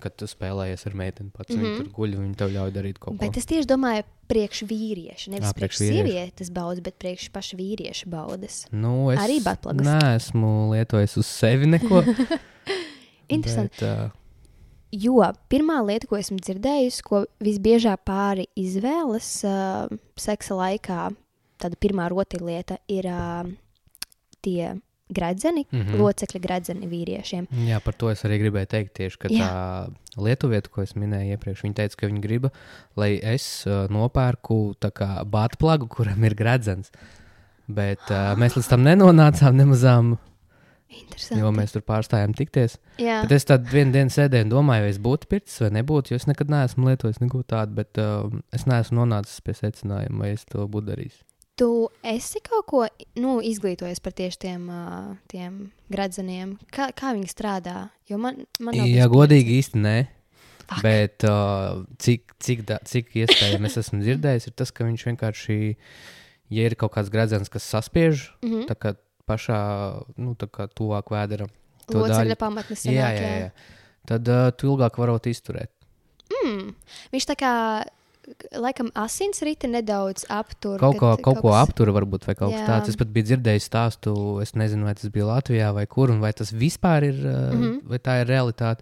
kad 0.00 0.14
tu 0.20 0.26
spēlējies 0.28 0.86
ar 0.86 0.94
meiteni 1.00 1.30
pats. 1.32 1.54
Mm 1.54 1.62
-hmm. 1.64 1.76
Tur 1.78 1.86
guļ, 1.96 2.16
viņa 2.20 2.36
tev 2.36 2.50
ļauj 2.52 2.72
darīt 2.72 2.98
kaut 2.98 3.16
ko. 3.18 3.20
Bet 3.24 3.36
es 3.36 3.46
tieši 3.46 3.66
domāju, 3.66 4.04
priekš 4.28 4.62
vīrieša. 4.68 5.30
Nevis 5.32 5.48
Ā, 5.48 5.54
priekš 5.56 5.78
priekš 5.78 5.94
sievietes 5.96 6.50
baudas, 6.50 6.80
bet 6.84 6.98
priekš 6.98 7.30
paša 7.32 7.56
vīrieša 7.56 8.06
baudas. 8.06 8.66
Nu, 8.70 9.10
es 9.10 9.18
Arī 9.18 9.40
buttplugs. 9.40 9.80
Nē, 9.84 10.16
esmu 10.16 10.70
lietojis 10.72 11.16
uz 11.16 11.26
sevi 11.26 11.66
neko. 11.66 12.04
Interesanti. 13.28 13.80
Bet, 13.80 13.82
uh, 13.82 14.23
Jo 14.94 15.24
pirmā 15.50 15.80
lieta, 15.82 16.06
ko 16.06 16.18
esmu 16.20 16.38
dzirdējusi, 16.38 17.02
ko 17.06 17.24
visbiežāk 17.42 18.04
pāri 18.06 18.46
izvēlas 18.60 19.28
uh, 19.48 19.90
seksa 20.20 20.58
laikā, 20.58 21.08
tāda 21.58 21.78
pirmā 21.82 22.06
rotaļlieta 22.12 22.78
ir 22.92 23.08
uh, 23.10 23.48
tie 24.44 24.74
gradzeni, 25.14 25.64
mm. 25.70 25.80
-hmm. 25.80 26.00
locekļa 26.00 26.40
gradzeni 26.40 26.88
vīriešiem. 26.88 27.46
jā, 27.68 27.80
par 27.84 27.94
to 27.94 28.10
es 28.10 28.24
arī 28.24 28.38
gribēju 28.40 28.66
teikt 28.66 28.94
tieši, 28.94 29.18
ka 29.18 29.28
Jā. 29.28 29.48
tā 29.48 30.22
lietuvieta, 30.24 30.70
ko 30.72 30.82
es 30.82 30.94
minēju 30.96 31.36
iepriekš, 31.36 31.62
viņa 31.62 31.74
teica, 31.74 31.96
ka 32.00 32.06
viņa 32.06 32.20
grib, 32.20 32.48
lai 32.96 33.20
es 33.22 33.66
uh, 33.66 33.84
nopērku 33.90 34.74
tā 34.80 34.90
kā 34.90 35.24
bātplagu, 35.24 35.88
kuram 35.88 36.24
ir 36.24 36.34
gradzens. 36.34 36.90
Bet 37.68 38.00
uh, 38.10 38.32
mēs 38.36 38.56
līdz 38.56 38.68
tam 38.68 38.84
nenonācām 38.84 39.56
nemazām. 39.56 40.16
Jo 41.38 41.50
mēs 41.54 41.72
tur 41.74 41.82
pārstājām 41.82 42.34
tikties. 42.36 42.78
Jā, 42.98 43.22
Bet 43.24 43.32
es 43.32 43.44
tādu 43.48 43.70
vienu 43.72 43.92
dienu 43.92 44.10
sēdēju 44.10 44.48
un 44.48 44.54
domāju, 44.54 44.86
vai 44.86 44.90
es 44.94 44.98
būtu 45.02 45.28
pircis 45.30 45.60
vai 45.64 45.70
nebūtu. 45.78 46.12
Jo 46.12 46.16
es 46.20 46.26
nekad 46.30 46.50
neesmu 46.52 46.88
lietojis 46.88 47.20
neko 47.20 47.42
tādu, 47.42 47.74
bet 47.74 48.00
uh, 48.02 48.28
es 48.52 48.66
neesmu 48.66 49.02
nonācis 49.02 49.40
pie 49.44 49.54
secinājuma, 49.58 50.24
vai 50.24 50.32
es 50.34 50.44
to 50.44 50.66
būtu 50.66 50.90
darījis. 50.92 51.22
tu 51.56 51.88
esi 52.02 52.40
kaut 52.42 52.66
ko 52.66 52.86
nu, 53.22 53.36
izglītojies 53.40 54.00
par 54.02 54.12
tieši 54.12 54.38
tiem, 54.42 54.66
uh, 54.68 55.14
tiem 55.30 55.70
gradzeniem. 55.92 56.56
Kā, 56.74 56.88
kā 56.96 57.12
viņi 57.14 57.30
strādā? 57.30 57.90
Jo 58.10 58.18
man, 58.18 58.42
man 58.58 58.74
bijis 58.74 59.06
godīgi 59.12 59.60
īsti 59.60 59.78
nē. 59.84 59.96
Fuck. 60.64 60.80
Bet 60.82 61.24
uh, 61.28 61.84
cik, 62.00 62.34
cik, 62.40 62.64
da, 62.64 62.78
cik 62.88 63.12
iespējams 63.20 63.66
es 63.68 63.76
esmu 63.84 64.00
dzirdējis, 64.00 64.46
ir 64.48 64.54
tas, 64.56 64.70
ka 64.72 64.86
viņš 64.88 65.02
vienkārši, 65.10 65.56
ja 66.56 66.64
ir 66.64 66.74
kaut 66.80 66.94
kāds 66.96 67.12
gradzens, 67.12 67.52
kas 67.52 67.68
saspiež, 67.68 68.30
Mm 68.42 68.50
-hmm. 68.50 68.66
tā 68.70 68.74
kā 68.74 68.94
pašā, 69.26 69.58
nu, 70.16 70.34
tā 70.34 70.46
kā 70.52 70.66
tuvāk 70.68 71.10
vēderam, 71.14 71.48
to 71.88 71.98
Locekļa 72.02 72.36
pamatnes. 72.40 72.84
jā, 72.88 73.10
jā, 73.12 73.20
jā, 73.20 73.34
jā. 73.44 73.50
tad 74.06 74.28
uh, 74.28 74.50
tu 74.56 74.70
ilgāk 74.72 74.96
varot 75.00 75.26
izturēt. 75.26 75.70
Mm. 76.44 76.74
Viņš 77.12 77.26
tā 77.30 77.36
kā, 77.40 77.52
laikam, 78.56 78.88
asinsrite 78.96 79.68
nedaudz 79.68 80.24
aptur. 80.32 80.78
Kaut 80.80 80.96
ko, 81.00 81.10
kad 81.16 81.24
kaut 81.24 81.40
ko 81.42 81.50
kas- 81.52 81.68
aptura, 81.68 81.92
varbūt, 81.92 82.24
vai 82.28 82.34
kaut 82.34 82.52
kas 82.54 82.60
Jā. 82.62 82.68
tāds. 82.68 82.88
Es 82.94 82.96
pat 83.00 83.08
biju 83.12 83.28
dzirdējis 83.30 83.68
stāstu, 83.68 84.14
es 84.44 84.54
nezinu, 84.56 84.84
vai 84.88 84.94
tas 84.96 85.10
bija 85.12 85.26
Latvijā 85.28 85.72
vai 85.76 85.84
kur, 85.86 86.10
un 86.14 86.20
vai 86.24 86.32
tas 86.32 86.52
vispār 86.52 87.04
ir, 87.10 87.14
mm 87.20 87.52
Mhm. 87.52 87.62
-hmm. 87.64 87.82
vai 87.92 87.98
tā 87.98 88.20
ir 88.22 88.26
realitāte. 88.32 88.80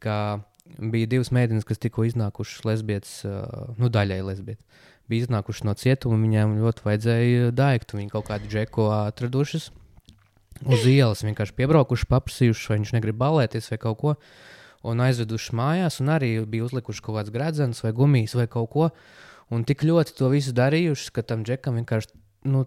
Kā 0.00 0.40
bija 0.78 1.06
divas 1.06 1.30
meitenes, 1.30 1.64
kas 1.66 1.78
tikko 1.78 2.04
iznākušas 2.06 2.64
lesbietes, 2.64 3.24
uh, 3.24 3.74
nu, 3.76 3.88
daļai 3.90 4.22
lesbietes. 4.24 4.64
Bija 5.10 5.26
iznākušas 5.26 5.66
no 5.66 5.74
cietuma, 5.74 6.14
un 6.16 6.24
viņām 6.28 6.56
ļoti 6.62 6.86
vajadzēja 6.86 7.50
daigtu. 7.56 7.98
Viņi 7.98 8.12
kaut 8.12 8.28
kādu 8.30 8.50
džeku 8.50 8.86
atradušas 8.94 9.70
uz 10.60 10.86
ielas, 10.86 11.24
vienkārši 11.24 11.56
piebraukuši, 11.56 12.08
paprasījuši, 12.10 12.68
vai 12.70 12.80
viņš 12.80 12.94
negrib 12.96 13.18
balēties 13.20 13.70
vai 13.72 13.80
kaut 13.82 14.00
ko. 14.02 14.14
Un 14.86 15.00
aizveduši 15.04 15.56
mājās, 15.56 15.98
un 16.00 16.12
arī 16.14 16.32
bija 16.48 16.64
uzlikuši 16.68 17.04
kaut 17.04 17.18
kāds 17.18 17.32
gredzens 17.34 17.82
vai 17.84 17.92
gumijas 17.96 18.36
vai 18.38 18.46
kaut 18.48 18.70
ko. 18.72 18.90
Un 19.52 19.64
tik 19.68 19.82
ļoti 19.84 20.14
to 20.16 20.30
visu 20.32 20.54
darījuši, 20.56 21.10
ka 21.16 21.24
tam 21.26 21.42
džekam 21.44 21.80
vienkārši 21.80 22.14
nu, 22.48 22.64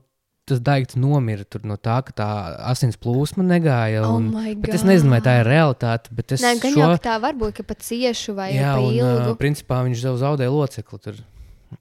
tas 0.50 0.60
daigts 0.60 0.98
nomira 1.00 1.46
tur 1.48 1.64
no 1.68 1.78
tā, 1.80 1.96
ka 2.06 2.14
tā 2.18 2.30
asins 2.70 3.00
plūsma 3.00 3.46
negāja. 3.48 4.04
Oh 4.04 4.18
Un, 4.20 4.30
bet 4.60 4.76
es 4.76 4.84
nezinu, 4.86 5.14
vai 5.16 5.22
tā 5.24 5.40
ir 5.40 5.48
realitāte. 5.48 6.12
Bet 6.16 6.36
es 6.36 6.44
Nē, 6.44 6.58
gan 6.62 6.76
šo... 6.76 6.90
ka 6.98 7.04
tā 7.08 7.20
var 7.24 7.38
būt, 7.40 7.64
pat 7.68 7.86
ciešu 7.88 8.36
vai 8.38 8.52
Jā, 8.58 8.76
pa 8.76 8.84
un 8.84 8.98
ilgu. 8.98 9.32
uh, 9.32 9.38
principā 9.40 9.80
viņš 9.88 10.04
jau 10.10 10.18
zaudēja 10.20 10.52
locekli. 10.54 11.00
Tur. 11.08 11.22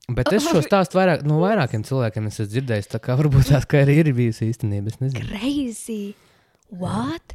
Bet 0.08 0.32
es 0.32 0.46
šo 0.48 0.62
stāstu 0.64 0.98
vairāk, 0.98 1.22
no 1.28 1.40
vairākiem 1.42 1.82
cilvēkiem 1.84 2.26
esmu 2.30 2.46
dzirdējis. 2.46 2.88
Tā 2.94 2.98
kā 3.02 3.16
varbūt 3.18 3.50
tās 3.52 3.66
kā 3.68 3.82
arī 3.84 3.98
ir 4.02 4.12
bijusi 4.16 4.48
īstenība. 4.52 4.88
Es 4.94 5.00
nezinu. 5.00 5.26
Crazy! 5.28 6.14
What? 6.70 7.34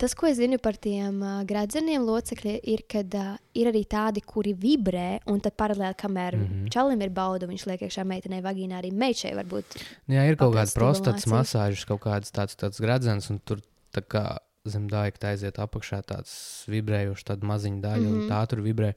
Tas, 0.00 0.14
ko 0.16 0.24
es 0.30 0.38
zinu 0.38 0.56
par 0.62 0.78
tiem 0.80 1.18
uh, 1.20 1.42
gradzeniem 1.44 2.00
locekļiem, 2.08 2.60
ir, 2.72 2.84
ka 2.88 3.02
uh, 3.04 3.34
ir 3.52 3.68
arī 3.68 3.82
tādi, 3.84 4.22
kuri 4.24 4.54
vibrē, 4.56 5.18
un 5.28 5.42
tad 5.44 5.52
paralēli, 5.60 5.96
kamēr 6.00 6.36
mm 6.36 6.40
Mhm. 6.40 6.54
-hmm. 6.62 6.70
čalim 6.72 7.02
ir 7.02 7.10
bauda, 7.10 7.46
viņš 7.46 7.66
liek 7.66 7.82
iekšā 7.82 8.04
meitenei 8.08 8.40
vagīnā, 8.40 8.78
arī 8.80 8.92
meitai 8.92 9.34
var 9.36 9.44
būt. 9.44 9.76
Nu, 10.08 10.14
Jā, 10.14 10.24
ir 10.30 10.36
kaut 10.36 10.54
kāda 10.54 10.66
stimulācija. 10.72 11.32
masāžas, 11.34 11.84
kaut 11.84 12.00
kāds 12.00 12.32
tāds, 12.32 12.56
tāds 12.56 12.80
gradzens, 12.80 13.28
un 13.30 13.40
tur 13.44 13.60
tā 13.92 14.00
kā 14.00 14.38
zem 14.64 14.88
dāļa 14.88 15.20
aiziet 15.32 15.58
apakšā 15.58 16.02
tāds 16.02 16.64
vibrējošs, 16.68 17.24
tāda 17.24 17.44
maziņa 17.44 17.80
daļa, 17.80 18.00
mm 18.00 18.06
-hmm. 18.06 18.16
Mhm. 18.16 18.22
un 18.22 18.30
tā 18.30 18.46
tur 18.48 18.60
vibrē. 18.60 18.94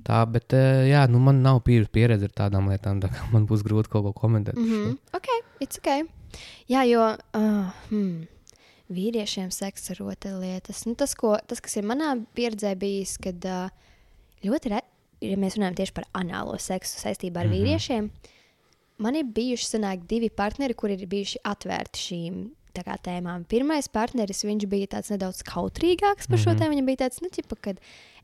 Tā, 0.00 0.22
bet 0.24 0.54
eh, 0.56 0.88
jā, 0.88 1.04
nu 1.10 1.20
man 1.22 1.42
nav 1.44 1.60
pieredze 1.66 1.92
pieredze 1.92 2.28
ar 2.30 2.34
tādām 2.44 2.70
lietām, 2.72 3.00
tā 3.02 3.10
kā 3.12 3.26
man 3.34 3.44
būs 3.48 3.64
grūti 3.66 3.92
kaut 3.92 4.06
ko 4.08 4.12
komentēt. 4.24 4.56
Mm. 4.56 4.70
-hmm. 4.70 4.98
Ok, 5.18 5.28
it's 5.60 5.78
ok. 5.78 6.08
Jā, 6.68 6.82
jo 6.88 7.02
uh, 7.12 7.72
hmm, 7.90 8.26
vīriešiem 8.88 9.50
seksa 9.52 9.94
rotaļlietas. 9.98 10.86
Nu, 10.86 10.94
tas, 10.94 11.14
ko, 11.14 11.36
tas, 11.46 11.60
kas 11.60 11.76
ir 11.76 11.84
manā 11.84 12.14
pieredzē 12.34 12.74
bijis, 12.78 13.18
kad 13.20 13.44
uh, 13.44 13.68
ļoti 14.42 14.72
re, 14.72 14.80
ja 15.20 15.36
mēs 15.36 15.58
runājam 15.58 15.76
tieši 15.82 15.92
par 15.92 16.08
anālo 16.12 16.56
seksu 16.58 16.98
saistībā 17.04 17.40
ar 17.40 17.46
mm. 17.46 17.52
-hmm. 17.52 17.58
vīriešiem, 17.58 18.10
man 18.98 19.14
ir 19.14 19.24
bijuši 19.24 19.76
sanāk, 19.76 20.06
divi 20.08 20.30
partneri, 20.30 20.74
kuri 20.74 20.96
ir 20.96 21.06
bijuši 21.06 21.44
atvērti 21.44 21.98
šīm 21.98 22.42
tēmām. 22.74 23.44
Pirmais 23.48 23.88
partneris 23.88 24.42
viņš 24.44 24.66
bija 24.68 24.86
tāds 24.86 25.10
nedaudz 25.10 25.42
kautrīgāks 25.42 26.28
par 26.28 26.38
šo 26.38 26.50
Mhm. 26.52 26.58
tēmu. 26.58 26.74
Viņam 26.74 26.86
bija 26.86 26.96
tāds, 26.96 27.22
nu, 27.22 27.28
ķipa, 27.28 27.56
kad 27.60 27.80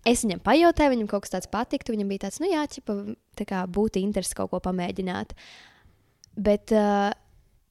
es 0.06 0.24
viņam 0.24 0.40
pajautāju, 0.40 0.90
viņam 0.96 1.08
kaut 1.08 1.22
kas 1.22 1.30
tāds 1.30 1.50
patiktu. 1.50 1.92
Viņam 1.92 2.08
bija 2.08 2.18
tāds, 2.28 2.40
nu, 2.40 2.46
jā, 2.46 2.66
ķipa, 2.66 3.16
tā 3.36 3.44
kā 3.46 3.66
būtu 3.66 4.02
interesi 4.02 4.34
kaut 4.34 4.50
ko 4.50 4.60
pamēģināt. 4.60 5.30
Bet 6.36 6.72
uh, 6.72 7.10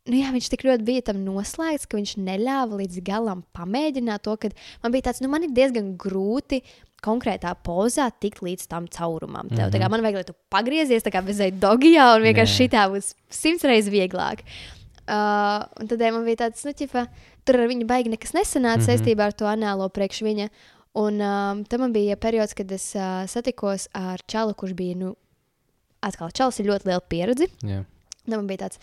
nu, 0.08 0.16
jā, 0.16 0.32
viņš 0.32 0.50
tik 0.50 0.64
ļoti 0.68 0.84
bija 0.88 1.02
tam 1.02 1.24
noslēgts, 1.26 1.88
ka 1.88 1.98
viņš 1.98 2.18
neļāva 2.18 2.82
līdz 2.82 3.02
galam 3.04 3.44
pamēģināt 3.58 4.24
to, 4.24 4.36
ka 4.38 4.50
man 4.84 4.92
bija 4.92 5.10
tāds, 5.10 5.22
nu, 5.22 5.30
man 5.30 5.44
ir 5.44 5.50
diezgan 5.56 5.96
grūti. 5.98 6.62
Konkrētā 6.98 7.52
pozā 7.62 8.10
tikt 8.20 8.40
līdz 8.42 8.68
tam 8.68 8.88
caurumam. 8.88 9.48
Tev, 9.50 9.58
mm 9.58 9.64
-hmm. 9.70 9.72
tā 9.76 9.80
kā 9.80 9.90
man 9.90 10.02
vajag, 10.02 10.16
lai 10.16 10.24
tu 10.24 10.34
pagriezies 10.50 11.04
tā 11.04 11.12
kā 11.14 11.22
bezai 11.24 11.52
dogijā, 11.52 12.16
un 12.16 12.24
vienkārši 12.24 12.54
Nē. 12.54 12.58
šitā 12.58 12.90
būs 12.90 13.14
simts 13.30 13.64
reizes 13.64 13.94
vieglāk. 13.94 14.40
Uh, 15.08 15.64
un 15.80 15.88
tad 15.88 16.02
man 16.12 16.26
bija 16.28 16.42
tāds, 16.44 16.66
nu, 16.68 16.74
ķipa, 16.76 17.06
tur 17.48 17.62
ar 17.62 17.70
viņu 17.72 17.86
baigi 17.88 18.12
nekas 18.12 18.34
nesanāca 18.36 18.82
mm. 18.82 18.82
-hmm. 18.82 18.90
saistībā 18.90 19.30
ar 19.30 19.34
to 19.34 19.48
anālo 19.48 19.88
priekš 19.90 20.22
viņa. 20.26 20.50
Un 20.98 21.22
um, 21.22 21.64
tam 21.64 21.94
bija 21.94 22.18
periods, 22.18 22.54
kad 22.54 22.72
es 22.72 22.96
uh, 22.96 23.24
satikos 23.30 23.88
ar 23.94 24.20
čalu, 24.28 24.54
kurš 24.54 24.74
bija, 24.74 24.96
nu, 24.98 25.14
atkal, 26.02 26.32
čalis 26.32 26.60
ir 26.60 26.66
ļoti 26.72 26.90
liela 26.90 27.04
pieredze. 27.06 27.48
Jā. 27.62 27.84
Tad 28.26 28.36
man 28.36 28.48
bija 28.50 28.66
tāds, 28.66 28.80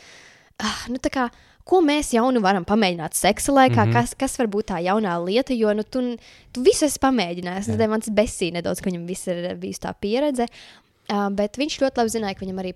ah, 0.63 0.87
nu, 0.89 1.01
tā 1.03 1.11
kā, 1.11 1.29
ko 1.69 1.81
mēs 1.85 2.13
jaunu 2.15 2.41
varam 2.45 2.65
pamēģināt 2.65 3.19
seksa 3.19 3.53
laikā, 3.53 3.85
mm. 3.85 3.91
-hmm. 3.91 3.93
kas, 3.93 4.15
kas 4.15 4.39
var 4.39 4.47
būt 4.47 4.71
tā 4.71 4.81
jaunā 4.85 5.17
lieta, 5.25 5.53
jo 5.53 5.75
nu, 5.75 5.83
tu, 5.83 6.17
tu 6.53 6.63
visu 6.63 6.87
esi 6.87 7.03
pamēģinājis. 7.03 7.69
Jā. 7.69 7.77
Tad 7.77 7.91
man 7.91 8.01
tas 8.01 8.15
besīja 8.15 8.61
nedaudz, 8.61 8.81
ka 8.81 8.91
viņam 8.91 9.07
viss 9.07 9.29
ir 9.29 9.57
bijusi 9.57 9.81
tā 9.81 9.93
pieredze. 10.01 10.49
Uh, 11.05 11.29
bet 11.29 11.59
viņš 11.61 11.83
ļoti 11.83 12.01
labi 12.01 12.11
zināja, 12.15 12.35
ka 12.35 12.47
viņam 12.47 12.61
arī 12.63 12.73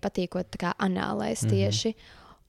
kā 0.61 0.74
anālais 0.76 1.46
Mhm. 1.94 1.94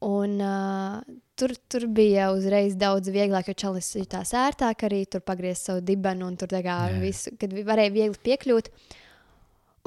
Un, 0.06 0.38
uh, 0.40 1.02
tur, 1.36 1.54
tur 1.68 1.86
bija 1.92 2.30
uzreiz 2.32 2.78
daudz 2.80 3.12
vieglāk, 3.12 3.50
jo 3.52 3.58
čalis 3.66 3.92
jutās 3.98 4.32
ērtāk 4.38 4.88
arī 4.88 5.04
tur 5.12 5.24
pagriezt 5.26 5.68
savu 5.68 5.84
dibenu 5.84 6.30
un 6.30 6.40
tur 6.40 6.52
kā 6.56 6.80
Jā. 6.88 7.00
visu, 7.02 7.36
kad 7.40 7.52
varēja 7.54 7.96
viegli 7.96 8.22
piekļūt. 8.30 8.72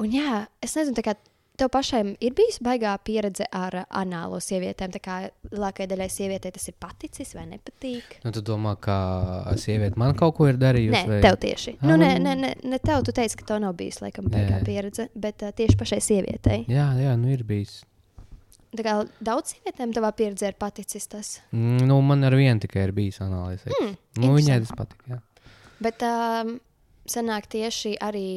Un 0.03 0.13
jā, 0.13 0.43
es 0.61 0.75
nezinu, 0.77 1.01
kā 1.05 1.15
tev 1.57 1.69
pašai 1.73 2.01
ir 2.21 2.33
bijusi 2.35 2.63
baigā 2.65 2.93
pieredze 3.05 3.45
ar 3.53 3.83
anālo 3.89 4.39
sievietēm. 4.41 4.93
Tā 4.95 5.01
kā 5.03 5.17
lielākajai 5.51 5.89
daļai 5.91 6.09
sievietei 6.11 6.53
tas 6.55 6.65
ir 6.69 6.77
paticis 6.81 7.33
vai 7.37 7.45
nepatīk. 7.51 8.17
Nu, 8.25 8.33
tu 8.35 8.43
domā, 8.45 8.75
ka 8.81 8.97
sieviete 9.61 9.99
man 10.01 10.17
kaut 10.19 10.35
ko 10.39 10.49
ir 10.49 10.59
darījusi? 10.61 10.97
Nē, 10.97 11.05
vai... 11.15 11.21
tev 11.25 11.39
tieši. 11.45 11.77
Ā, 11.79 11.87
Nu, 11.89 11.97
nē, 12.01 12.11
nē, 12.23 12.35
nē, 12.41 12.51
ne 12.73 12.81
tev, 12.81 13.05
tu 13.05 13.15
teici, 13.15 13.37
ka 13.39 13.53
tev 13.53 13.63
nav 13.63 13.77
bijusi 13.79 14.05
laikam 14.07 14.29
baigā 14.33 14.59
jā. 14.59 14.65
pieredze, 14.67 15.09
bet 15.13 15.45
uh, 15.45 15.53
tieši 15.55 15.79
pašai 15.79 16.01
sievietei. 16.03 16.63
Jā, 16.71 16.89
jā, 17.01 17.17
nu 17.19 17.33
ir 17.33 17.45
bijis. 17.47 17.81
Kā 18.81 18.93
daudz 19.21 19.53
sievietēm 19.53 19.93
tavā 19.93 20.09
pieredzē 20.17 20.49
ir 20.49 20.57
paticis 20.59 21.05
tas. 21.11 21.33
Mm, 21.53 21.85
Nu, 21.89 21.99
man 22.01 22.25
ar 22.25 22.33
vienu 22.37 22.63
tikai 22.63 22.87
ir 22.87 22.93
bijis 22.95 23.19
analīze. 23.21 23.69
Mm, 23.69 23.95
nu, 24.23 24.31
viņai 24.37 24.59
tas 24.63 24.73
patīk. 24.79 25.03
Jā. 25.11 25.19
Bet 25.83 26.03
um, 26.07 26.55
sanāk 27.09 27.49
tieši 27.51 27.95
arī 28.01 28.27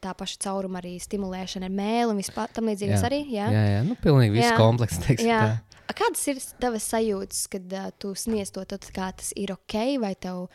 tā 0.00 0.14
paša 0.16 0.38
cauruma, 0.46 0.80
arī 0.80 0.94
stimulēšana 1.02 1.68
ar 1.68 1.74
mēlu 1.76 2.14
un 2.14 2.20
vispār 2.22 2.52
tam 2.54 2.70
līdzīgas 2.70 3.06
arī. 3.08 3.24
Jā, 3.34 3.50
jā, 3.52 3.64
jā. 3.76 3.80
Nu, 3.88 3.98
pilnīgi 4.00 4.38
viss 4.38 4.56
komplekss. 4.56 5.02
Kādas 5.92 6.22
ir 6.30 6.38
tavas 6.62 6.86
sajūtas, 6.88 7.46
kad 7.52 7.74
uh, 7.76 7.90
tu 8.00 8.14
sniedz 8.16 8.54
to, 8.54 8.62
tad, 8.64 8.86
kā 8.94 9.10
tas 9.18 9.34
ir 9.36 9.52
ok, 9.52 9.98
vai 10.00 10.14
tev, 10.16 10.46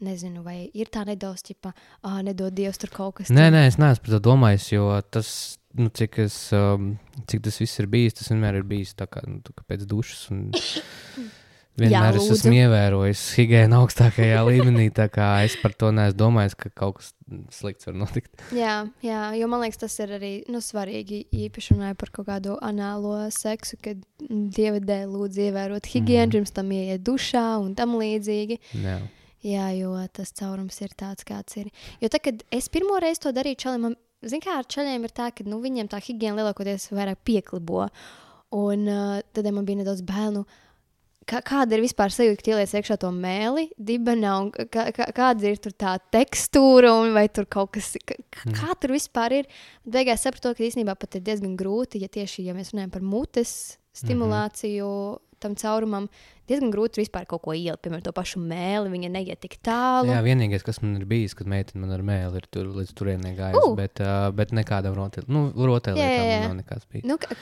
nezinu, 0.00 0.42
vai 0.44 0.70
ir 0.74 0.90
tā 0.92 1.04
nedaudz, 1.08 1.42
ķipa, 1.46 1.72
ah, 2.02 2.18
nedod 2.22 2.52
Dievs, 2.56 2.78
tur 2.78 2.90
kaut 2.90 3.14
kas 3.20 3.30
Nē, 3.32 3.48
nē, 3.54 3.66
es 3.70 3.78
neesmu 3.80 4.04
par 4.04 4.16
to 4.16 4.20
domājis, 4.28 4.68
jo 4.72 4.90
tas, 5.10 5.30
nu, 5.74 5.88
cik, 5.88 6.18
es, 6.26 6.36
um, 6.56 6.98
cik 7.26 7.42
tas 7.46 7.60
viss 7.62 7.78
ir 7.80 7.86
bijis, 7.86 8.14
tas 8.20 8.28
vienmēr 8.32 8.60
ir 8.60 8.68
bijis 8.68 8.94
tā 8.94 9.06
kā, 9.08 9.24
nu, 9.26 9.40
tā 9.46 9.52
kā 9.56 9.64
pēc 9.72 9.86
dušas. 9.88 10.28
Un... 10.30 10.50
Vienmēr 11.76 12.16
es 12.16 12.22
lūdzu. 12.24 12.36
esmu 12.38 12.54
ievērojis 12.56 13.22
higiēnu 13.36 13.76
augstākajā 13.82 14.38
līmenī, 14.46 14.86
tā 14.96 15.10
kā 15.12 15.26
es 15.44 15.58
par 15.60 15.74
to 15.76 15.90
neesmu 15.92 16.16
domājis, 16.22 16.54
ka 16.56 16.70
kaut 16.72 17.02
kas 17.02 17.10
slikts 17.52 17.84
var 17.90 17.98
notikt. 18.00 18.32
Jā, 18.56 18.78
jā, 19.04 19.18
jo 19.36 19.48
man 19.52 19.60
liekas, 19.60 19.82
tas 19.82 19.98
ir 20.00 20.14
arī 20.16 20.30
nu, 20.48 20.62
svarīgi. 20.64 21.26
Īpaši 21.36 21.76
runājot 21.76 21.98
par 22.00 22.12
kaut 22.16 22.30
kādu 22.30 22.56
anālo 22.64 23.18
seksu, 23.28 23.76
kad 23.84 24.00
dievidē 24.24 25.02
lūdzu 25.04 25.50
ievērot 25.50 25.84
higiēnu, 25.92 26.30
Mhm. 26.30 26.32
pirms 26.38 26.56
tam 26.56 26.72
ieiet 26.72 27.04
dušā 27.04 27.44
un 27.60 27.74
tam 27.76 27.92
līdzīgi. 28.00 28.56
Jā. 28.80 28.96
Jā, 29.44 29.68
jo 29.76 29.92
tas 30.16 30.32
caurums 30.32 30.80
ir 30.80 30.92
tāds, 30.96 31.24
kāds 31.26 31.58
ir. 31.60 31.70
Jo 32.00 32.08
tad, 32.08 32.22
kad 32.24 32.44
es 32.54 32.68
pirmo 32.72 32.98
reizi 33.02 33.26
to 33.26 33.32
darīju 33.36 33.60
čalim, 33.66 33.88
man, 33.88 33.96
zin 34.24 34.42
kā 34.42 34.58
ar 34.60 34.68
čaļiem 34.68 35.04
ir 35.04 35.12
tā, 35.14 35.30
ka 35.34 35.44
nu, 35.46 35.60
viņiem 35.62 35.90
tā 35.92 36.00
higiēna 36.02 36.40
lielākoties 36.40 36.90
vairāk 36.94 37.20
pieklibo. 37.26 37.86
Un 38.56 38.86
uh, 38.88 39.18
tad 39.34 39.48
man 39.52 39.66
bija 39.68 39.82
nedaudz 39.82 40.02
bēnu. 40.06 40.44
Kā, 41.26 41.40
kāda 41.42 41.74
ir 41.74 41.82
vispār 41.82 42.12
sajūta, 42.14 42.38
ka 42.38 42.52
ieliec 42.52 42.72
iekšā 42.78 42.96
to 43.02 43.08
mēli, 43.10 43.64
dibenā, 43.82 44.34
un 44.44 44.52
kā, 44.54 44.84
kā, 44.94 45.08
kāda 45.14 45.50
ir 45.50 45.58
tā 45.74 45.96
tekstūra, 46.14 46.92
un 47.02 47.10
vai 47.16 47.24
tur 47.26 47.48
kaut 47.50 47.72
kas, 47.74 47.96
kā, 48.06 48.14
kā 48.54 48.76
tur 48.78 48.94
vispār 48.94 49.40
ir. 49.40 49.48
Beigās 49.82 50.22
sapratu, 50.22 50.54
ka 50.54 50.62
īstenībā 50.62 50.94
pat 50.94 51.18
ir 51.18 51.24
diezgan 51.26 51.58
grūti, 51.58 52.04
ja 52.04 52.08
tieši, 52.12 52.46
ja 52.46 52.54
mēs 52.54 52.70
runājam 52.70 52.94
par 52.94 53.02
mutes 53.02 53.56
stimulāciju 53.96 54.86
mm 54.86 55.16
-hmm. 55.16 55.40
tam 55.42 55.56
caurumam, 55.58 56.08
diezgan 56.48 56.70
grūti 56.74 57.00
vispār 57.02 57.24
kaut 57.26 57.42
ko 57.44 57.54
ielikt, 57.56 57.82
piemēram, 57.84 58.02
to 58.06 58.12
pašu 58.16 58.38
mēli, 58.42 58.90
viņa 58.92 59.10
neiet 59.16 59.40
tik 59.42 59.56
tālu. 59.66 60.10
Jā, 60.12 60.20
vienīgais, 60.22 60.62
kas 60.66 60.78
man 60.82 60.94
ir 61.00 61.04
bijis, 61.10 61.34
kad 61.38 61.48
meitene 61.50 61.82
man 61.82 61.94
ar 61.96 62.04
mēli 62.06 62.38
ir 62.42 62.46
tur 62.54 62.68
līdz 62.76 62.92
turienei 62.98 63.34
gājusi, 63.38 63.62
Uh! 63.66 63.74
bet, 63.78 64.00
uh, 64.04 64.28
bet 64.36 64.52
nekādam 64.56 64.94
rotaļlietām, 64.98 65.32
nu, 65.32 65.48
man 65.56 66.46
nav 66.46 66.56
nekas 66.60 66.86
bijis. 66.92 67.04
Nu, 67.08 67.16
kā, 67.18 67.34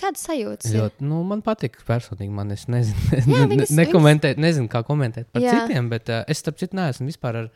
kādas 0.00 0.24
sajūtas? 0.26 0.70
ir? 0.72 0.80
Ļoti, 0.82 1.06
nu, 1.08 1.22
man 1.28 1.42
patīk 1.46 1.78
personīgi. 1.86 2.32
Man 2.34 2.50
es 2.54 2.66
nezinu, 2.70 2.98
Jā, 3.18 3.24
ne, 3.26 3.46
viņas- 3.54 3.74
nekomentēt, 3.78 4.38
nezinu, 4.42 4.68
kā 4.72 4.82
komentēt 4.86 5.30
par 5.32 5.42
Jā. 5.44 5.54
Citiem, 5.62 5.88
bet 5.92 6.10
uh, 6.12 6.24
es, 6.28 6.42
starp 6.42 6.58
citu, 6.60 6.76
neesmu 6.78 7.08
vispār 7.10 7.42
ar 7.44 7.50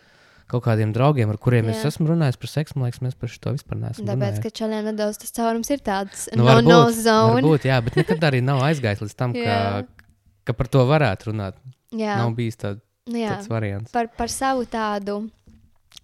kaut 0.52 0.64
kādiem 0.66 0.90
draugiem, 0.92 1.30
ar 1.32 1.38
kuriem 1.40 1.70
Jā. 1.70 1.78
es 1.78 1.86
esmu 1.92 2.10
runājis 2.10 2.36
par 2.36 2.50
seksu. 2.52 2.76
Man 2.76 2.90
liekas, 2.90 3.00
mēs 3.00 3.14
par 3.16 3.30
šo 3.32 3.54
vispār 3.56 3.78
neesam 3.80 4.04
Tāpēc, 4.04 4.18
runājuši. 4.18 4.42
ka 4.44 4.50
čaļiem 4.60 4.88
nedaudz 4.90 5.20
tas 5.22 5.32
caurums 5.38 5.70
ir 5.72 5.80
tāds 5.86 6.26
Nu, 6.36 6.44
no, 6.44 6.58
no 6.60 6.78
varbūt, 6.82 6.98
zone. 7.06 7.38
varbūt, 7.40 7.68
jā, 7.70 7.78
bet 7.86 7.96
nekad 8.02 8.26
arī 8.28 8.42
nav 8.44 8.60
aizgājis 8.66 9.00
līdz 9.06 9.16
tam, 9.16 9.32
ka. 9.38 9.56
ka 10.44 10.52
par 10.52 10.68
to 10.68 10.84
varētu 10.88 11.30
runāt. 11.32 11.54
Jā, 11.92 12.16
Nav 12.22 12.34
bijis 12.34 12.56
tā, 12.56 12.76
nu 13.06 13.18
jā. 13.20 13.34
tāds 13.36 13.48
variants. 13.52 13.92
Par, 13.92 14.08
par 14.16 14.28
savu 14.32 14.64
tādu. 14.66 15.28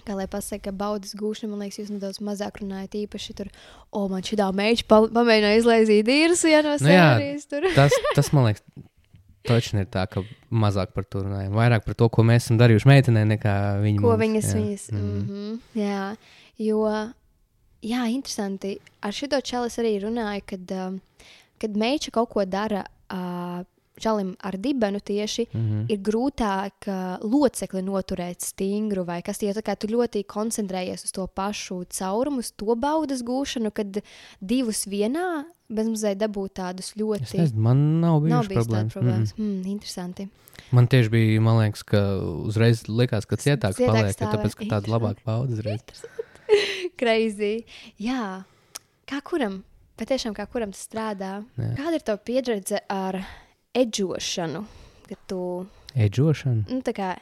Kā 0.04 0.14
lai 0.16 0.26
pasakā, 0.28 0.72
baudas 0.72 1.14
gūšanu, 1.16 1.50
man 1.52 1.60
liekas, 1.64 1.78
jūs 1.82 1.90
nedaudz 1.92 2.18
mazāk 2.24 2.60
runājat. 2.62 2.94
Īpaši 3.06 3.34
tur, 3.36 3.48
o, 3.92 4.06
man 4.08 4.22
šī 4.24 4.36
tā 4.40 4.46
meitene 4.56 4.86
pa- 4.88 5.08
pamēģināja 5.12 5.58
izlaizīt 5.62 6.08
īrus, 6.12 6.44
ja 6.48 6.60
no 6.64 6.74
Nu 6.76 6.78
sērijas 6.78 7.46
tur. 7.48 7.66
Tas, 7.74 7.92
tas 8.16 8.30
man 8.36 8.44
liekas, 8.48 8.62
točni 9.48 9.80
ir 9.84 9.86
tā, 9.92 10.04
ka 10.08 10.22
mazāk 10.52 10.92
par 10.96 11.04
to 11.08 11.22
runājam. 11.24 11.52
Vairāk 11.56 11.84
par 11.84 11.94
to, 11.96 12.08
ko 12.12 12.24
mēs 12.24 12.44
esam 12.46 12.58
darījuši 12.60 12.88
meitenei, 12.88 13.24
nekā 13.36 13.54
viņa. 13.84 14.00
Ko 14.00 14.12
mums, 14.12 14.20
viņas, 14.24 14.48
jā. 14.52 14.60
viņas, 14.60 14.84
Mhm. 14.92 15.08
mm 15.08 15.28
-hmm, 15.28 15.58
jā, 15.82 16.16
jo, 16.58 16.84
jā, 17.82 18.02
interesanti. 18.12 18.78
Ar 19.02 19.12
šito 19.12 19.40
čalis 19.40 19.78
arī 19.78 20.00
runāju, 20.04 20.42
kad, 20.46 20.72
um, 20.72 21.00
kad 21.58 21.70
meiča 21.76 22.10
kaut 22.10 22.28
ko 22.28 22.44
dara 22.44 22.84
uh, 23.10 23.64
čalim 23.98 24.36
ar 24.40 24.52
dibenu 24.56 25.00
tieši, 25.00 25.46
Mhm. 25.54 25.86
ir 25.90 25.98
grūtāk 25.98 26.88
uh, 26.88 27.18
locekli 27.22 27.82
noturēt 27.82 28.40
stingru, 28.40 29.04
vai 29.04 29.22
kas 29.22 29.38
tie, 29.38 29.52
tā 29.52 29.62
kā 29.62 29.76
tu 29.78 29.86
ļoti 29.88 30.24
koncentrējies 30.24 31.04
uz 31.04 31.12
to 31.12 31.26
pašu 31.26 31.84
caurumu, 31.90 32.38
uz 32.38 32.50
to 32.52 32.74
baudas 32.76 33.22
gūšanu, 33.22 33.70
kad 33.72 34.00
divus 34.40 34.84
vienā 34.86 35.44
bezmazliet 35.68 36.18
dabūt 36.18 36.54
tādus 36.54 36.92
Es 36.92 36.94
ļoti. 36.96 37.38
nezinu, 37.38 37.58
man 37.60 38.00
nav 38.00 38.22
Nav 38.22 38.46
bijušas 38.46 38.48
bijis 38.48 38.66
problēmas. 38.66 38.92
problēmas. 38.92 39.34
Mm 39.36 39.44
Mm, 39.62 39.66
interesanti. 39.66 40.22
-mm. 40.24 40.72
Man 40.72 40.86
tieši 40.86 41.08
bija, 41.10 41.40
man 41.40 41.58
liekas, 41.64 41.82
ka 41.84 41.98
uzreiz 42.44 42.82
likās, 42.88 43.24
ka 43.26 43.36
cietāks 43.36 43.76
Cietāks 43.76 43.86
paliek, 43.86 44.16
stāvē. 44.16 44.32
tāpēc, 44.34 44.54
ka 44.54 44.64
tāda 44.64 44.86
labāka 44.88 45.20
pauda 45.24 45.52
uzreiz. 45.52 45.80
Crazy. 46.98 47.64
Jā, 48.00 48.44
kā 49.08 49.20
kuram, 49.24 49.62
patiešām 49.98 50.34
kā 50.36 50.46
kuram 50.50 50.72
tas 50.72 50.86
strādā. 50.88 51.44
Jā. 51.58 51.74
Kāda 51.78 51.94
ir 51.94 52.04
tava 52.06 52.18
pieredze 52.18 52.80
ar 52.88 53.20
edžošanu? 53.74 54.64
Tu, 55.26 55.66
Eidžošana. 55.96 56.66
nu, 56.68 56.80
tā 56.84 56.92
kā, 56.96 57.16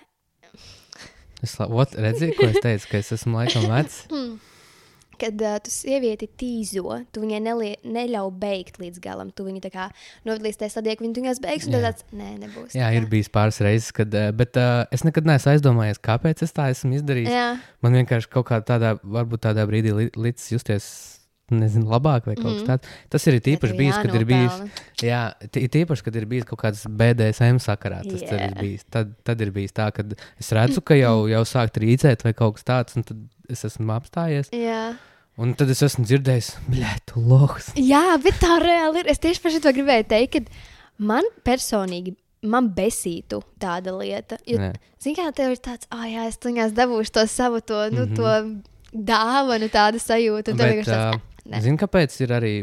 Es 1.45 1.59
la- 1.61 1.69
ot, 1.69 1.93
redzēju, 1.93 2.35
ko 2.39 2.47
es 2.49 2.61
teicu, 2.65 2.89
ka 2.91 2.99
es 2.99 3.13
esmu 3.13 3.37
laikam 3.37 3.67
vecs. 3.71 4.07
kad 5.21 5.41
uh, 5.41 5.57
tu 5.65 5.71
sievieti 5.73 6.27
tīzo, 6.29 6.99
tu 7.13 7.23
viņai 7.23 7.41
nelie, 7.41 7.71
neļauj 7.85 8.31
beigt 8.41 8.77
līdz 8.81 9.01
galam. 9.01 9.31
Tu 9.33 9.47
viņu 9.47 9.63
tā 9.65 9.71
kā 9.73 9.87
novadīsi 10.29 10.61
tajā 10.61 10.75
stadijā, 10.75 10.97
ka 10.99 11.05
viņa 11.07 11.23
viņas 11.23 11.41
beigs, 11.45 11.69
un 11.71 11.77
tāds, 11.79 12.05
nē, 12.13 12.31
nebūs. 12.43 12.77
Jā, 12.77 12.91
ir 12.97 13.07
bijis 13.09 13.31
pāris 13.33 13.61
reizes, 13.65 13.93
kad, 13.97 14.13
eh, 14.13 14.29
bet 14.37 14.57
uh, 14.61 14.85
es 14.93 15.05
nekad 15.09 15.29
neesmu 15.29 15.55
aizdomājies, 15.55 16.01
kāpēc 16.05 16.43
es 16.45 16.53
tā 16.57 16.69
esmu 16.75 16.99
izdarījis. 16.99 17.33
Jā, 17.33 17.47
Man 17.85 17.97
vienkārši 18.01 18.29
kaut 18.33 18.49
kādā 18.51 18.67
tādā, 18.75 18.95
varbūt 19.05 19.47
tādā 19.49 19.65
brīdī 19.69 19.95
li, 19.97 20.11
līdz 20.17 20.51
justies. 20.53 21.16
Nezinu, 21.51 21.87
labāk 21.87 22.25
vai 22.27 22.35
kaut 22.35 22.57
kas 22.57 22.63
Mhm. 22.63 22.67
tāds. 22.67 22.83
Tas 23.09 23.27
ir 23.29 23.37
īpaši 23.39 23.77
bijis, 23.79 23.95
kad 24.03 24.15
ir 24.15 24.25
bijis. 24.27 24.71
Jā, 24.99 25.33
t- 25.53 25.61
it 25.63 25.73
īpaši, 25.73 26.03
kad 26.03 26.17
ir 26.17 26.27
bijis 26.27 26.45
kaut 26.45 26.59
kāds 26.59 26.85
BDSM 26.91 27.61
sakarā. 27.63 28.03
Tas 28.03 28.21
yeah. 28.23 28.49
Ir 28.51 28.55
bijis. 28.59 28.83
Tad, 28.91 29.13
tad 29.23 29.41
ir 29.41 29.53
bijis 29.53 29.71
tā, 29.73 29.93
ka 29.95 30.03
es 30.41 30.51
redzu, 30.51 30.83
ka 30.83 30.95
jau, 30.99 31.29
jau 31.31 31.43
sāk 31.47 31.71
trīcēt 31.71 32.25
vai 32.25 32.33
kaut 32.33 32.55
kas 32.57 32.65
tāds, 32.65 32.97
un 32.97 33.05
tad 33.05 33.17
es 33.49 33.63
esmu 33.63 33.95
apstājies. 33.95 34.51
Jā. 34.51 34.97
Un 35.39 35.55
tad 35.55 35.71
es 35.71 35.83
esmu 35.83 36.05
dzirdējis, 36.05 36.57
blē, 36.69 36.97
tu 37.07 37.21
lohs. 37.21 37.71
Jā, 37.77 38.17
bet 38.21 38.35
tā 38.41 38.59
reāli 38.59 39.05
ir. 39.05 39.07
Es 39.13 39.19
tieši 39.19 39.41
par 39.43 39.53
šo 39.53 39.61
gribēju 39.77 40.07
teikt, 40.09 40.33
ka 40.33 40.41
man 40.99 41.23
personīgi. 41.45 42.17
Man 42.43 42.71
besītu 42.71 43.43
tāda 43.59 43.95
lieta. 43.97 44.37
Jo, 44.47 44.73
zini, 45.03 45.15
kā 45.17 45.33
tev 45.35 45.51
ir 45.53 45.57
tāds, 45.63 45.87
ah, 45.93 46.05
jā, 46.07 46.27
es 46.27 46.37
tuņās 46.39 46.73
dabūšu 46.75 47.11
to 47.13 47.27
savu, 47.27 47.61
to, 47.61 47.89
nu, 47.91 48.07
Mhm. 48.07 48.15
to 48.17 48.63
dāvanu, 48.97 49.69
tādu 49.73 49.99
sajūtu. 50.03 50.57
Bet, 50.57 50.73
vienkārši 50.73 50.91
tāds, 50.91 51.15
ā, 51.17 51.21
nē. 51.51 51.61
Zini, 51.65 51.79
kāpēc 51.81 52.15
ir 52.25 52.35
arī, 52.37 52.55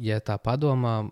ja 0.00 0.20
tā 0.24 0.38
padomā, 0.42 1.10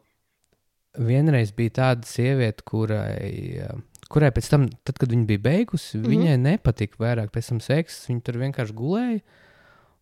vienreiz 0.96 1.52
bija 1.56 1.74
tāda 1.80 2.08
sieviete, 2.08 2.64
kurai, 2.66 3.66
kurai 4.12 4.30
pēc 4.32 4.48
tam, 4.52 4.68
tad, 4.86 4.98
kad 5.02 5.10
viņa 5.12 5.26
bija 5.28 5.42
beigusi, 5.48 5.96
mm 5.98 6.00
Mhm. 6.00 6.06
-hmm. 6.06 6.14
viņai 6.14 6.36
nepatika 6.38 6.96
vairāk 7.02 7.30
pēc 7.34 7.48
tam 7.48 7.60
seks. 7.60 8.06
Viņa 8.08 8.22
tur 8.22 8.34
vienkārši 8.40 8.72
gulēja. 8.74 9.20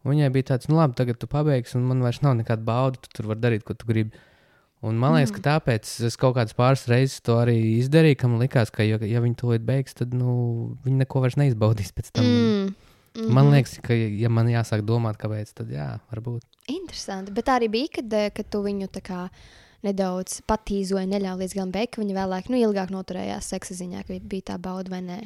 Viņai 0.05 0.31
bija 0.33 0.43
tāds, 0.53 0.69
nu, 0.69 0.77
labi, 0.77 0.95
tagad 0.95 1.19
tu 1.19 1.27
pabeigsi, 1.27 1.77
un 1.77 1.85
man 1.89 2.03
vairs 2.03 2.21
nav 2.21 2.37
nekāda 2.37 2.63
bauda. 2.63 2.99
Tu 3.01 3.09
tur 3.15 3.27
vari 3.27 3.41
darīt, 3.41 3.65
ko 3.65 3.73
tu 3.75 3.87
gribi. 3.87 4.13
Un 4.83 4.99
man 4.99 5.15
liekas, 5.15 5.33
Mm. 5.33 5.41
ka 5.41 5.61
tāpēc 5.61 6.05
es 6.05 6.17
kaut 6.17 6.37
kādas 6.37 6.53
pāris 6.53 6.87
reizes 6.87 7.23
to 7.23 7.33
arī 7.41 7.81
izdarīju, 7.81 8.19
ka 8.19 8.29
man 8.29 8.39
likās, 8.39 8.71
ka, 8.71 8.83
ja, 8.83 8.99
ja 9.01 9.21
viņi 9.21 9.37
to 9.37 9.59
beigs, 9.59 9.95
tad 9.95 10.13
nu, 10.13 10.77
viņi 10.85 10.99
neko 10.99 11.21
vairs 11.23 11.37
neizbaudīs 11.37 11.91
pēc 11.97 12.11
tam. 12.13 12.25
Mm. 12.25 12.75
Mm. 13.17 13.31
Man 13.33 13.47
mhm. 13.47 13.55
liekas, 13.55 13.81
ka, 13.81 13.95
ja 13.95 14.29
man 14.29 14.47
jāsāk 14.47 14.83
domāt, 14.85 15.17
kāpēc, 15.17 15.55
tad 15.55 15.71
jā, 15.71 16.01
varbūt. 16.13 16.43
Interesanti. 16.71 17.33
Bet 17.35 17.49
tā 17.49 17.59
arī 17.59 17.69
bija, 17.73 17.91
kad, 17.99 18.13
eh, 18.13 18.31
kad 18.35 18.49
tu 18.51 18.63
viņu 18.65 18.89
tā 18.89 19.03
kā 19.05 19.21
nedaudz 19.85 20.41
patīzoji, 20.49 21.11
neļāva 21.11 21.43
līdz 21.43 21.57
galam 21.59 21.73
beigt, 21.75 21.95
ka 21.95 22.03
viņa 22.03 22.17
vēlāk, 22.17 22.49
nu, 22.49 22.57
ilgāk 22.57 22.93
noturējās 22.95 23.51
seksa 23.53 23.77
ziņā, 23.77 24.07
ka 24.07 24.19
bija 24.21 24.55
tā 24.55 24.59
bauda 24.59 24.91
vai 24.91 25.03
nē. 25.05 25.21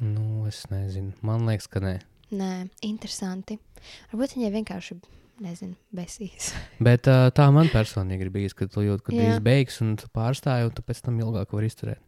Nu, 0.00 0.46
es 0.48 0.62
nezinu. 0.70 1.12
Man 1.26 1.44
liekas, 1.48 1.68
ka 1.68 1.82
nē. 1.84 1.98
Nē, 2.38 2.68
interesanti. 2.86 3.58
Varbūt 4.12 4.36
viņai 4.36 4.50
vienkārši, 4.56 4.98
nezinu, 5.44 5.76
besīs. 5.94 6.52
Bet 6.88 7.08
uh, 7.10 7.28
tā 7.34 7.48
man 7.52 7.70
personīgi 7.72 8.28
ir 8.28 8.32
bijis, 8.34 8.56
kad 8.56 8.72
tu 8.72 8.84
jūti, 8.86 9.04
ka 9.04 9.16
drīz 9.16 9.40
beigs 9.44 9.80
un 9.84 9.96
tu 10.00 10.08
pārstāji, 10.14 10.68
un 10.68 10.76
tu 10.76 10.84
pēc 10.86 11.02
tam 11.04 11.18
ilgāk 11.20 11.52
vari 11.56 11.72
izturēt. 11.72 12.04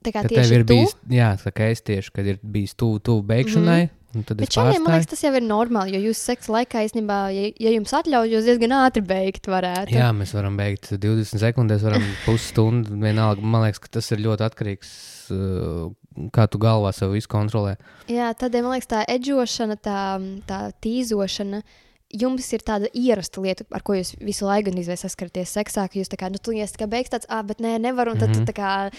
Tā 0.00 0.14
kā 0.14 0.22
tieši 0.24 0.38
tev 0.38 0.54
ir 0.56 0.62
tu, 0.64 0.76
bijis, 0.76 0.94
jā, 1.12 1.32
tā 1.42 1.50
kā 1.52 1.66
es 1.74 1.82
tieši, 1.84 2.12
kad 2.16 2.28
ir 2.30 2.38
bijis 2.40 2.72
tuvu 2.78 3.02
tuv 3.04 3.18
beigšanai, 3.28 3.82
mm 3.84 3.88
-hmm. 3.90 3.99
Tad 4.26 4.40
Bet 4.40 4.56
šādiem, 4.56 4.82
man 4.82 4.96
liekas, 4.96 5.10
tas 5.12 5.22
jau 5.22 5.32
ir 5.38 5.44
normāli, 5.46 5.94
jo 5.94 6.10
jūs 6.10 6.22
seksa 6.30 6.54
laikā, 6.56 6.82
īstenībā, 6.88 7.18
ja, 7.34 7.50
ja 7.62 7.74
jums 7.76 7.94
atļauj, 7.94 8.32
jūs 8.34 8.48
diezgan 8.48 8.74
ātri 8.80 9.04
beigt 9.06 9.46
varētu. 9.50 9.94
Jā, 9.94 10.10
mēs 10.16 10.34
varam 10.34 10.56
beigt 10.58 10.90
20 10.90 11.42
sekundēs, 11.42 11.84
varam 11.86 12.06
pusstundu. 12.26 12.96
Vienalga, 13.00 13.44
man 13.44 13.66
liekas, 13.66 13.82
ka 13.84 13.92
tas 13.98 14.10
ir 14.10 14.24
ļoti 14.24 14.46
atkarīgs 14.48 14.90
uh, 15.34 15.92
kā 16.34 16.48
tu 16.50 16.58
galvā 16.62 16.90
sev 16.96 17.14
visu 17.14 17.30
kontrolē. 17.30 17.76
Jā, 18.10 18.32
tādēļ 18.38 18.66
man 18.66 18.76
liekas, 18.76 18.90
tā 18.90 19.04
edžošana, 19.14 19.78
tā, 19.78 20.00
tā 20.48 20.64
tīzošana 20.82 21.62
jums 22.10 22.48
ir 22.50 22.64
tāda 22.66 22.90
ierasta 22.96 23.42
lieta, 23.42 23.66
ar 23.70 23.84
ko 23.86 23.94
jūs 23.94 24.16
visu 24.18 24.48
laiku 24.48 24.74
saskaraties 24.74 25.54
seksā, 25.54 25.86
ka 25.86 25.98
jūs 25.98 26.10
tā 26.10 26.18
kā, 26.18 26.30
nu, 26.32 26.40
tu 26.42 26.54
iesi 26.56 26.74
tā 26.74 26.84
kā 26.84 26.90
beigas 26.90 27.14
tāds, 27.14 27.30
ah, 27.30 27.42
bet 27.46 27.62
nē, 27.62 27.78
nevaru, 27.78 28.16
un 28.16 28.18
tad 28.18 28.30
mm 28.30 28.34
-hmm. 28.34 28.46
tu 28.46 28.52
tā 28.52 28.56
kā 28.58 28.90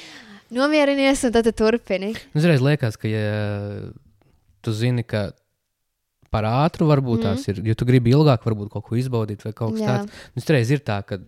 nomierinies, 0.50 1.24
un 1.24 1.32
tad 1.32 1.44
tu 1.44 1.52
turpini. 1.52 2.16
Uzreiz 2.36 2.62
liekas, 2.62 2.98
ka, 2.98 3.08
ja 3.08 3.92
tu 4.64 4.74
zini, 4.76 5.06
ka 5.08 5.30
par 6.32 6.48
ātru 6.48 6.88
varbūt 6.88 7.22
mm. 7.22 7.28
tās 7.28 7.52
ir, 7.52 7.62
jo 7.68 7.76
tu 7.76 7.88
gribi 7.88 8.14
ilgāk 8.16 8.46
varbūt 8.48 8.72
kaut 8.72 8.88
ko 8.88 8.98
izbaudīt 9.00 9.44
vai 9.44 9.52
kaut 9.52 9.76
kas 9.76 9.84
Jā. 9.84 10.00
tāds. 10.00 10.26
Nu, 10.38 10.44
reiz 10.56 10.72
ir 10.72 10.84
tā, 10.88 11.02
ka 11.04 11.20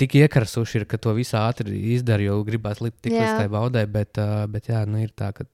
tik 0.00 0.16
iekarsuši 0.22 0.80
ir, 0.80 0.86
ka 0.90 0.98
to 0.98 1.12
visu 1.16 1.36
ātri 1.38 1.76
izdara, 1.94 2.24
jo 2.24 2.40
gribās 2.46 2.80
likt 2.80 3.02
tik 3.04 3.14
līdz 3.14 3.42
tai 3.42 3.48
baudai, 3.52 3.84
bet, 3.90 4.16
uh, 4.22 4.46
bet 4.50 4.72
jā, 4.72 4.80
nu 4.88 5.02
ir 5.04 5.12
tā, 5.14 5.30
ka 5.36 5.46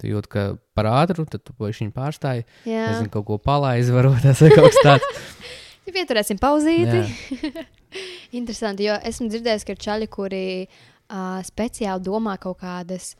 Tu 0.00 0.10
jūti, 0.10 0.30
ka 0.30 0.44
par 0.74 0.88
ātru, 0.90 1.22
tad 1.30 1.44
tu 1.46 1.54
viņu 1.58 1.92
pārstāji. 1.94 2.42
Jā, 2.66 2.88
nezinu, 2.90 3.12
kaut 3.14 3.26
ko 3.28 3.38
palaizi, 3.38 3.94
varbūt 3.94 4.24
tas 4.26 4.40
ir 4.42 4.54
kaut 4.56 4.72
kas 4.72 4.80
tāds. 4.82 5.20
ja 5.86 5.94
pieturēsim 5.94 6.40
pauzīti. 6.42 7.04
Interesanti, 8.38 8.88
jo 8.88 8.96
esmu 9.06 9.28
dzirdējis, 9.30 9.66
ka 9.66 9.76
ir 9.76 9.84
čaļi, 9.86 10.08
kuri 10.10 10.42
uh, 10.66 11.38
speciāli 11.46 12.02
domā 12.02 12.34
kaut 12.42 12.58
kādas 12.64 13.12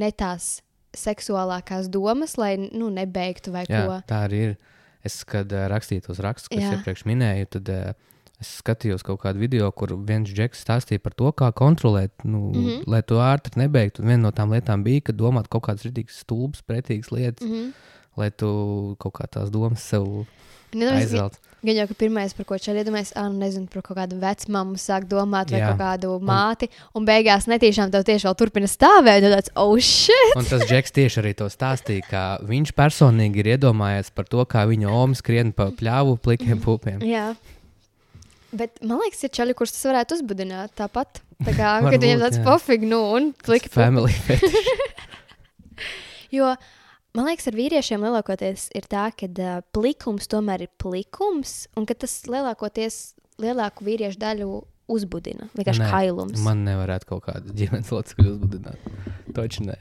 ne 0.00 0.10
tās 0.10 0.56
seksuālākās 0.96 1.88
domas, 1.88 2.36
lai 2.40 2.56
nu, 2.58 2.90
nebeigtu 2.90 3.52
vai 3.54 3.64
Jā, 3.68 3.86
ko. 3.86 4.00
Tā 4.08 4.24
arī 4.28 4.44
ir. 4.50 4.56
Es, 5.00 5.22
kad 5.24 5.48
uh, 5.48 5.64
rakstīju 5.72 6.10
tos 6.10 6.18
rakstus, 6.20 6.50
kas 6.52 6.74
iepriekš 6.76 7.06
minēju, 7.08 7.46
tad 7.56 7.68
uh, 7.72 8.08
Es 8.40 8.54
skatījos 8.62 9.02
kaut 9.04 9.20
kādu 9.20 9.42
video, 9.42 9.66
kur 9.76 9.92
viens 10.08 10.30
džeks 10.32 10.62
stāstīja 10.64 11.02
par 11.04 11.12
to, 11.12 11.28
kā 11.36 11.50
kontrolēt, 11.52 12.24
nu, 12.24 12.46
mm 12.48 12.62
-hmm. 12.64 12.84
lai 12.88 13.02
to 13.04 13.20
ātri 13.20 13.60
nebeigtu. 13.60 14.00
Un 14.02 14.08
viena 14.08 14.22
no 14.22 14.30
tām 14.32 14.54
lietām 14.54 14.82
bija, 14.82 15.00
ka 15.00 15.12
domāt 15.12 15.48
kaut 15.52 15.66
kādas 15.66 15.84
rītīgas, 15.84 16.22
stulbas, 16.24 16.62
pretīgas 16.62 17.12
lietas, 17.12 17.46
mm 17.46 17.52
-hmm. 17.52 17.72
lai 18.16 18.30
tu 18.30 18.96
kaut 18.98 19.14
kā 19.14 19.28
tās 19.28 19.50
domas 19.50 19.82
sev 19.82 20.24
aizvelc. 20.72 21.36
Gan 21.60 21.76
jau, 21.76 21.84
ka 21.90 21.94
pirmais, 22.00 22.32
par 22.32 22.46
ko 22.48 22.56
čau 22.56 22.72
iedomājies, 22.72 23.10
ah, 23.20 23.26
nezinu, 23.28 23.66
par 23.68 23.82
kaut 23.84 23.98
kādu 23.98 24.16
vecmāmu 24.22 24.78
sāk 24.80 25.04
domāt, 25.10 25.50
vai 25.52 25.58
Jā. 25.60 25.72
kaut 25.72 25.82
kādu 25.82 26.14
māti, 26.24 26.70
un, 26.70 27.02
un 27.02 27.08
beigās 27.08 27.44
netīšām 27.52 27.92
tev 27.92 28.06
tieši 28.08 28.30
vēl 28.30 28.36
turpina 28.40 28.70
stāvēt, 28.70 29.26
un 29.28 29.34
tāds, 29.36 29.52
oh, 29.60 29.74
shit! 29.76 30.38
Un 30.40 30.48
tas 30.48 30.64
Džeks 30.64 30.96
tieši 30.96 31.20
arī 31.20 31.34
to 31.36 31.50
stāstīja, 31.52 32.06
ka 32.08 32.22
viņš 32.48 32.72
personīgi 32.78 33.42
ir 33.42 33.50
iedomājies 33.58 34.08
par 34.16 34.30
to, 34.32 34.40
kā 34.48 34.64
viņa 34.70 34.94
oma 35.02 35.20
skrien 35.20 35.52
pa 35.52 35.68
pļāvu 35.76 36.16
plikiem 36.24 36.62
pupiem. 36.64 37.04
Jā. 37.04 37.34
Bet 38.56 38.80
man 38.80 39.04
liekas, 39.04 39.20
ir 39.28 39.34
čaļi, 39.36 39.58
kurus 39.58 39.76
tas 39.76 39.84
varētu 39.92 40.16
uzbudināt 40.16 40.72
tāpat. 40.80 41.20
Tā 41.44 41.52
kā, 41.52 41.76
Varbūt, 41.76 41.90
kad 41.92 42.08
viņiem 42.08 42.24
tāds 42.24 42.40
pofīgi, 42.46 42.88
nu, 42.88 43.04
un 43.20 43.32
pliki. 43.36 43.68
Family 43.76 44.16
jo, 46.36 46.54
man 47.16 47.28
liekas, 47.28 47.48
ar 47.50 47.58
vīriešiem 47.58 48.04
lielākoties 48.06 48.68
ir 48.78 48.88
tā, 48.90 49.08
ka 49.16 49.28
uh, 49.30 49.62
plikums 49.74 50.30
tomēr 50.30 50.66
ir 50.66 50.72
plikums, 50.80 51.64
un 51.78 51.88
ka 51.88 51.96
tas 51.98 52.20
lielākoties 52.30 53.00
lielāku 53.40 53.86
vīriešu 53.86 54.20
daļu 54.20 54.50
uzbudina. 54.90 55.48
Vienkārši 55.54 55.84
nē, 55.84 55.88
kailums. 55.92 56.42
Man 56.44 56.64
nevarētu 56.66 57.08
kaut 57.12 57.24
kādu 57.28 57.54
ģimenes 57.56 57.90
locekli 57.94 58.28
uzbudināt. 58.32 58.92
Toči 59.36 59.66
nē. 59.68 59.78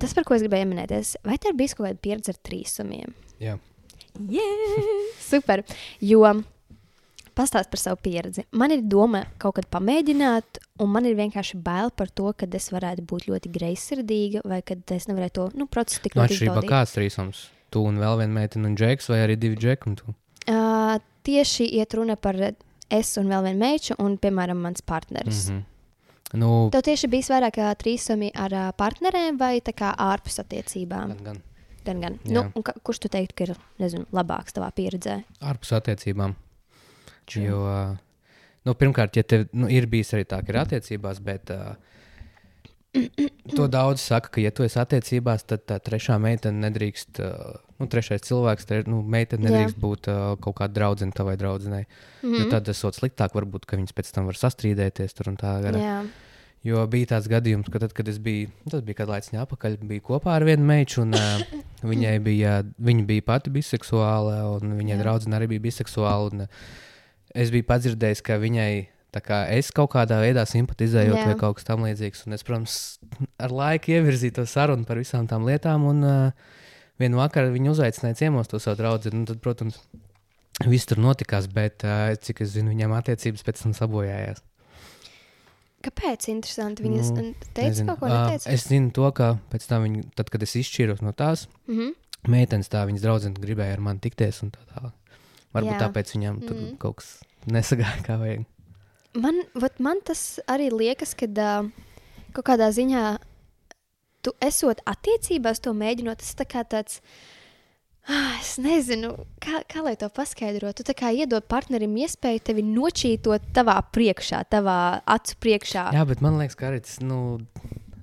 Tas, 0.00 0.12
par 0.16 0.26
ko 0.28 0.36
es 0.36 0.44
gribēju 0.44 0.68
minēties, 0.68 1.14
vai 1.24 1.38
tev 1.40 1.56
bija 1.56 1.76
kaut 1.76 1.88
kāda 1.88 2.02
pieredze 2.04 2.34
ar 2.34 2.40
trīsumiem? 2.44 3.16
Jā. 3.40 3.56
Yeah! 4.32 4.84
Super! 5.30 5.64
Jo 6.04 6.24
Pastāst 7.36 7.68
par 7.68 7.76
savu 7.76 7.98
pieredzi. 8.00 8.46
Man 8.56 8.72
ir 8.72 8.80
doma 8.88 9.26
kaut 9.36 9.58
kad 9.58 9.66
pamēģināt, 9.74 10.56
un 10.82 10.92
man 10.92 11.08
ir 11.08 11.16
vienkārši 11.18 11.58
bail 11.64 11.90
par 11.96 12.10
to, 12.10 12.32
ka 12.36 12.48
es 12.58 12.70
varētu 12.74 13.04
būt 13.08 13.28
ļoti 13.30 13.52
greizsirdīga, 13.54 14.44
vai 14.44 14.62
ka 14.66 14.76
es 14.94 15.08
nevarētu 15.10 15.34
to 15.38 15.60
nu, 15.60 15.66
procesu 15.66 16.04
tik 16.04 16.16
ļoti 16.16 16.36
izdarīt. 16.36 16.52
Atšķirībā 16.52 16.72
kāds 16.72 16.96
trīsums? 16.96 17.42
Tu 17.74 17.82
un 17.82 17.98
vēl 18.02 18.20
viena 18.22 18.40
meitene 18.40 18.70
un 18.70 18.76
džeks, 18.78 19.10
vai 19.12 19.22
arī 19.24 19.38
divi 19.40 19.58
džeki 19.60 19.90
un 19.90 19.96
tu? 19.98 20.14
Uh, 20.46 20.98
tieši 21.26 21.66
iet 21.80 21.96
runa 21.98 22.16
par 22.16 22.38
es 22.38 23.16
un 23.18 23.32
vēl 23.32 23.48
vienu 23.48 23.62
meitu, 23.64 23.96
un, 24.02 24.14
piemēram, 24.22 24.60
mans 24.62 24.84
partneris. 24.86 25.48
Mm 25.50 25.56
-hmm. 25.56 25.72
Nu, 26.34 26.68
Tev 26.72 26.82
tieši 26.82 27.08
bija 27.08 27.36
vairāk 27.36 27.58
trīsumi 27.82 28.30
ar 28.34 28.52
uh, 28.52 28.70
partneriem 28.76 29.38
vai 29.38 29.60
ārpus 29.60 30.40
attiecībām? 30.42 31.08
Gan, 31.08 31.22
gan. 31.24 31.42
gan, 31.84 32.00
gan. 32.00 32.18
Nu, 32.24 32.62
ka, 32.62 32.72
kurš 32.82 32.98
tu 32.98 33.08
teiktu, 33.08 33.34
ka 33.34 33.44
ir 33.44 33.56
nezinu, 33.78 34.06
labāks 34.12 34.52
tavā 34.52 34.70
pieredzē? 34.74 35.22
Ārpus 35.40 35.72
attiecībām. 35.72 36.34
True. 37.26 37.44
Jo, 37.44 37.96
nu, 38.66 38.74
pirmkārt, 38.74 39.16
ja 39.16 39.22
tev 39.26 39.46
nu, 39.54 39.70
ir 39.72 39.86
bijis 39.90 40.12
arī 40.16 40.26
tā, 40.28 40.40
ka 40.42 40.52
ir 40.52 40.60
attiecībās, 40.64 41.20
bet 41.24 41.52
uh, 41.54 41.76
to 43.56 43.68
daudz 43.70 44.02
saka, 44.02 44.32
ka, 44.34 44.42
ja 44.42 44.52
tu 44.54 44.66
esi 44.66 44.78
attiecībās, 44.82 45.46
tad 45.48 45.64
tā 45.70 45.78
trešā 45.82 46.18
meitene 46.22 46.64
nedrīkst, 46.66 47.20
uh, 47.22 47.56
nu, 47.80 47.88
trešais 47.92 48.24
cilvēks, 48.26 48.68
tre, 48.68 48.82
nu, 48.90 49.02
meitene 49.16 49.46
nedrīkst 49.46 49.76
Jā. 49.76 49.82
būt 49.82 50.10
uh, 50.12 50.22
kaut 50.42 50.58
kāda 50.60 50.78
draudzene 50.80 51.14
tavai 51.16 51.36
draudzenei. 51.40 51.84
Mm 51.86 52.30
-hmm. 52.30 52.38
Jo 52.40 52.50
tad 52.50 52.64
tas 52.66 52.84
ir 52.84 52.96
sliktāk, 53.00 53.34
varbūt, 53.36 53.66
ka 53.66 53.76
viņas 53.76 53.96
pēc 53.96 54.14
tam 54.14 54.26
var 54.26 54.40
sastrīdēties 54.40 55.14
tur 55.14 55.30
un 55.32 55.36
tā. 55.36 55.60
Gara. 55.62 55.78
Jā. 55.78 56.00
Jo 56.64 56.86
bija 56.90 57.06
tāds 57.06 57.28
gadījums, 57.30 57.70
ka 57.70 57.78
tad, 57.78 57.92
kad 57.92 58.08
es 58.08 58.18
biju, 58.18 58.48
tas 58.70 58.80
bija 58.82 58.94
kāds 58.94 59.08
laiks 59.10 59.30
atpakaļ, 59.30 59.76
biju 59.86 60.02
kopā 60.02 60.34
ar 60.34 60.44
vienu 60.44 60.64
meitu, 60.64 61.02
un 61.02 61.14
uh, 61.14 61.40
viņai 61.92 62.18
bija, 62.18 62.64
viņa 62.78 63.06
bija 63.06 63.22
pati 63.22 63.50
biseksuāla, 63.50 64.42
un 64.56 64.74
viņai 64.80 64.98
draudzene 64.98 65.36
arī 65.36 65.46
bija 65.46 65.60
biseksuāla. 65.60 66.32
Un, 66.32 66.40
uh, 66.40 66.85
es 67.36 67.52
biju 67.54 67.66
padzirdējis, 67.68 68.22
ka 68.26 68.38
viņai 68.42 68.70
kā, 69.24 69.44
es 69.54 69.70
kaut 69.74 69.92
kādā 69.94 70.18
veidā 70.20 70.44
simpatizēju 70.48 71.14
vai 71.16 71.36
kaut 71.40 71.58
kas 71.58 71.68
tamlīdzīgs. 71.68 72.26
Un 72.26 72.36
es, 72.36 72.44
protams, 72.46 72.78
ar 73.40 73.54
laiku 73.54 73.94
ievirzīju 73.94 74.38
to 74.38 74.46
sarunu 74.50 74.84
par 74.88 75.00
visām 75.00 75.28
tām 75.30 75.46
lietām. 75.48 75.86
Un 75.88 76.02
uh, 76.04 76.50
vienu 77.00 77.20
vakaru 77.20 77.54
viņa 77.54 77.72
uzaicināja 77.72 78.20
ciemos 78.24 78.50
to 78.50 78.60
savu 78.62 78.80
draugu. 78.80 79.12
Nu, 79.14 79.24
tad, 79.28 79.40
protams, 79.44 79.78
viss 80.66 80.88
tur 80.88 81.00
notikās, 81.02 81.48
bet 81.52 81.86
uh, 81.86 82.12
cik 82.20 82.44
es 82.44 82.54
zinu, 82.56 82.74
viņam 82.74 82.96
attiecības 82.98 83.46
pēc 83.46 83.64
tam 83.64 83.76
sabojājās. 83.76 84.42
Kāpēc? 85.86 86.28
Interesanti. 86.32 86.84
Viņas 86.86 87.12
nu, 87.14 87.28
teica 87.52 87.70
nezinu. 87.70 87.92
kaut 87.92 88.02
ko 88.02 88.10
tādu. 88.10 88.50
Es 88.50 88.66
zinu 88.68 88.90
to, 88.96 89.06
ka 89.16 89.36
pēc 89.52 89.68
tam, 89.70 89.86
viņa, 89.86 90.06
tad, 90.18 90.32
kad 90.34 90.42
es 90.42 90.56
izšķīros 90.58 91.04
no 91.04 91.12
tās 91.16 91.46
mm 91.68 91.74
-hmm. 91.78 92.30
meitenes, 92.32 92.72
tā 92.72 92.82
viņas 92.88 93.04
draudzene 93.04 93.42
gribēja 93.42 93.76
ar 93.78 93.84
mani 93.84 94.02
tikties 94.02 94.42
un 94.42 94.50
tā 94.56 94.64
tālāk. 94.72 94.94
Varbūt 95.56 95.72
Jā. 95.72 95.80
tāpēc 95.86 96.12
viņam 96.12 96.42
tur 96.44 96.56
mm. 96.56 96.76
kaut 96.82 97.00
kas 97.00 97.10
nesagāja 97.48 98.02
kā 98.04 98.18
vajag. 98.20 98.44
Man, 99.16 99.40
man 99.80 100.02
tas 100.04 100.36
arī 100.50 100.68
liekas, 100.74 101.14
ka 101.16 101.28
uh, 101.30 101.70
kaut 102.36 102.46
kādā 102.50 102.68
ziņā 102.74 103.06
tu 104.26 104.34
esot 104.42 104.82
attiecībās, 104.88 105.62
to 105.62 105.72
mēģinot, 105.76 106.20
tas 106.20 106.36
tā 106.38 106.46
kā 106.48 106.66
tāds. 106.66 107.00
Ah, 108.06 108.36
es 108.38 108.52
nezinu, 108.62 109.08
kā, 109.42 109.64
kā 109.66 109.80
lai 109.82 109.96
to 109.98 110.06
paskaidrotu. 110.14 110.84
Tu 110.86 110.94
kā 110.94 111.08
iedod 111.10 111.42
partnerim 111.50 111.96
iespēju 112.04 112.44
tevi 112.46 112.62
nočītot 112.62 113.48
tavā 113.56 113.80
priekšā, 113.90 114.44
tavā 114.52 115.00
acu 115.10 115.34
priekšā. 115.42 115.88
Jā, 115.96 116.04
bet 116.06 116.22
man 116.22 116.38
liekas, 116.38 116.54
ka 116.58 116.68
arī 116.68 116.84
tas 116.86 117.00
nu, 117.02 117.40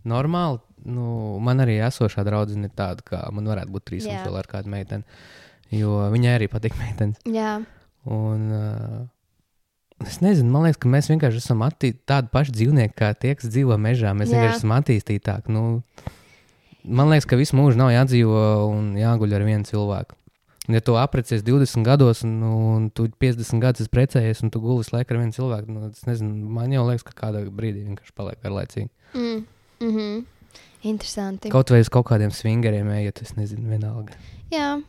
normāli. 0.04 0.60
Nu, 0.84 1.38
man 1.40 1.64
arī 1.64 1.78
esošā 1.88 2.26
draudzene 2.28 2.68
ir 2.68 2.76
tāda, 2.76 3.06
ka 3.08 3.22
man 3.32 3.48
varētu 3.48 3.72
būt 3.72 3.88
trīs 3.88 4.10
un 4.10 4.20
vēl 4.26 4.42
ar 4.42 4.50
kādu 4.52 4.74
meiteni. 4.74 5.08
Jo 5.74 6.04
viņai 6.14 6.38
arī 6.38 6.50
patīk 6.52 6.78
meitenes. 6.80 7.20
Jā. 7.26 7.58
Un, 8.04 8.48
uh, 8.52 9.02
Es 10.04 10.18
nezinu, 10.20 10.52
man 10.52 10.66
liekas, 10.66 10.80
ka 10.84 10.90
mēs 10.92 11.08
vienkārši 11.08 11.40
esam 11.40 11.62
tādi 11.64 12.28
paši 12.34 12.56
dzīvnieki, 12.58 12.96
kā 12.98 13.14
tie, 13.16 13.36
kas 13.40 13.52
dzīvo 13.54 13.78
mežā. 13.80 14.12
Mēs 14.18 14.34
Jā. 14.34 14.40
vienkārši 14.40 14.60
esam 14.60 14.74
attīstītāki. 14.76 15.54
Nu, 15.54 15.64
man 16.84 17.12
liekas, 17.14 17.28
ka 17.30 17.40
visu 17.40 17.56
mūžu 17.56 17.80
nav 17.80 17.94
jādzīvo 17.94 18.42
un 18.68 18.94
jāguļ 19.00 19.38
ar 19.38 19.46
vienu 19.48 19.70
cilvēku. 19.70 20.18
Ja 20.72 20.80
tu 20.80 20.96
apprecējies 20.96 21.44
20 21.44 21.84
gados, 21.84 22.22
un, 22.24 22.38
un 22.48 22.86
tu 22.96 23.10
50 23.20 23.60
gadus 23.64 23.90
precējies, 23.92 24.46
un 24.46 24.52
tu 24.52 24.62
gulis 24.64 24.94
laiku 24.94 25.12
ar 25.12 25.20
vienu 25.20 25.36
cilvēku, 25.36 25.76
nu, 25.76 25.90
nezinu, 26.08 26.52
man 26.56 26.72
jau 26.72 26.86
liekas, 26.88 27.04
ka 27.10 27.18
kādā 27.26 27.44
brīdī 27.52 27.84
vienkārši 27.84 28.16
paliek 28.16 28.40
garlaicīgi. 28.44 28.90
Mm. 29.14 29.44
Mm 29.84 29.92
-hmm. 29.98 30.24
Interesanti. 30.84 31.50
Kaut 31.50 31.70
vai 31.70 31.80
uz 31.84 31.90
kaut 31.90 32.08
kādiem 32.08 32.32
swingeriem 32.32 32.90
ejot, 32.92 33.22
es 33.22 33.36
nezinu, 33.36 33.70
vienalga. 33.70 34.16
Jā, 34.52 34.82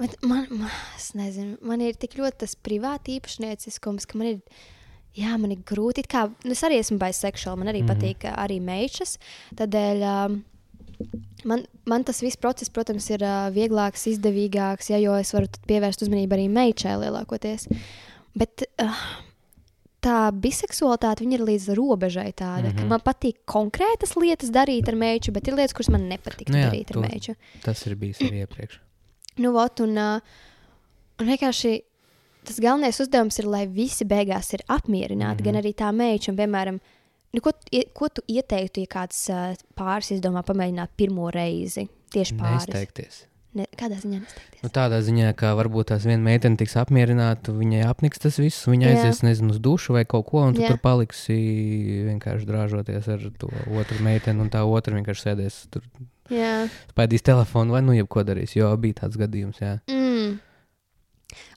Bet 0.00 0.16
man, 0.26 0.46
man, 0.50 0.70
nezinu, 1.14 1.58
man 1.62 1.82
ir 1.84 1.98
tik 1.98 2.16
ļoti 2.18 2.42
tas 2.44 2.56
privāti 2.58 3.18
īpašnieciskums, 3.20 4.08
ka 4.10 4.18
man 4.18 4.32
ir, 4.32 4.62
jā, 5.14 5.36
man 5.38 5.52
ir 5.54 5.60
grūti. 5.66 6.02
Kā, 6.10 6.26
nu, 6.42 6.54
es 6.56 6.64
arī 6.66 6.80
esmu 6.82 6.98
bisexuāls, 7.02 7.60
man 7.60 7.70
arī 7.70 7.84
mm 7.84 7.88
-hmm. 7.88 8.02
patīk 8.02 8.26
arī 8.34 8.60
meitas. 8.60 9.18
Tādēļ 9.54 10.02
um, 10.10 10.40
man, 11.44 11.66
man 11.86 12.04
tas 12.04 12.22
viss 12.22 12.36
process, 12.40 12.70
protams, 12.70 13.10
ir 13.10 13.22
uh, 13.22 13.50
vieglāks, 13.54 14.08
izdevīgāks, 14.10 14.90
ja, 14.90 14.98
jo 14.98 15.14
es 15.14 15.32
varu 15.32 15.46
pievērst 15.66 16.02
uzmanību 16.02 16.34
arī 16.34 16.48
meitai 16.48 16.96
lielākoties. 16.98 17.68
Bet, 18.34 18.66
uh, 18.82 18.98
tā 20.04 20.30
biseksualitāte 20.36 21.24
ir 21.24 21.44
līdz 21.44 21.70
robežai 21.78 22.32
tāda, 22.32 22.68
mm 22.68 22.72
-hmm. 22.72 22.80
ka 22.80 22.84
man 22.84 23.00
patīk 23.00 23.36
konkrētas 23.46 24.16
lietas 24.16 24.50
darīt 24.50 24.88
ar 24.88 24.94
meitu, 24.94 25.32
bet 25.32 25.48
ir 25.48 25.54
lietas, 25.54 25.72
kuras 25.72 25.88
man 25.88 26.08
nepatīk 26.08 26.50
nu 26.50 26.58
jā, 26.58 26.68
darīt 26.68 26.90
ar 26.90 27.00
meitu. 27.08 27.34
Tas 27.62 27.86
ir 27.86 27.96
bijis 27.96 28.20
arī 28.20 28.44
iepriekš. 28.44 28.80
Nu, 29.42 29.50
ot, 29.58 29.80
un, 29.82 29.98
un 29.98 31.30
vienkārši 31.30 31.74
tas 32.44 32.60
galvenais 32.60 33.00
uzdevums 33.02 33.40
ir, 33.40 33.48
lai 33.50 33.64
visi 33.70 34.06
beigās 34.08 34.52
ir 34.54 34.64
apmierināti, 34.68 35.42
mm 35.42 35.46
-hmm. 35.46 35.52
gan 35.52 35.60
arī 35.62 35.74
tā 35.74 35.90
meita. 35.92 36.32
Piemēram, 36.32 36.80
nu, 37.32 37.40
ko, 37.40 37.52
ko 37.94 38.08
tu 38.08 38.22
ieteiktu, 38.28 38.84
ja 38.84 38.86
kāds 38.98 39.28
pāris 39.74 40.12
izdomā 40.14 40.44
pamēģināt 40.46 40.96
pirmo 40.96 41.30
reizi 41.30 41.88
tieši 42.12 42.36
pāris? 42.38 42.68
Nesteigties. 42.68 43.24
Ne, 43.54 43.68
kādā 43.78 44.00
ziņā 44.02 44.18
nesteigties? 44.18 44.62
Nu, 44.62 44.68
tādā 44.74 44.98
ziņā, 45.06 45.28
ka 45.38 45.52
varbūt 45.54 45.92
tās 45.92 46.04
viena 46.08 46.22
meitene 46.22 46.58
tiks 46.58 46.74
apmierināta, 46.80 47.52
viņai 47.54 47.84
apniks 47.86 48.18
tas 48.18 48.38
viss, 48.42 48.66
viņa 48.66 48.88
aizies, 48.90 49.22
nezinu, 49.22 49.52
uz 49.54 49.60
dušu 49.62 49.94
vai 49.94 50.02
kaut 50.04 50.26
ko, 50.26 50.42
un 50.48 50.56
tu 50.56 50.64
Jā. 50.64 50.72
tur 50.72 50.80
paliksi 50.82 51.36
vienkārši 52.08 52.48
drāžoties 52.48 53.06
ar 53.14 53.28
to 53.38 53.50
otru 53.78 54.00
meiteni, 54.02 54.42
un 54.42 54.50
tā 54.50 54.64
otra 54.66 54.98
vienkārši 54.98 55.28
sēdēs 55.28 55.60
tur, 55.70 55.86
Jā. 56.32 56.68
spaidīs 56.92 57.22
telefonu 57.22 57.72
vai 57.76 57.82
nu 57.82 57.92
jebko 57.92 58.22
darīs, 58.24 58.54
jo 58.56 58.70
bija 58.80 58.94
tāds 59.02 59.16
gadījums, 59.20 59.58
jā. 59.60 59.78
Mm. 59.90 60.38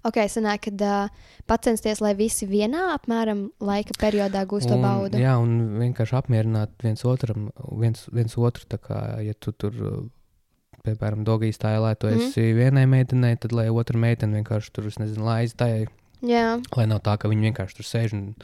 Ok, 0.08 0.16
sanāk, 0.32 0.64
kad 0.72 0.82
uh, 0.82 1.10
pacensties, 1.46 2.00
lai 2.02 2.14
visi 2.18 2.48
vienā 2.50 2.88
apmēram 2.96 3.50
laika 3.62 3.94
periodā 4.02 4.42
gūst 4.50 4.68
to 4.72 4.78
baudu. 4.82 5.20
jā, 5.22 5.36
un 5.38 5.78
vienkārši 5.78 6.16
apmierināt 6.18 6.72
viens 6.82 7.04
otram, 7.06 7.52
viens, 7.78 8.08
viens 8.12 8.34
otru, 8.38 8.66
tā 8.72 8.80
kā, 8.82 9.02
ja 9.22 9.34
tu 9.40 9.52
tur, 9.52 9.76
piemēram, 10.88 11.24
dogī 11.28 11.52
stēlē, 11.54 11.94
tu 12.00 12.08
Mhm. 12.08 12.18
esi 12.30 12.54
vienai 12.58 12.86
meitenei, 12.90 13.38
tad 13.40 13.52
lai 13.52 13.68
otra 13.70 14.00
meitene 14.00 14.42
vienkārši 14.42 14.72
tur, 14.74 14.84
nezinu, 14.98 15.24
laiz 15.24 15.54
tai, 15.54 15.86
Jā. 16.24 16.58
lai 16.76 16.86
nav 16.88 17.02
tā, 17.04 17.18
ka 17.20 17.28
viņi 17.30 17.52
vienkārši 17.54 17.76
tur 17.76 17.86
sēž 17.86 18.14
un 18.14 18.36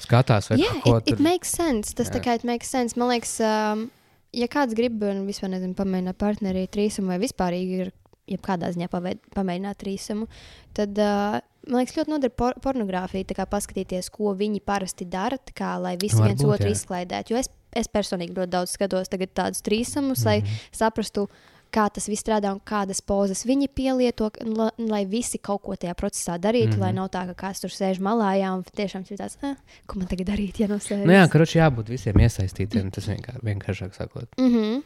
skatās 0.00 0.48
vai 0.50 0.58
Jā, 0.58 0.72
ko 0.82 0.96
it, 0.96 1.06
it 1.08 1.16
tur. 1.16 1.22
makes 1.22 1.48
sense. 1.48 1.94
Tas 1.94 2.08
Jā. 2.10 2.14
tā 2.16 2.24
kā 2.24 2.34
it 2.34 2.44
makes 2.44 2.66
sense. 2.68 2.96
Man 2.96 3.08
liekas, 3.08 3.38
um, 3.40 3.90
ja 4.32 4.48
kāds 4.50 4.76
grib 4.78 5.02
vispār 5.26 5.52
nezinu, 5.54 5.76
pamēģināt 5.78 6.18
partneri 6.20 6.66
trīsumu 6.72 7.12
vai 7.12 7.18
vispār 7.22 7.56
ir 7.58 7.92
jebkādā 8.30 8.70
ziņā 8.72 8.88
paveid, 8.92 9.20
pamēģināt 9.34 9.80
trīsumu, 9.82 10.28
tad 10.76 10.98
uh, 11.02 11.40
man 11.68 11.82
liekas, 11.82 11.96
ļoti 11.98 12.12
noder 12.12 12.32
por 12.34 12.56
pornogrāfija, 12.62 13.28
tā 13.28 13.36
kā 13.38 13.46
paskatīties, 13.50 14.10
ko 14.14 14.34
viņi 14.38 14.62
parasti 14.66 15.06
dara, 15.10 15.38
tā 15.38 15.54
kā, 15.58 15.74
lai 15.82 15.96
visi 16.00 16.18
Varbūt, 16.18 16.30
viens 16.30 16.46
otru 16.46 16.70
jā. 16.70 16.76
izklaidētu. 16.76 17.34
Jo 17.34 17.40
es, 17.42 17.50
es 17.76 17.90
personīgi 17.92 18.36
ļoti 18.36 18.52
daudz 18.54 18.76
skatos 18.76 19.10
tādus 19.10 19.62
trīsumus, 19.66 20.22
Mhm. 20.22 20.28
lai 20.28 20.38
saprastu, 20.72 21.28
kā 21.72 21.88
tas 21.94 22.08
viss 22.10 22.22
strādā 22.22 22.52
un 22.52 22.60
kādas 22.60 23.00
pozas 23.00 23.44
viņi 23.48 23.68
pielieto, 23.74 24.30
la, 24.44 24.70
lai 24.78 25.02
visi 25.08 25.38
kaut 25.38 25.62
ko 25.62 25.76
tajā 25.76 25.94
procesā 25.98 26.38
darītu, 26.38 26.68
mm 26.68 26.72
-hmm. 26.74 26.80
lai 26.80 26.92
Mhm. 26.92 26.96
nav 26.96 27.08
tā, 27.10 27.26
ka 27.26 27.34
kāds 27.46 27.60
tur 27.60 27.70
sēž 27.70 28.00
malā 28.00 28.32
jā, 28.40 28.54
un 28.54 28.64
tiešām 28.64 29.04
ir 29.10 29.18
tāds, 29.18 29.36
eh, 29.42 29.56
ko 29.86 29.98
man 29.98 30.08
tagad 30.08 30.26
darīt, 30.26 30.60
ja 30.60 30.68
no 30.68 30.76
sēžas. 30.76 31.06
Nu 31.06 31.12
jā, 31.12 31.28
karoči 31.28 31.58
jābūt 31.58 31.88
visiem 31.88 32.14
iesaistītiem, 32.14 32.90
tas 32.90 33.06
vienkār, 33.06 33.40
vienkāršāk 33.42 33.94
sakot. 33.94 34.28
Mm 34.38 34.50
-hmm. 34.54 34.82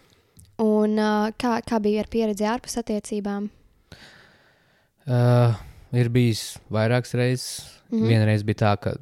Un 0.58 0.98
uh, 0.98 1.30
kā, 1.36 1.60
kā 1.62 1.80
bija 1.80 2.00
ar 2.00 2.06
pieredzi 2.08 2.44
ārpus 2.44 2.78
attiecībām? 2.80 3.50
Uh, 5.06 5.54
ir 5.92 6.08
bijis 6.08 6.58
vairākas 6.72 7.14
reizes. 7.14 7.72
Mm. 7.90 7.98
-hmm. 7.98 8.08
Vienreiz 8.08 8.42
bija 8.42 8.54
tā, 8.54 8.76
ka 8.80 8.96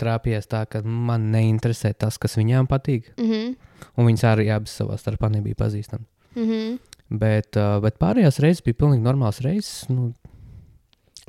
trāpījās 0.00 0.46
tā, 0.46 0.64
ka 0.66 0.82
man 0.82 1.30
neinteresē 1.32 1.94
tas, 1.98 2.18
kas 2.18 2.36
viņām 2.36 2.66
patīk. 2.66 3.12
Mm 3.18 3.30
-hmm. 3.30 3.56
Un 3.96 4.06
viņas 4.06 4.24
arī 4.24 4.50
abas 4.54 4.80
savā 4.80 4.96
starpā 4.96 5.30
nebija 5.30 5.54
pazīstamas. 5.54 6.06
Mm 6.36 6.48
-hmm. 6.48 6.78
Bet, 7.08 7.56
uh, 7.56 7.78
bet 7.82 7.98
pārējās 8.02 8.40
reizes 8.42 8.62
bija 8.62 8.74
pilnīgi 8.74 9.02
normāls 9.02 9.40
reizes. 9.40 9.88
Nu, 9.88 10.12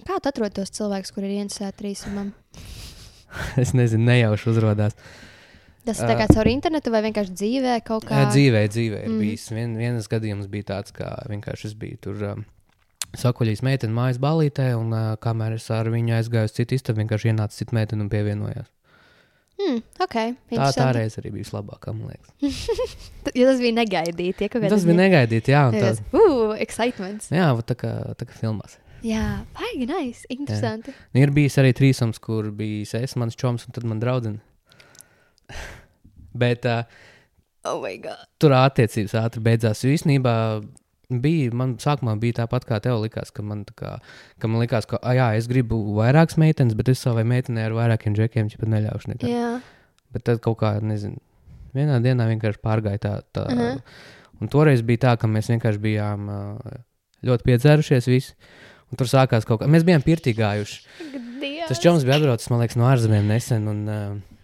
Kā 0.06 0.20
tu 0.22 0.30
atrod 0.30 0.54
tos 0.54 0.70
cilvēkus, 0.70 1.14
kuriem 1.16 1.32
ir 1.32 1.46
interesēti 1.46 1.82
trīsumam? 1.82 2.34
es 3.64 3.74
nezinu, 3.74 4.06
nejauši 4.06 4.50
uzrādās. 4.50 4.98
Tas 5.88 6.02
ir 6.04 6.10
tā 6.10 6.18
kā 6.20 6.28
caur 6.34 6.50
internetu 6.52 6.92
vai 6.92 7.02
vienkārši 7.06 7.34
dzīvē 7.40 7.80
kā? 7.88 8.00
Dzīvē, 8.04 8.68
dzīvē 8.68 9.02
ir 9.06 9.10
mm. 9.10 9.20
bijis. 9.24 9.48
Vien, 9.56 9.76
vienas 9.80 10.10
gadījums 10.12 10.50
bija 10.52 10.74
tāds, 10.74 10.92
ka 10.92 11.14
vienkārši 11.32 11.70
es 11.72 11.76
biju 11.80 11.98
tur. 12.04 12.24
Um, 12.34 12.46
Sakuļīs 13.18 13.64
meitene 13.64 13.96
mājas 13.96 14.20
balītē, 14.20 14.74
un 14.76 14.92
uh, 14.92 15.14
kamēr 15.24 15.56
es 15.56 15.70
ar 15.72 15.88
viņu 15.94 16.18
aizgāju 16.18 16.50
uz 16.50 16.56
citu 16.58 16.76
istabu, 16.76 17.00
vienkārši 17.06 17.32
ienāca 17.32 17.56
cita 17.56 17.78
meitene 17.78 18.04
un 18.04 18.12
pievienojās. 18.12 18.68
Hmm, 19.58 19.80
ok, 20.06 20.16
Tā, 20.54 20.68
tā 20.78 20.88
reize 20.94 21.18
arī 21.22 21.32
bija 21.34 21.42
vislabākā, 21.48 21.94
man 21.98 22.12
liekas. 22.14 22.58
Jo 23.38 23.48
tas 23.50 23.58
bija 23.64 23.74
negaidīti. 23.80 24.46
Ja, 24.46 24.62
Tas 24.70 24.86
bija 24.86 24.98
negaidīti, 25.00 25.50
jā. 25.56 25.64
Jā, 25.74 25.80
Tā, 25.82 25.88
tas- 25.88 26.02
Uh, 26.14 26.54
excitements. 26.62 27.32
jā, 27.34 27.48
tā 27.66 27.76
kā, 27.76 27.92
tā 28.20 28.28
kā 28.30 28.38
filmās. 28.38 28.78
Jā, 29.06 29.24
baigi, 29.58 29.86
nice, 29.90 30.26
interesanti. 30.34 30.94
Nu, 31.14 31.22
Ir 31.22 31.32
bijis 31.34 31.58
arī 31.62 31.74
trīsums, 31.78 32.20
kur 32.22 32.52
bija 32.52 33.02
es, 33.02 33.16
mans 33.16 33.36
čoms 33.38 33.66
un 33.68 33.74
tad 33.74 33.84
man 33.90 34.00
draudzene. 34.02 34.40
Bet 36.38 36.66
uh, 36.66 36.84
Oh 37.66 37.82
my 37.82 37.98
god. 38.02 38.28
tur 38.40 38.54
attiecības 38.58 39.14
ātri 39.20 39.42
beidzās. 39.44 39.82
Jo 39.84 39.90
īstenībā 39.98 40.34
bija, 41.10 41.52
man 41.56 41.76
sākumā 41.82 42.18
bija 42.20 42.42
tāpat, 42.44 42.66
kā 42.68 42.80
tev 42.84 43.00
likās, 43.04 43.32
ka 43.32 43.44
man, 43.46 43.64
kā, 43.80 43.98
ka 44.42 44.50
man 44.52 44.62
likās, 44.64 44.88
ka, 44.90 45.00
ah, 45.02 45.16
jā, 45.16 45.28
es 45.40 45.48
gribu 45.48 45.80
vairākas 45.96 46.38
meitenes, 46.42 46.76
bet 46.76 46.90
es 46.92 47.00
savai 47.04 47.24
meitenei 47.28 47.64
ar 47.68 47.76
vairākiem 47.78 48.16
džekiem 48.18 48.50
jau 48.52 48.68
neļaušu 48.68 49.14
nekad. 49.14 49.30
Jā, 49.32 49.58
Bet 50.14 50.24
tad 50.24 50.40
kaut 50.40 50.60
kā, 50.62 50.78
nezinu, 50.82 51.20
vienā 51.76 51.98
dienā 52.04 52.28
vienkārši 52.30 52.62
pārgāja 52.64 53.00
tā. 53.04 53.22
tā 53.34 53.46
uh 53.48 53.52
Mhm. 53.52 53.62
-huh. 53.62 53.82
Un 54.42 54.48
toreiz 54.48 54.82
bija 54.86 54.98
tā, 54.98 55.18
ka 55.18 55.28
mēs 55.28 55.48
vienkārši 55.50 55.80
bijām 55.82 56.28
ļoti 57.26 57.44
piedzērušies 57.44 58.06
visi. 58.08 58.34
Un 58.92 58.98
tur 58.98 59.08
sākās 59.08 59.46
kaut 59.46 59.60
kas, 59.60 59.68
mēs 59.68 59.84
bijām 59.84 60.02
pirtīgājuši. 60.04 60.82
Dievs. 61.42 61.68
Tas 61.68 61.80
čoms 61.80 62.04
bija 62.06 62.16
atbraucis, 62.16 62.50
man 62.50 62.60
liekas, 62.60 62.76
no 62.76 62.84
ārzemēm 62.86 63.26
nesen. 63.28 63.68
Un, 63.68 63.90
uh, 63.90 64.37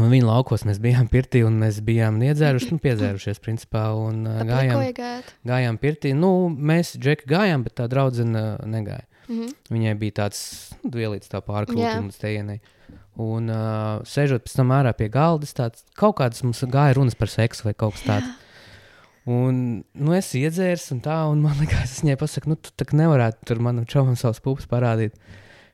un 0.00 0.12
viņa 0.12 0.28
laukos 0.28 0.66
mēs 0.68 0.80
bijām 0.82 1.08
pirtī, 1.12 1.42
un 1.46 1.58
mēs 1.60 1.80
bijām 1.84 2.20
iedzēruši, 2.24 2.70
nu, 2.74 2.82
piedzērušies, 2.82 3.40
principā. 3.44 3.88
Un 3.98 4.24
uh, 4.30 4.42
gājām, 4.48 4.84
gājām 5.48 5.80
pirtī. 5.82 6.14
Nu, 6.16 6.50
mēs, 6.52 6.94
Džeki, 6.98 7.28
gājām, 7.32 7.66
bet 7.66 7.76
tā 7.80 7.88
draudzene 7.92 8.44
negāja. 8.68 9.06
Mhm. 9.28 9.50
Viņai 9.72 9.96
bija 10.00 10.18
tāds 10.24 10.44
nu, 10.82 10.92
vielīts 10.96 11.30
tā 11.30 11.40
Jā. 11.40 11.46
pārkrūtījums 11.48 12.20
tejienei. 12.20 12.60
Un 13.22 13.50
uh, 13.52 14.00
sēžot 14.08 14.46
pēc 14.46 14.54
tam 14.56 14.72
ārā 14.72 14.94
pie 14.96 15.10
galda, 15.12 15.48
tāds, 15.56 15.84
kaut 15.98 16.16
kādas 16.20 16.40
mums 16.46 16.62
gāja 16.72 16.96
runas 16.96 17.16
par 17.18 17.28
seksu 17.28 17.68
vai 17.68 17.74
kaut 17.76 17.98
kas 17.98 18.06
tāds. 18.08 18.30
Un 19.28 19.58
nu, 19.94 20.14
es 20.16 20.32
iedzēru, 20.34 20.80
un 20.96 21.02
tā, 21.04 21.18
un 21.30 21.44
man 21.44 21.58
liekas, 21.62 21.84
es 21.90 22.02
viņai 22.02 22.18
pasaku, 22.18 22.52
nu, 22.52 22.58
tu 22.58 22.72
tā 22.74 22.88
nevarētu 22.96 23.46
tur 23.50 23.62
manam 23.62 23.86
čomam 23.86 24.16
savus 24.18 24.42
pupas 24.42 24.66
parādīt. 24.70 25.14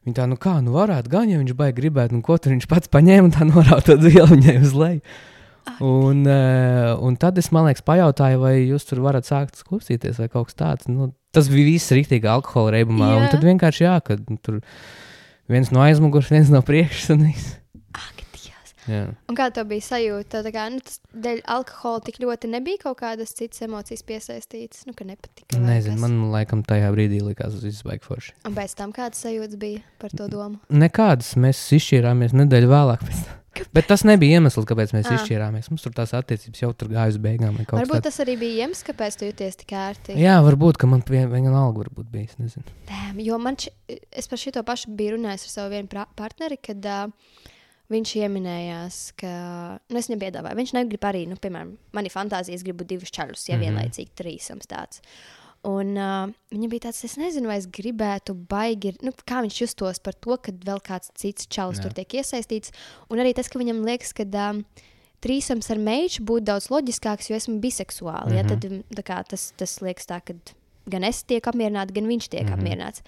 Viņa 0.08 0.16
tā, 0.16 0.24
nu 0.24 0.38
kā, 0.40 0.54
nu 0.64 0.72
varētu 0.72 1.10
gan, 1.12 1.28
ja 1.28 1.36
viņš 1.36 1.52
baigi 1.58 1.76
gribētu, 1.82 2.16
un 2.16 2.22
ko 2.24 2.38
tur 2.40 2.54
viņš 2.54 2.64
pats 2.70 2.88
paņēma 2.88 3.28
tā 3.36 3.44
to 3.84 3.98
vielu 4.00 4.30
viņai 4.32 4.54
uz 4.64 4.72
leju. 4.72 5.02
Un, 5.84 6.22
uh, 6.24 6.94
un 7.04 7.18
tad 7.20 7.36
es, 7.36 7.50
man 7.52 7.66
liekas, 7.68 7.84
pajautāju, 7.84 8.40
vai 8.40 8.54
jūs 8.62 8.88
tur 8.88 9.02
varat 9.04 9.28
sākt 9.28 9.60
klausīties 9.68 10.16
vai 10.16 10.30
kaut 10.32 10.48
kas 10.48 10.56
tāds. 10.56 10.88
Nu, 10.88 11.10
tas 11.36 11.50
bija 11.52 11.68
viss 11.68 11.92
rīktīgi 11.92 12.30
alkohola 12.32 12.78
reibumā. 12.78 13.10
Jā. 13.12 13.18
Un 13.20 13.28
tad 13.34 13.44
vienkārši 13.44 13.84
jā, 13.84 13.98
ka 14.06 14.16
nu, 14.16 14.38
tur 14.40 14.62
viens 15.52 15.68
no 15.74 15.84
aizmugures, 15.84 16.32
viens 16.32 16.48
no 16.54 16.64
priekšas. 16.64 17.12
un 17.12 17.26
viss. 17.28 17.58
Jā. 18.88 19.04
Un 19.28 19.36
kā 19.38 19.48
tev 19.54 19.68
bija 19.70 19.84
sajūta? 19.84 20.42
Tā 20.46 20.52
kā, 20.54 20.66
nu, 20.72 20.82
tas 20.84 21.00
dēļ 21.12 21.42
alkohola 21.58 22.02
tik 22.06 22.20
ļoti 22.24 22.50
nebija 22.52 22.82
kaut 22.86 23.00
kādas 23.02 23.34
citas 23.36 23.62
emocijas 23.66 24.04
piesaistītas. 24.08 24.86
Nu, 24.88 24.94
ka 24.96 25.06
nepatika. 25.08 25.60
Nezinu, 25.60 26.00
man 26.02 26.18
laikam 26.34 26.64
tajā 26.66 26.90
brīdī 26.94 27.20
likās, 27.24 27.56
ka 27.58 27.66
viss 27.68 27.84
baigi 27.86 28.06
forši. 28.08 28.36
Un 28.48 28.56
pēc 28.56 28.76
tam 28.78 28.94
kādas 28.96 29.20
sajūtas 29.26 29.58
bija 29.60 29.84
par 30.00 30.14
to 30.16 30.30
domu? 30.32 30.60
Nekādas 30.72 31.34
mēs 31.40 31.60
izšķīrāmies 31.78 32.36
nedēļu 32.38 32.70
vēlāk. 32.72 33.04
Bet 33.74 33.88
tas 33.90 34.04
nebija 34.06 34.38
iemesls, 34.38 34.66
kāpēc 34.68 34.92
mēs 34.94 35.08
Ā. 35.10 35.16
izšķīrāmies. 35.18 35.68
Mums 35.72 35.84
tur 35.84 35.94
tās 35.96 36.14
attiecības 36.16 36.62
jau 36.62 36.70
tur 36.78 36.92
gāja 36.94 37.12
uz 37.12 37.18
beigām. 37.22 37.58
Varbūt 37.58 37.98
tāds. 37.98 38.06
tas 38.06 38.20
arī 38.24 38.36
bija 38.40 38.64
iemesls, 38.66 38.86
kāpēc 38.86 39.18
tu 39.18 39.28
jūties 39.28 39.60
tik 39.64 39.74
ērti. 39.74 40.16
Jā, 40.20 40.38
varbūt, 40.46 40.78
ka 40.80 40.90
man 40.90 41.02
vien- 41.08 41.30
vienalga 41.32 41.84
varbūt 41.84 42.10
bijis. 42.12 42.36
Nezinu. 42.38 42.76
Tēm, 42.88 43.18
jo 43.24 43.38
man 43.42 43.58
ši, 43.58 43.74
es 44.12 44.30
par 44.30 44.38
šo 44.38 44.62
pašu 44.62 44.94
biju 44.98 45.16
runājis 45.16 45.48
ar 45.48 45.54
savu 45.56 45.74
vienu 45.74 46.06
partneri, 46.18 46.60
kad 46.62 46.86
uh, 46.86 47.46
viņš 47.92 48.14
ieminējās, 48.20 49.00
ka 49.16 49.32
nu, 49.88 49.98
es 49.98 50.08
viņam 50.08 50.22
piedāvāju. 50.26 50.58
Viņš 50.60 50.72
negrib 50.76 51.04
arī, 51.08 51.24
nu, 51.30 51.38
piemēram, 51.40 51.74
manī 51.96 52.12
fantāzijas 52.12 52.64
gribu 52.66 52.84
divus 52.84 53.12
čaļus, 53.14 53.48
ja 53.48 53.56
Mhm. 53.56 53.64
vienlaicīgi 53.64 54.16
trīsams 54.18 54.68
tāds. 54.68 55.00
Un 55.66 55.96
uh, 55.98 56.30
viņa 56.52 56.68
bija 56.70 56.84
tāds, 56.86 57.00
es 57.04 57.16
nezinu, 57.18 57.48
vai 57.50 57.56
es 57.58 57.66
gribētu 57.66 58.34
baigi, 58.48 58.92
nu, 59.02 59.10
kā 59.26 59.40
viņš 59.42 59.56
justos 59.64 59.98
par 59.98 60.14
to, 60.14 60.36
ka 60.36 60.52
vēl 60.52 60.78
kāds 60.86 61.10
cits 61.18 61.48
čalis 61.50 61.80
Jā. 61.80 61.82
tur 61.82 61.96
tiek 61.96 62.14
iesaistīts. 62.20 62.70
Un 63.10 63.18
arī 63.18 63.34
tas, 63.34 63.48
ka 63.50 63.58
viņam 63.58 63.82
liekas, 63.84 64.12
ka 64.14 64.22
um, 64.22 64.62
trīsams 65.24 65.70
ar 65.74 65.78
meitu 65.82 66.22
būtu 66.22 66.46
daudz 66.46 66.70
loģiskāks, 66.70 67.30
jo 67.30 67.36
esmu 67.36 67.58
biseksuāli. 67.60 68.30
Mm 68.30 68.36
-hmm. 68.36 68.36
ja, 68.36 68.48
tad, 68.48 68.70
mm, 68.70 68.84
tā 68.94 69.02
kā, 69.02 69.24
tas, 69.26 69.52
tas 69.56 69.80
liekas 69.82 70.06
tā, 70.06 70.20
ka 70.22 70.34
gan 70.86 71.04
es 71.04 71.24
tiek 71.24 71.42
apmierināta, 71.42 71.92
gan 71.92 72.06
viņš 72.06 72.28
tiek 72.28 72.42
mm 72.42 72.48
-hmm. 72.48 72.58
apmierināts. 72.58 73.02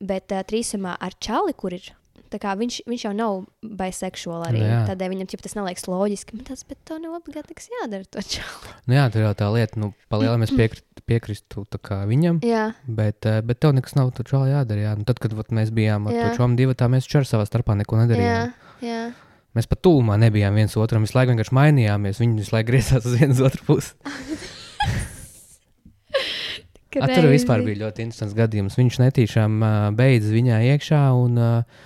Bet 0.00 0.32
uh, 0.32 0.44
trīsumā 0.44 0.96
ar 1.00 1.12
čali, 1.18 1.54
kur 1.56 1.72
ir. 1.72 1.94
Tā 2.32 2.52
viņš, 2.60 2.78
viņš 2.88 3.04
jau 3.06 3.12
nav 3.16 3.36
biseksuāls 3.62 4.48
arī. 4.48 4.62
Nu. 4.64 4.82
Tādēļ 4.88 5.12
viņam 5.14 5.30
ķip, 5.32 5.42
tas 5.44 5.56
neliekas 5.58 5.86
loģiski. 5.90 6.38
Bet 6.38 6.50
tas 6.50 6.64
bet 6.68 6.80
tev 6.88 7.00
nav 7.02 7.18
obligāti 7.18 7.56
jādara 7.80 8.06
to 8.08 8.22
čali. 8.22 8.72
Nu, 8.86 8.96
jā, 8.98 9.06
tur 9.14 9.26
jau 9.26 9.34
tā 9.38 9.50
lieta, 9.54 9.80
nu, 9.82 9.92
palielam 10.12 10.44
es 10.46 10.54
piekri, 10.58 10.82
piekristu 11.06 11.66
tā 11.70 11.80
kā 11.82 12.02
viņam. 12.08 12.40
Jā, 12.46 12.70
Bet, 12.86 13.26
eh, 13.28 13.42
bet 13.46 13.60
tev 13.62 13.76
nekas 13.76 13.96
nav 13.98 14.12
čāli 14.18 14.52
jādara. 14.54 14.88
Jā. 14.88 14.96
Nu, 14.98 15.06
tad, 15.08 15.20
kad 15.22 15.36
vat, 15.36 15.52
mēs 15.54 15.72
bijām 15.74 16.10
ar 16.10 16.16
Jā. 16.16 16.30
to 16.30 16.42
čomu 16.42 16.58
divu, 16.58 16.74
tā 16.78 16.90
mēs 16.92 17.08
čar 17.10 17.28
savā 17.28 17.46
starpā 17.48 17.76
neko 17.78 18.02
nedarījām. 18.02 18.52
jā, 18.80 18.86
jā. 18.86 19.04
Mēs 19.56 19.64
pat 19.70 19.80
tūmā 19.86 20.18
nebijām 20.20 20.52
viens 20.58 20.74
otram. 20.76 21.06
Visu 21.06 21.16
laiku 21.16 21.32
vienkārši 21.32 21.54
mainījāmies. 21.56 22.18
Viņi 22.20 22.42
visu 22.42 22.52
laiku 22.52 22.68
griezās 22.74 23.06
uz 23.08 23.14
vienas 23.16 23.40
otru 23.40 23.64
pusi. 23.64 23.94
Tur 26.96 27.28
vispār 27.28 27.60
bija 27.64 27.86
ļoti 27.86 28.06
interesants 28.06 28.36
gadījums. 28.36 28.76
Viņš 28.78 28.98
netīšām 29.02 29.56
uh, 29.60 29.74
beidza 29.96 30.32
viņā 30.32 30.60
iekšā. 30.72 31.00
Un, 31.16 31.40
uh, 31.40 31.84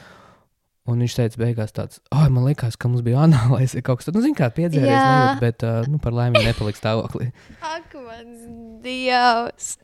Un 0.88 1.02
viņš 1.04 1.16
teica, 1.18 1.38
beigās 1.42 1.74
tāds, 1.76 2.00
ah, 2.08 2.24
man 2.32 2.46
liekas, 2.48 2.78
ka 2.80 2.88
mums 2.88 3.04
bija 3.06 3.26
anālais 3.26 3.74
vai 3.76 3.82
kaut 3.84 4.00
kas 4.00 4.08
tāds. 4.08 4.16
Nu, 4.16 4.24
zini, 4.24 4.38
kā 4.38 4.48
piedzēries, 4.54 4.88
Jā. 4.88 5.02
nejūt, 5.10 5.42
bet, 5.44 5.66
uh, 5.68 5.84
nu, 5.92 6.00
par 6.02 6.16
laimi 6.16 6.40
nepaliks 6.46 6.80
stāvoklī. 6.80 7.28
Ak, 7.74 7.92
mans 8.00 8.48
dievs! 8.86 9.76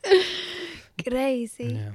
Crazy! 1.05 1.69
Jā. 1.77 1.93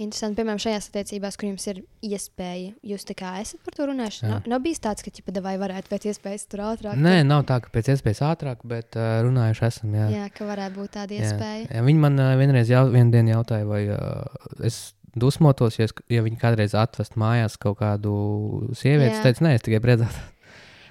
Interesanti, 0.00 0.38
piemēram, 0.38 0.58
šajās 0.62 0.86
attiecībās, 0.88 1.36
kur 1.36 1.50
jums 1.50 1.66
ir 1.68 1.82
iespēja, 2.08 2.70
jūs 2.88 3.02
tā 3.04 3.12
kā 3.18 3.34
esat 3.42 3.60
par 3.66 3.74
to 3.76 3.84
runājuši. 3.90 4.22
Jā. 4.24 4.30
Nav, 4.32 4.46
nav 4.48 4.62
bijis 4.64 4.80
tāds, 4.80 5.04
ka 5.04 5.12
ķipa 5.12 5.42
vai 5.44 5.52
varētu 5.60 5.92
pēc 5.92 6.06
iespējas 6.08 6.46
tur 6.48 6.62
ātrāk. 6.70 6.96
Nē, 6.96 7.18
nav 7.28 7.44
tā, 7.50 7.58
ka 7.60 7.68
pēc 7.74 7.90
iespējas 7.92 8.22
ātrāk, 8.30 8.62
bet 8.68 8.96
uh, 8.96 9.18
runājuši 9.26 9.66
esam. 9.68 9.92
Jā. 9.98 10.06
Jā, 10.14 10.30
ka 10.32 10.48
varētu 10.48 10.80
būt 10.80 10.94
tāda 10.96 11.18
Jā. 11.18 11.28
iespēja. 11.28 11.66
Jā, 11.68 11.84
viņi 11.84 12.00
man 12.00 12.16
uh, 12.16 12.32
vienreiz 12.40 12.72
jau, 12.72 12.86
vienu 12.94 13.12
dienu 13.12 13.34
jautāja, 13.34 13.68
vai 13.68 13.82
uh, 13.92 14.48
es 14.64 14.80
dusmotos, 15.18 15.78
ja, 15.80 15.88
es, 15.88 15.94
ja 16.10 16.24
viņi 16.26 16.38
kādreiz 16.40 16.74
atvest 16.78 17.16
mājās 17.20 17.56
kaut 17.60 17.80
kādu 17.80 18.12
sievieti. 18.76 19.16
Es 19.16 19.24
teicu, 19.24 19.46
nē, 19.46 19.56
es 19.58 19.66
tikai 19.66 19.82
priecājos. 19.84 20.20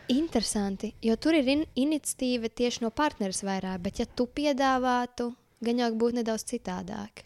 Interesanti, 0.09 0.95
jo 1.05 1.13
tur 1.22 1.38
ir 1.38 1.47
in 1.53 1.63
iniciatīva 1.78 2.49
tieši 2.49 2.82
no 2.82 2.89
partneris 2.89 3.43
vairāk, 3.45 3.78
bet 3.86 4.01
ja 4.01 4.07
tu 4.09 4.26
piedāvātu, 4.26 5.30
gan 5.61 5.82
jau 5.84 5.89
būtu 6.01 6.17
nedaudz 6.17 6.47
citādāk. 6.49 7.26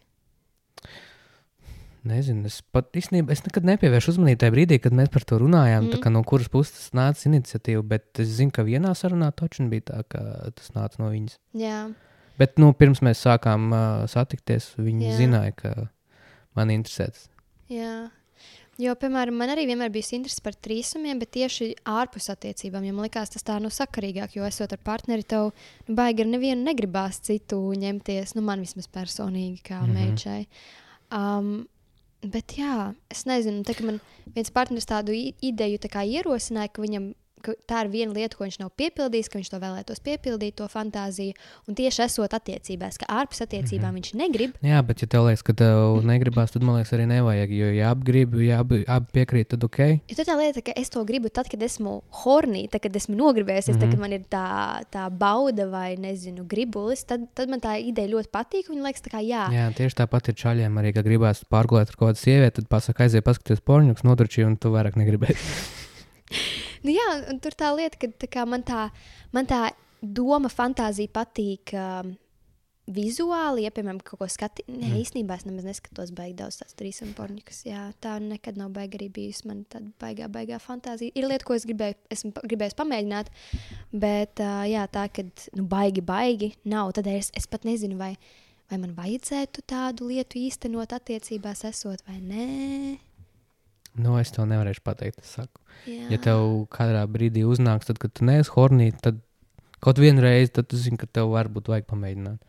Nezinu, 2.03 2.49
es 2.51 2.59
pat 2.75 2.89
īstenībā 2.99 3.31
es 3.31 3.45
nekad 3.45 3.63
nepievēršu 3.69 4.17
uzmanību 4.17 4.41
tajā 4.41 4.51
brīdī, 4.51 4.77
kad 4.83 4.95
mēs 4.97 5.07
par 5.13 5.23
to 5.23 5.37
runājām. 5.39 5.87
Mm. 5.87 6.01
Mm. 6.01 6.17
No 6.17 6.25
kuras 6.27 6.51
puses 6.51 6.89
nāca 6.91 7.29
iniciatīva, 7.29 7.85
bet 7.93 8.19
es 8.19 8.33
zinu, 8.41 8.51
ka 8.51 8.67
vienā 8.67 8.91
sarunā 8.99 9.31
taču 9.31 9.63
bija 9.71 9.87
tā, 9.93 10.01
ka 10.11 10.23
tas 10.51 10.73
nāca 10.75 10.99
no 10.99 11.13
viņas. 11.13 11.39
Jā, 11.55 11.85
Bet 12.39 12.57
nu, 12.61 12.71
pirms 12.73 13.03
mēs 13.05 13.21
sākām 13.21 13.67
uh, 13.69 13.81
satikties, 14.09 14.71
viņi. 14.79 15.09
Jā. 15.11 15.17
zināja, 15.19 15.53
ka 15.57 15.73
man 16.57 16.73
interesē 16.73 17.09
tas. 17.13 17.29
jā. 17.71 17.95
Jo, 18.81 18.95
piemēram, 18.97 19.35
man 19.37 19.51
arī 19.53 19.67
vienmēr 19.69 19.91
bija 19.93 20.15
interese 20.17 20.41
par 20.41 20.55
trīsumiem, 20.57 21.19
bet 21.21 21.29
tieši 21.35 21.67
ārpus 21.85 22.31
attiecībām. 22.33 22.87
Man 22.87 23.05
liekas, 23.05 23.29
tas 23.35 23.45
tā 23.45 23.59
nu 23.61 23.69
sakarīgāk, 23.69 24.33
jo 24.33 24.47
esot 24.47 24.73
ar 24.73 24.81
partneri, 24.81 25.25
tev 25.29 25.51
nu, 25.85 25.93
baigi 25.93 26.25
ar 26.25 26.31
nevienu 26.31 26.65
negribās 26.65 27.21
citu 27.21 27.59
ņemties. 27.77 28.33
Nu, 28.33 28.41
man 28.41 28.65
vismaz 28.65 28.89
personīgi, 28.89 29.61
kā 29.69 29.77
mm. 29.83 29.93
-hmm. 29.93 29.99
meitai. 29.99 30.47
Um, 31.13 31.67
bet 32.25 32.57
jā, 32.57 32.95
es 33.13 33.25
nezinu, 33.29 33.61
tā, 33.61 33.77
man 33.85 34.01
viens 34.33 34.49
partneris 34.49 34.89
tādu 34.89 35.13
ideju 35.13 35.77
tā 35.77 36.01
ierosināja, 36.01 36.73
ka 36.73 36.81
viņam 36.81 37.13
tā 37.67 37.83
ir 37.83 37.89
viena 37.91 38.13
lieta, 38.13 38.37
ko 38.37 38.43
viņš 38.47 38.59
nav 38.59 38.71
piepildījis, 38.79 39.29
ka 39.29 39.39
viņš 39.39 39.49
to 39.51 39.59
vēlētos 39.59 39.99
piepildīt, 40.03 40.55
to 40.55 40.67
fantāziju. 40.71 41.33
Un 41.67 41.75
tieši 41.75 42.03
esot 42.05 42.33
attiecībās, 42.33 42.97
ka 42.97 43.05
ārpus 43.09 43.41
attiecībām 43.45 43.91
mm 43.91 43.97
-hmm. 43.97 44.13
viņš 44.13 44.13
negrib. 44.13 44.51
Jā, 44.61 44.81
bet 44.85 45.01
ja 45.01 45.07
tev 45.07 45.25
liekas, 45.27 45.43
ka 45.43 45.53
tev 45.53 46.03
negribās, 46.03 46.51
tad 46.51 46.63
man 46.63 46.75
liekas, 46.75 46.93
arī 46.93 47.07
nevajag. 47.07 47.51
Jo, 47.51 47.71
ja 47.73 47.91
abi 47.91 48.03
grib, 48.03 48.33
ja 48.41 48.59
abi, 48.59 48.83
abi 48.87 49.05
piekrīt, 49.13 49.47
tad 49.49 49.63
ok. 49.63 49.79
Jo 50.07 50.23
tā 50.23 50.37
lieta, 50.37 50.61
ka 50.61 50.71
es 50.75 50.89
to 50.89 51.03
gribu 51.05 51.29
tad, 51.29 51.49
kad 51.49 51.61
esmu 51.61 52.01
hornī, 52.23 52.69
tad, 52.69 52.81
kad 52.81 52.95
esmu 52.95 53.15
nogribējusies, 53.15 53.75
mm 53.75 53.77
-hmm. 53.77 53.79
tad, 53.79 53.89
Mhm. 53.89 53.91
kad 53.91 53.99
man 53.99 54.13
ir 54.13 54.21
tā, 54.29 54.83
tā 54.91 55.09
bauda 55.09 55.67
vai, 55.69 55.95
nezinu, 55.97 56.45
gribulis, 56.47 57.03
tad, 57.03 57.21
tad 57.35 57.49
man 57.49 57.59
tā 57.59 57.79
ideja 57.79 58.07
ļoti 58.07 58.27
patīk. 58.31 58.69
un 58.69 58.75
Viņa 58.75 58.83
liekas, 58.83 59.01
kā 59.01 59.19
jā. 59.21 59.47
Jā, 59.53 59.71
tieši 59.75 59.95
tāpat 59.95 60.29
ir 60.29 60.35
čaļiem 60.35 60.73
arī, 60.79 60.93
ka 60.93 61.01
gribās 61.01 61.43
pārgulēt 61.45 61.89
ar 61.89 61.95
kādu 61.95 62.15
sievieti, 62.17 62.55
tad 62.55 62.67
pasaka, 62.67 63.03
aiziet, 63.03 63.23
paskaties 63.23 63.61
porņus, 63.61 64.03
nodroši, 64.03 64.45
un 64.45 64.57
tu 64.57 64.69
vairāk 64.69 64.95
negribēji. 64.95 65.37
Nu, 66.83 66.91
jā, 66.91 67.07
un 67.31 67.39
tur 67.43 67.55
tā 67.55 67.71
lieta, 67.75 67.99
ka 68.01 68.11
tā 68.19 68.27
kā 68.31 68.43
man, 68.49 68.63
tā, 68.67 68.89
man 69.31 69.47
tā 69.49 69.69
doma, 70.03 70.51
fantāzija 70.51 71.11
patīk. 71.15 71.73
Um, 71.77 72.17
Vizuāli, 72.83 73.61
ja, 73.63 73.69
piemēram, 73.71 74.01
kaut 74.03 74.19
ko 74.19 74.25
skatīju, 74.27 74.67
nē, 74.67 74.89
Mm. 74.89 74.97
īstenībā 74.99 75.37
es 75.39 75.45
nemaz 75.47 75.63
neskatos, 75.63 76.09
baigi 76.11 76.33
daudz 76.35 76.57
tādas 76.59 76.75
trīs 76.75 76.97
un 77.01 77.13
pornikas. 77.15 77.61
Jā, 77.63 77.93
tā 78.03 78.17
nekad 78.19 78.57
nav 78.59 78.73
baigi 78.75 78.97
arī 78.99 79.07
bijusi 79.09 79.47
man 79.47 79.61
tāda 79.71 79.87
baigā, 80.03 80.27
baigā 80.27 80.59
fantāzija. 80.59 81.13
Ir 81.15 81.29
lieta, 81.29 81.45
ko 81.47 81.55
es 81.55 81.63
gribēju, 81.63 81.95
esmu 82.11 82.33
gribējis 82.43 82.75
pamēģināt, 82.75 83.31
bet 83.93 84.43
uh, 84.43 84.65
jā, 84.67 84.83
tā, 84.91 85.07
ka, 85.07 85.23
nu, 85.55 85.63
baigi, 85.63 86.03
baigi 86.03 86.51
nav, 86.65 86.91
tad 86.91 87.07
es, 87.07 87.31
es 87.39 87.47
pat 87.47 87.63
nezinu, 87.63 87.95
vai, 87.95 88.17
vai 88.67 88.81
man 88.83 88.91
vajadzētu 88.99 89.63
tādu 89.63 90.11
lietu 90.11 90.43
īstenot 90.43 90.91
attiecībās 90.91 91.63
esot 91.63 92.03
vai 92.05 92.19
nē. 92.19 92.99
Nu, 93.99 94.15
es 94.21 94.31
to 94.33 94.45
nevarēšu 94.49 94.83
pateikt. 94.85 95.21
Es 95.23 95.35
saku. 95.37 95.61
Jā. 95.89 96.07
Ja 96.13 96.19
tev 96.21 96.47
kādā 96.73 97.03
brīdī 97.09 97.43
uznāks, 97.47 97.89
tad, 97.89 97.99
kad 98.01 98.13
tu 98.15 98.25
neesi 98.27 98.51
hornī, 98.55 98.91
tad 99.03 99.19
kaut 99.83 99.99
vienu 100.01 100.23
reizi, 100.23 100.53
tad 100.57 100.69
tu 100.71 100.79
zini, 100.79 100.99
ka 100.99 101.09
tev 101.09 101.33
varbūt 101.33 101.71
vajag 101.71 101.87
pamēģināt. 101.91 102.41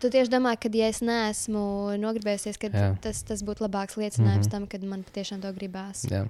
Tu 0.00 0.08
tieši 0.08 0.32
domā, 0.32 0.54
ka, 0.56 0.70
ja 0.72 0.88
es 0.88 1.02
neesmu 1.04 1.62
nogribējusies, 2.00 2.56
tad 2.62 3.02
tas, 3.04 3.20
tas 3.28 3.42
būtu 3.44 3.66
labāks 3.66 3.98
liecinājums 4.00 4.48
mm. 4.48 4.52
-hmm. 4.52 4.52
tam, 4.54 4.66
ka 4.66 4.80
man 4.88 5.02
patiešām 5.04 5.42
to 5.42 5.52
gribās. 5.52 6.06
Jā. 6.08 6.24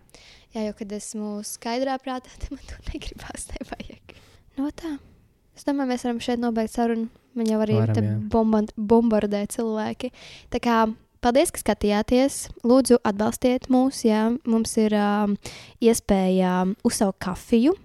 Jā, 0.54 0.66
jo, 0.66 0.74
kad 0.78 0.92
esmu 0.92 1.30
skaidrā 1.46 1.94
prātā, 2.02 2.32
tad 2.38 2.50
man 2.50 2.64
to 2.66 2.80
negribās. 2.90 3.46
Nevajag. 3.54 4.16
No 4.58 4.70
tā. 4.74 4.96
Es 5.56 5.64
domāju, 5.68 5.92
mēs 5.92 6.04
varam 6.06 6.20
šeit 6.20 6.40
nobeigt 6.42 6.74
sarunu. 6.74 7.08
Man 7.34 7.48
jau 7.48 7.60
arī 7.64 7.78
Varam, 7.78 8.66
bombardē 8.76 9.46
cilvēki. 9.48 10.10
Tā 10.52 10.60
kā 10.60 10.76
paldies, 11.22 11.52
ka 11.54 11.62
skatījāties. 11.62 12.42
Lūdzu, 12.66 12.98
atbalstiet 13.06 13.68
mūs. 13.72 14.02
Jā. 14.06 14.26
Mums 14.48 14.74
ir 14.82 14.96
um, 14.98 15.36
iespēja 15.82 16.62
uzsaukt 16.86 17.20
kafiju. 17.24 17.76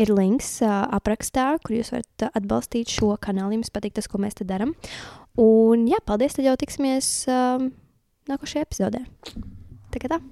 Ir 0.00 0.08
links 0.08 0.54
uh, 0.64 0.86
aprakstā, 0.96 1.50
kur 1.64 1.76
jūs 1.76 1.92
varat 1.92 2.28
atbalstīt 2.32 2.92
šo 2.92 3.14
kanālu. 3.20 3.58
Jums 3.58 3.72
patīk 3.74 3.96
tas, 3.98 4.08
ko 4.08 4.20
mēs 4.22 4.38
te 4.38 4.48
darām. 4.48 4.76
Un, 5.40 5.88
jā, 5.88 6.00
paldies. 6.04 6.36
Tad 6.36 6.48
jau 6.48 6.56
tiksimies 6.60 7.10
um, 7.32 7.72
nākošajā 8.30 8.68
epizodē. 8.68 9.04
Tā 9.92 10.00
kā 10.00 10.12
tā. 10.12 10.22